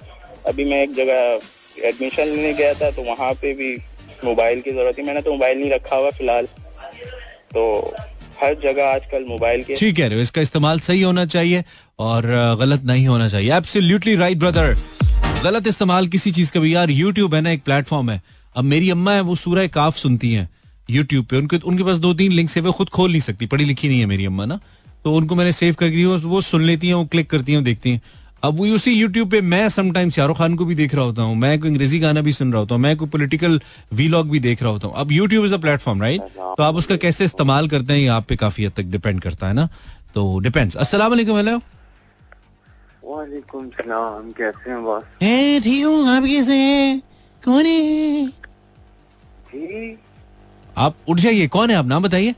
अभी 0.49 0.65
मैं 0.71 0.83
एक 0.83 0.95
जगह 0.95 1.87
एडमिशन 1.89 2.25
लेने 2.29 2.53
गया 2.55 2.73
था 2.81 2.91
तो 2.97 3.03
वहाँ 3.05 3.33
पे 3.43 3.53
भी 3.61 3.73
मोबाइल 4.25 4.61
की 4.61 4.71
ज़रूरत 4.71 4.99
थी। 4.99 5.03
मैंने 5.03 5.21
तो 5.21 5.31
मोबाइल 5.31 5.59
नहीं 5.59 5.71
रखा 5.71 5.97
हुआ 5.97 6.11
फ़िलहाल। 6.11 6.47
तो 7.53 7.95
हर 8.43 8.55
जगह 8.63 8.87
आजकल 8.87 9.25
मोबाइल 9.29 9.63
के 9.65 9.75
ठीक 9.75 9.97
कह 9.97 10.07
रहे 10.07 10.17
हो, 10.17 10.23
इसका 10.23 10.41
इस्तेमाल 10.41 10.81
सही 10.81 11.01
होना 11.03 11.25
चाहिए 11.27 11.65
और 11.99 12.27
गलत 12.61 12.85
नहीं 12.85 13.07
होना 13.07 13.29
चाहिए। 13.29 13.53
एब्सोल्युटली 13.55 14.15
राइट 14.17 14.39
ब्रदर 14.39 14.77
गलत 15.45 15.67
इस्तेमाल 15.67 16.07
किसी 16.09 16.31
चीज़ 16.31 16.53
का 16.53 16.61
भी। 16.61 16.75
यार 16.75 16.91
यूट्यूब 16.91 17.35
है 17.35 17.41
ना, 17.41 17.51
एक 17.51 17.63
प्लेटफॉर्म 17.65 18.11
है। 18.11 18.23
अब 18.57 18.65
मेरी 18.65 18.91
अम्मा 18.91 19.13
है, 19.13 19.21
वो 19.21 19.35
सूरह 19.37 19.67
काफ 19.69 19.97
सुनती 19.97 20.33
हैं 20.33 20.49
यूट्यूब 20.89 21.27
पे। 21.27 21.37
उनके 21.37 21.57
उनके 21.59 21.83
पास 21.85 21.99
दो 21.99 22.13
तीन 22.15 22.33
लिंक 22.33 22.51
से 22.51 22.61
वो 22.61 22.73
खुद 22.73 22.89
खोल 22.91 23.11
नहीं 23.11 23.21
सकती। 23.21 23.47
पढ़ी 23.47 23.65
लिखी 23.65 23.89
नहीं 23.89 24.01
है 24.01 24.07
मेरी 24.07 24.27
अम्मा 24.27 24.45
ना। 24.45 24.61
तो 25.05 25.15
उनको 25.15 25.35
मैंने 25.35 25.53
सेव 25.53 25.75
कर 25.75 25.89
दी, 25.89 26.05
वो 26.05 26.41
सुन 26.41 26.63
लेती 26.63 26.87
हैं, 26.87 26.95
वो 26.95 27.05
क्लिक 27.07 27.31
करती 27.31 27.53
हैं 27.53 27.63
देखती 27.65 27.91
हैं। 27.91 28.01
अब 28.43 28.55
वो 28.57 28.67
उसी 28.75 28.93
यूट्यूब 28.93 29.31
पे 29.31 29.41
मैं 29.41 29.69
समटाइम्स 29.69 30.15
शाहरुख 30.15 30.39
खान 30.39 30.55
को 30.57 30.65
भी 30.65 30.75
देख 30.75 30.95
रहा 30.95 31.05
होता 31.05 31.23
हूँ 31.23 31.35
मैं 31.37 31.59
कोई 31.61 31.71
अंग्रेज़ी 31.71 31.99
गाना 32.01 32.21
भी 32.21 32.33
सुन 32.33 32.53
रहा 32.53 32.61
होता 32.61 32.75
हूँ 32.75 32.83
मैं 32.83 32.97
कोई 32.97 33.09
पॉलिटिकल 33.09 33.61
वीलॉग 33.95 34.31
भी 34.31 34.41
देख 34.41 34.63
रहा 34.63 34.71
होता 34.73 34.89
हूँ। 34.89 34.95
अब 34.97 35.13
YouTube 35.13 35.45
is 35.45 35.55
a 35.55 35.57
platform 35.59 36.03
right 36.03 36.21
तो 36.39 36.63
आप 36.63 36.75
उसका 36.75 36.97
कैसे 36.97 37.25
इस्तेमाल 37.25 37.69
करते 37.69 37.93
हैं 37.93 38.01
ये 38.01 38.07
आप 38.09 38.27
पे 38.29 38.37
काफ़ी 38.37 38.65
हद 38.65 38.73
तक 38.77 38.85
डिपेंड 38.93 39.21
करता 39.23 39.49
है 39.49 39.53
ना? 39.55 39.69
तो 40.15 40.39
डिपेंड्स 40.39 40.77
अस्सलाम 40.77 41.11
वालेकुम 41.11 41.37
हेलो। 41.37 41.57
वालेकुम 43.05 43.69
सलाम 43.71 44.31
कैसे 44.39 44.71
हैं 44.71 44.83
बॉस? 44.85 45.05
ए 45.23 45.61
ठीक 45.65 45.85
हूँ 45.85 46.09
आप 46.09 46.25
कैसे 46.25 46.57
हैं? 46.57 47.03
कौन 47.43 47.67
है? 47.67 48.27
जी 49.55 49.97
आप 50.79 50.97
उठ 51.09 51.19
जाइए 51.19 51.47
कौन 51.49 51.71
है 51.71 51.77
आप? 51.77 51.87
नाम 51.87 52.03
बताइए। 52.03 52.35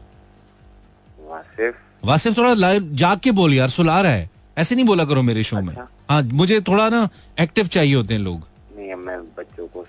वासिफ। 1.31 1.75
वासिफ 2.05 2.37
थोड़ा 2.37 2.55
जाग 2.75 3.19
के 3.19 3.31
बोल 3.33 3.55
यार 3.55 3.69
सुला 3.69 4.01
रहा 4.01 4.13
है। 4.13 4.31
ऐसे 4.59 4.75
नहीं 4.75 4.85
बोला 4.85 5.05
करो 5.05 5.23
मेरे 5.23 5.43
शो 5.43 5.57
अच्छा? 5.57 5.67
में 5.67 5.87
हाँ 6.11 6.23
मुझे 6.23 6.61
थोड़ा 6.61 6.89
ना 6.89 7.09
एक्टिव 7.41 7.67
चाहिए 7.67 7.95
होते 7.95 8.15
हैं 8.15 8.21
लोग। 8.21 8.47
नहीं 8.77 8.95
मैं 8.95 9.19
बच्चों 9.39 9.67
को 9.67 9.85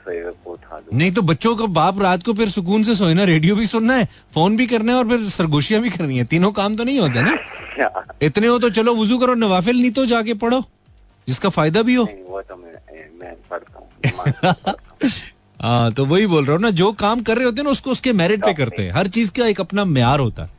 को 0.45 0.57
नहीं 0.93 1.11
तो 1.11 1.21
बच्चों 1.21 1.55
का 1.55 1.65
बाप 1.75 2.01
रात 2.01 2.23
को 2.23 2.33
फिर 2.33 2.49
सुकून 2.49 2.83
से 2.83 2.95
सोए 2.95 3.13
ना 3.13 3.23
रेडियो 3.23 3.55
भी 3.55 3.65
सुनना 3.65 3.93
है 3.93 4.07
फ़ोन 4.33 4.57
भी 4.57 4.67
करना 4.67 4.91
है 4.91 4.97
और 4.97 5.07
फिर 5.09 5.29
सरगोशियाँ 5.29 5.81
भी 5.81 5.89
करनी 5.89 6.17
है। 6.17 6.25
तीनों 6.25 6.51
काम 6.51 6.75
तो 6.75 6.83
नहीं 6.83 6.99
होते 6.99 7.21
ना। 7.21 7.37
इतने 8.21 8.47
हो 8.47 8.59
तो 8.59 8.69
चलो 8.69 8.95
वज़ू 8.95 9.17
करो 9.17 9.33
नवाफिल 9.35 9.81
नहीं 9.81 9.91
तो 9.91 10.05
जाके 10.05 10.33
पढ़ो 10.43 10.63
जिसका 11.27 11.49
फ़ायदा 11.49 11.81
भी 11.81 11.95
हो। 11.95 12.03
वो 12.29 12.41
तो 12.41 12.55
मैं 12.55 13.35
पढ़ता। 13.51 14.75
हाँ 15.61 15.91
तो 15.93 16.05
वही 16.05 16.25
बोल 16.27 16.45
रहा 16.45 16.53
हूँ 16.53 16.61
ना 16.61 16.69
जो 16.77 16.91
काम 16.93 17.21
कर 17.23 17.35
रहे 17.37 17.45
होते 17.45 17.61
हैं 17.61 17.63
ना 17.63 17.71
उसको 17.71 17.91
उसके 17.91 18.13
मेरिट 18.13 18.43
पे 18.45 18.53
करते 18.53 18.83
हैं। 18.83 18.91
हर 18.91 19.07
चीज़ 19.07 19.31
का 19.31 19.45
एक 19.45 19.61
अपना 19.61 19.85
म्यार 19.85 20.19
होता 20.19 20.43
है। 20.43 20.49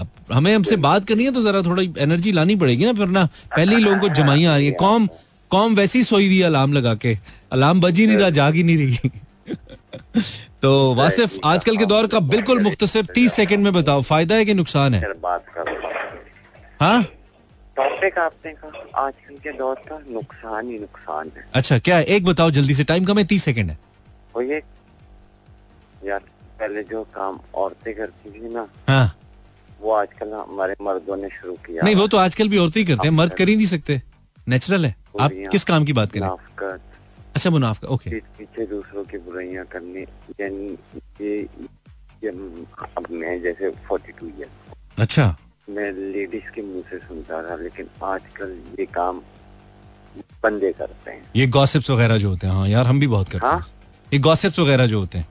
अब 0.00 0.08
हमें 0.32 0.54
हमसे 0.54 0.76
बात 0.76 1.04
करनी 1.04 1.24
है 1.24 1.32
तो 1.32 1.42
जरा 1.42 1.62
थोड़ी 1.62 1.94
एनर्जी 1.98 2.32
लानी 2.32 2.56
पड़ेगी 2.56 2.84
ना 2.84 2.92
फिर 2.92 3.08
ना 3.08 3.24
पहले 3.56 3.76
ही 3.76 3.82
लोगों 3.82 3.98
को 4.00 4.08
जमाइयाँ 4.08 4.54
आ 4.54 4.56
रही 4.56 4.66
है। 4.66 4.72
कौम 4.72 5.08
कौम 5.50 5.74
वैसी 5.74 6.02
सोई 6.04 6.26
हुई 6.26 6.40
अलार्म 6.42 6.72
लगा 6.72 6.94
के। 6.94 7.18
अलार्म 7.52 7.80
बज 7.80 7.98
ही 7.98 8.06
नहीं 8.06 8.16
रहा 8.16 8.30
जाग 8.30 8.54
ही 8.54 8.62
नहीं 8.62 8.76
रही। 8.76 9.10
तो 10.62 10.94
वासिफ 10.94 11.38
आजकल 11.44 11.76
के 11.76 11.86
दौर 11.86 12.06
का 12.06 12.20
बिल्कुल 12.20 12.62
मुख्तसर 12.62 13.04
तीस 13.04 13.32
सेकंड 13.32 13.64
में 13.64 13.72
बताओ 13.72 14.02
फ़ायदा 14.02 14.34
है 14.34 14.44
कि 14.44 14.54
नुकसान 14.54 14.94
है? 14.94 15.00
करो 15.00 15.78
हाँ? 16.80 17.02
टॉपिक 17.76 18.18
आपने 18.18 18.52
कहा 18.52 19.06
आजकल 19.06 19.34
के 19.34 19.52
दौर 19.52 19.74
का 19.74 19.98
नुकसान 20.10 20.68
ही 20.68 20.78
नुकसान 20.78 21.30
है। 21.36 21.44
अच्छा 21.54 21.78
क्या 21.78 22.00
एक 22.00 22.24
बताओ 22.24 22.50
जल्दी 22.50 22.74
से 22.74 22.84
टाइम 22.84 23.04
कम 23.04 23.18
है 23.18 23.24
तीस 23.24 23.44
सेकंड 23.44 23.70
है? 23.70 23.78
वो 24.36 24.42
ये 24.42 24.62
यार 26.04 26.20
पहले 26.60 26.82
जो 26.82 27.02
काम 27.02 27.40
औरतें 27.54 27.94
करती 27.94 28.30
थी 28.30 28.54
ना 28.54 28.66
हाँ। 28.88 29.16
वो 29.82 29.92
आजकल 29.94 30.32
हमारे 30.34 30.74
मर्दों 30.82 31.16
ने 31.16 31.28
शुरू 31.40 31.52
किया 31.66 31.84
नहीं 31.84 31.94
वो 31.96 32.06
तो 32.06 32.16
आजकल 32.18 32.48
भी 32.48 32.58
औरतें 32.58 32.80
ही 32.80 32.86
करते 32.86 33.08
हैं 33.08 33.14
मर्द 33.14 33.34
कर 33.34 33.48
ही 33.48 33.56
नहीं 33.56 33.66
सकते। 33.66 34.00
नेचुरल 34.48 34.84
है। 34.86 34.94
आप 35.20 35.32
किस 35.52 35.64
काम 35.64 35.84
की 35.84 35.92
बात 35.92 36.12
करें? 36.12 36.78
अच्छा 37.34 37.50
मुनाफा 37.50 37.88
ओके। 37.94 38.10
पीछे 38.38 38.66
दूसरों 38.66 39.04
की 39.04 39.18
बुराइयाँ 39.18 39.64
करने 39.72 40.00
यानी 40.40 40.68
ये, 41.20 41.38
ये 42.24 42.28
अब 42.30 43.06
मैं 43.10 43.40
जैसे 43.42 43.70
फोर्टी 43.88 44.12
टू 44.20 44.26
ईयर 44.26 44.48
अच्छा। 44.98 45.34
मैं 45.68 45.90
लेडीज़ 45.92 46.50
के 46.54 46.62
मुँह 46.62 46.82
से 46.90 46.98
सुनता 46.98 47.42
था 47.48 47.56
लेकिन 47.62 47.88
आजकल 48.04 48.56
ये 48.80 48.86
काम 48.94 49.20
बंदे 50.42 50.72
करते 50.78 51.10
हैं। 51.10 51.22
ये 51.36 51.46
गॉसिप्स 51.56 51.90
वगैरह 51.90 52.18
जो 52.18 52.28
होते 52.28 52.46
हैं 52.46 52.54
हाँ 52.54 52.68
यार 52.68 52.86
हम 52.86 53.00
भी 53.00 53.06
बहुत 53.06 53.28
करते 53.28 53.46
हैं। 53.46 53.52
हाँ? 53.52 53.66
ये 54.12 54.18
गॉसिप्स 54.18 54.58
वगैरह 54.58 54.86
जो 54.86 55.00
होते 55.00 55.18
हैं। 55.18 55.28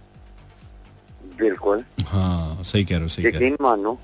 बिल्कुल। 1.39 1.84
हाँ 2.08 2.64
सही 2.64 2.86
कह 2.86 2.95
रहे 2.95 3.02
हो 3.02 3.08
सही 3.08 3.24
कह 3.24 3.38
रहे 3.38 3.47
यकीन 3.47 3.58
मानो 3.62 4.00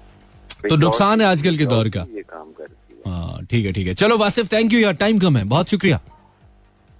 तो 0.70 0.76
नुकसान 0.78 1.22
है 1.22 1.28
आजकल 1.28 1.58
के 1.58 1.66
दौर 1.66 1.90
का। 1.90 2.06
ये 2.16 2.22
काम 2.24 2.52
करती 2.54 3.10
हाँ। 3.10 3.46
ठीक 3.50 3.66
है 3.66 3.72
ठीक 3.74 3.88
है। 3.88 3.94
चलो 3.96 4.18
वासिफ 4.18 4.52
थैंक 4.52 4.74
यू 4.74 4.80
यार 4.80 4.94
टाइम 4.96 5.20
कम 5.20 5.38
है। 5.38 5.44
बहुत 5.46 5.70
शुक्रिया। 5.70 6.00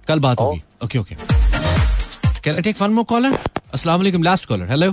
कल 0.08 0.20
बात 0.20 0.40
होगी। 0.40 0.62
Okay 0.84 0.98
okay 0.98 1.14
can 1.14 2.54
I 2.54 2.62
take 2.62 2.80
one 2.82 2.90
more 2.92 3.04
caller 3.04 3.38
अस्सलाम 3.74 3.98
वालेकुम 3.98 4.22
लास्ट 4.22 4.46
कॉलर 4.48 4.68
हेलो 4.70 4.92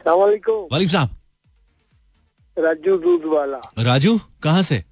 सलामकुम 0.00 0.68
वालेकुम 0.72 0.88
सलाम 0.88 1.08
राजू 2.56 2.96
दूध 2.98 3.24
वाला 3.32 3.60
राजू 3.84 4.18
कहाँ 4.42 4.62
से? 4.62 4.84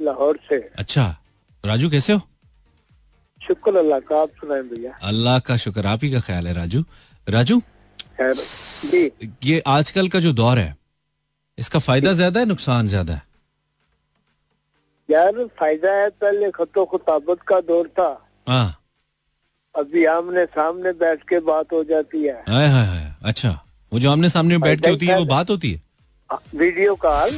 लाहौर 0.00 0.38
से। 0.48 0.56
अच्छा 0.78 1.04
राजू 1.64 1.90
कैसे 1.90 2.12
हो? 2.12 2.20
शुक्र 3.40 3.76
अल्लाह 3.76 3.98
का 4.00 4.20
आप 4.22 4.30
सुनाए 4.40 4.62
भैया। 4.62 4.92
अल्लाह 5.02 5.38
का 5.46 5.56
शुक्र 5.56 5.86
आप 5.86 6.04
ही 6.04 6.10
का 6.12 6.20
ख्याल 6.20 6.46
है 6.46 6.54
राजू। 6.54 6.84
राजू 7.26 7.60
खैर 8.22 8.34
जी। 8.34 9.30
ये 9.44 9.62
आजकल 9.66 10.08
का 10.08 10.20
जो 10.20 10.32
दौर 10.32 10.58
है 10.58 10.76
इसका 11.58 11.78
फ़ायदा 11.78 12.12
ज़्यादा 12.12 12.40
है 12.40 12.46
नुकसान 12.46 12.86
ज़्यादा 12.88 13.14
है? 13.14 13.22
यार 15.08 15.44
फ़ायदा 15.60 15.92
है 15.92 16.08
पहले 16.20 16.50
खतो 16.50 16.84
खताबत 16.92 17.42
का 17.48 17.60
दौर 17.60 17.88
था। 17.98 18.08
हाँ। 18.48 18.78
अभी 19.74 20.04
आमने 20.04 20.44
सामने 20.46 20.92
बैठ 21.02 21.22
के 21.28 21.38
बात 21.40 21.72
हो 21.72 21.82
जाती 21.84 22.22
है। 22.24 22.34
हाय 22.48 22.68
हाय 22.68 22.86
हाय 22.86 23.14
अच्छा। 23.22 23.58
वो 23.92 23.98
जो 23.98 24.10
आमने 24.10 24.28
सामने 24.28 24.58
बैठ 24.58 24.80
के 24.80 24.90
होती 24.90 25.06
है 25.06 25.18
वो 25.18 25.24
बात 25.26 25.50
होती 25.50 25.72
है? 25.72 25.80
Video 26.54 26.94
call. 26.96 27.30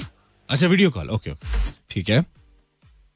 अच्छा 0.49 0.67
वीडियो 0.67 0.91
कॉल 0.91 1.11
ओके 1.11 1.31
ओके 1.31 1.73
ठीक 1.91 2.09
है। 2.09 2.25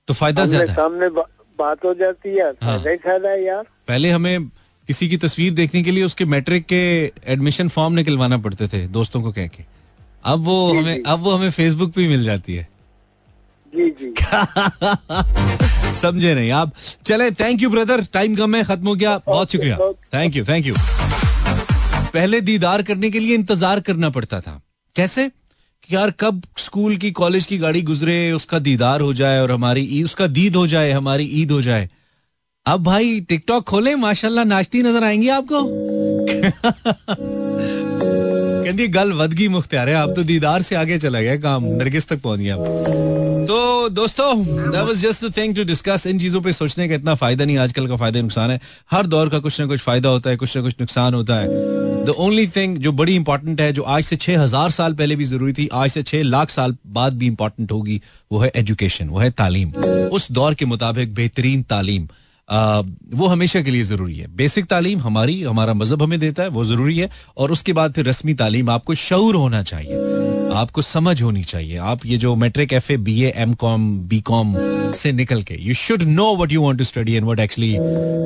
तो 0.08 0.14
फ़ायदा 0.14 0.44
ज़्यादा 0.46 0.74
सामने 0.74 1.08
बा, 1.08 1.22
बात 1.58 1.84
हो 1.84 1.94
जाती 1.94 2.36
है। 2.36 2.52
फ़ायदा 2.54 2.90
ही 2.90 2.96
फ़ायदा 2.96 3.30
है 3.30 3.42
यार। 3.44 3.64
पहले 3.88 4.10
हमें 4.10 4.48
किसी 4.88 5.08
की 5.08 5.16
तस्वीर 5.16 5.52
देखने 5.52 5.82
के 5.82 5.90
लिए 5.90 6.04
उसके 6.04 6.24
मैट्रिक 6.24 6.66
के 6.66 7.12
एडमिशन 7.26 7.68
फॉर्म 7.68 7.94
निकलवाना 7.94 8.38
पड़ते 8.38 8.68
थे 8.68 8.86
दोस्तों 8.86 9.22
को 9.22 9.32
कह 9.32 9.46
के। 9.46 9.64
अब 10.24 10.38
वो 10.38 10.72
जी, 10.72 10.78
हमें 10.78 10.96
जी। 10.96 11.02
अब 11.06 11.20
वो 11.20 11.30
हमें 11.30 11.50
फेसबुक 11.50 11.92
पे 11.92 12.08
मिल 12.08 12.24
जाती 12.24 12.54
है। 12.54 12.68
जी 13.76 13.90
जी। 13.90 14.14
समझे 15.92 16.34
नहीं 16.34 16.50
आप। 16.50 16.72
चले 17.04 17.30
थैंक 17.30 17.62
यू 17.62 17.70
ब्रदर 17.70 18.04
टाइम 18.04 18.36
कम 18.36 18.56
है 18.56 18.64
खत्म 18.64 18.88
हो 18.88 18.94
गया। 18.94 19.18
बहुत 19.18 19.52
शुक्रिया। 19.52 19.78
थैंक 20.14 20.36
यू 20.36 20.44
थैंक 20.44 20.66
यू 20.66 20.74
पहले 22.14 22.40
दीदार 22.40 22.82
करने 22.82 23.10
के 23.10 23.20
लिए 23.20 23.34
इंतज़ार 23.34 23.80
करना 23.80 24.10
पड़ता 24.10 24.40
था। 24.40 24.60
कैसे? 24.96 25.28
कि 25.88 25.96
यार 25.96 26.10
कब 26.10 26.42
स्कूल 26.58 26.96
की 26.96 27.10
कॉलेज 27.10 27.46
की 27.46 27.58
गाड़ी 27.58 27.82
गुजरे 27.82 28.32
उसका 28.32 28.58
दीदार 28.58 29.00
हो 29.00 29.12
जाए 29.12 29.40
और 29.40 29.52
हमारी 29.52 29.80
ईद 29.80 30.04
उसका 30.04 30.26
दीद 30.26 30.56
हो 30.56 30.66
जाए 30.66 30.92
हमारी 30.92 31.24
ईद 31.24 31.50
हो 31.50 31.62
जाए। 31.62 31.90
अब 32.68 32.82
भाई, 32.84 33.20
टिकटॉक 33.28 33.64
खोले, 33.64 33.94
माशाल्लाह 33.96 34.44
नाचती 34.44 34.82
नज़र 34.82 35.04
आएँगी 35.04 35.28
आपको। 35.28 35.60
कहती 38.64 38.88
गल 38.88 39.12
वदगी 39.12 39.46
मुख्तियार 39.48 39.88
है, 39.88 39.94
आप 39.94 40.12
तो 40.16 40.24
दीदार 40.24 40.62
से 40.62 40.76
आगे 40.76 40.98
चला 40.98 41.20
गया, 41.20 41.36
काम 41.36 41.64
नरगिस 41.76 42.08
तक 42.08 42.20
पहुँच 42.22 42.40
गया 42.40 42.56
तो 43.48 43.88
दोस्तों, 43.88 44.34
that 44.72 44.84
was 44.86 45.00
just 45.02 45.24
a 45.24 45.30
thing 45.30 45.54
to 45.54 45.64
discuss 45.64 46.06
इन 46.06 46.18
चीज़ों 46.20 46.40
पे 46.42 46.52
सोचने 46.52 46.88
का 46.88 46.94
इतना 46.94 47.14
फ़ायदा 47.14 47.44
नहीं, 47.44 47.56
आजकल 47.58 47.86
का 47.88 47.96
फ़ायदा 47.96 48.20
नुकसान 48.20 48.50
है। 48.50 48.60
हर 48.90 49.06
दौर 49.06 49.28
का 49.28 49.38
कुछ 49.38 49.60
ना 49.60 49.66
कुछ 49.66 49.80
फ़ायदा 49.80 50.08
होता 50.08 50.30
है, 50.30 50.36
कुछ 50.36 50.56
ना 50.56 50.62
कुछ 50.62 50.74
नुकसान 50.80 51.14
होता 51.14 51.34
है। 51.34 51.46
द 52.04 52.14
ओनली 52.18 52.46
थिंग 52.56 52.76
जो 52.78 52.92
बड़ी 52.92 53.14
इंपॉर्टेंट 53.16 53.60
है, 53.60 53.72
जो 53.72 53.82
आज 53.82 54.04
से 54.04 54.16
छह 54.16 54.40
हज़ार 54.42 54.70
साल 54.70 54.94
पहले 54.94 55.16
भी 55.16 55.24
ज़रूरी 55.24 55.52
थी, 55.52 55.68
आज 55.72 55.90
से 55.90 56.02
छह 56.02 56.22
लाख 56.24 56.50
साल 56.50 56.76
बाद 56.86 57.18
भी 57.18 57.26
इंपॉर्टेंट 57.26 57.72
होगी, 57.72 58.00
वो 58.32 58.38
है 58.38 58.52
एजुकेशन 58.56 59.08
वो 59.08 59.18
है 59.18 59.30
तालीम। 59.32 59.72
उस 60.12 60.30
दौर 60.32 60.54
के 60.54 60.64
मुताबिक 60.66 61.14
बेहतरीन 61.14 61.62
तालीम। 61.62 62.08
वो 62.50 63.26
हमेशा 63.26 63.60
के 63.62 63.70
लिए 63.70 63.82
ज़रूरी 63.82 64.16
है। 64.16 64.26
बेसिक 64.36 64.66
तालीम 64.66 65.00
हमारी, 65.00 65.42
हमारा 65.42 65.74
मज़हब 65.74 66.02
हमें 66.02 66.18
देता 66.20 66.42
है, 66.42 66.48
वो 66.48 66.64
ज़रूरी 66.64 66.98
है। 66.98 67.10
और 67.36 67.52
उसके 67.52 67.72
बाद 67.72 67.92
फिर 67.92 68.08
रस्मी 68.08 68.34
तालीम, 68.34 68.70
आपको 68.70 68.94
शऊर 68.94 69.34
होना 69.34 69.62
चाहिए। 69.62 69.96
आपको 70.54 70.82
समझ 70.82 71.22
होनी 71.22 71.42
चाहिए। 71.44 71.76
आप 71.76 72.06
ये 72.06 72.18
जो 72.18 72.34
matric 72.34 72.72
F 72.72 72.92
A, 72.92 72.96
B 72.96 73.22
M 73.36 73.52
com, 73.54 73.98
B 74.08 74.20
com 74.20 74.54
से 74.92 75.12
निकल 75.12 75.42
के 75.42 75.56
you 75.60 75.74
should 75.74 76.02
know 76.02 76.34
what 76.36 76.52
you 76.52 76.62
want 76.62 76.78
to 76.78 76.84
study 76.84 77.12
and 77.12 77.26
what 77.26 77.40
actually 77.40 77.74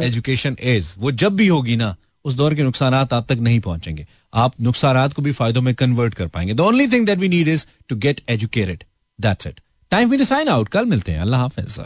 education 0.07 0.57
is 0.63 0.95
वो 0.99 1.11
जब 1.13 1.37
भी 1.37 1.47
होगी 1.47 1.77
ना, 1.77 1.95
उस 2.25 2.35
दौर 2.35 2.55
के 2.55 2.63
नुकसान 2.63 2.95
आप 2.95 3.15
तक 3.29 3.39
नहीं 3.41 3.61
पहुँचेंगे। 3.61 4.07
आप 4.35 4.53
नुकसान 4.63 5.09
को 5.09 5.23
भी 5.23 5.33
फायदों 5.33 5.63
में 5.63 5.75
कन्वर्ट 5.75 6.15
कर 6.15 6.27
पाएँगे। 6.27 6.55
The 6.55 6.61
only 6.61 6.87
thing 6.87 7.07
that 7.07 7.19
we 7.19 7.29
need 7.29 7.49
is 7.49 7.67
to 7.89 7.97
get 7.97 8.21
educated 8.29 8.85
that's 9.19 9.47
it 9.47 9.61
time 9.91 10.11
we 10.11 10.25
sign 10.25 10.49
out 10.49 10.69
कल 10.69 10.85
मिलते 10.85 11.13
हैं। 11.13 11.21
अल्लाह 11.21 11.41
हाफिज। 11.41 11.79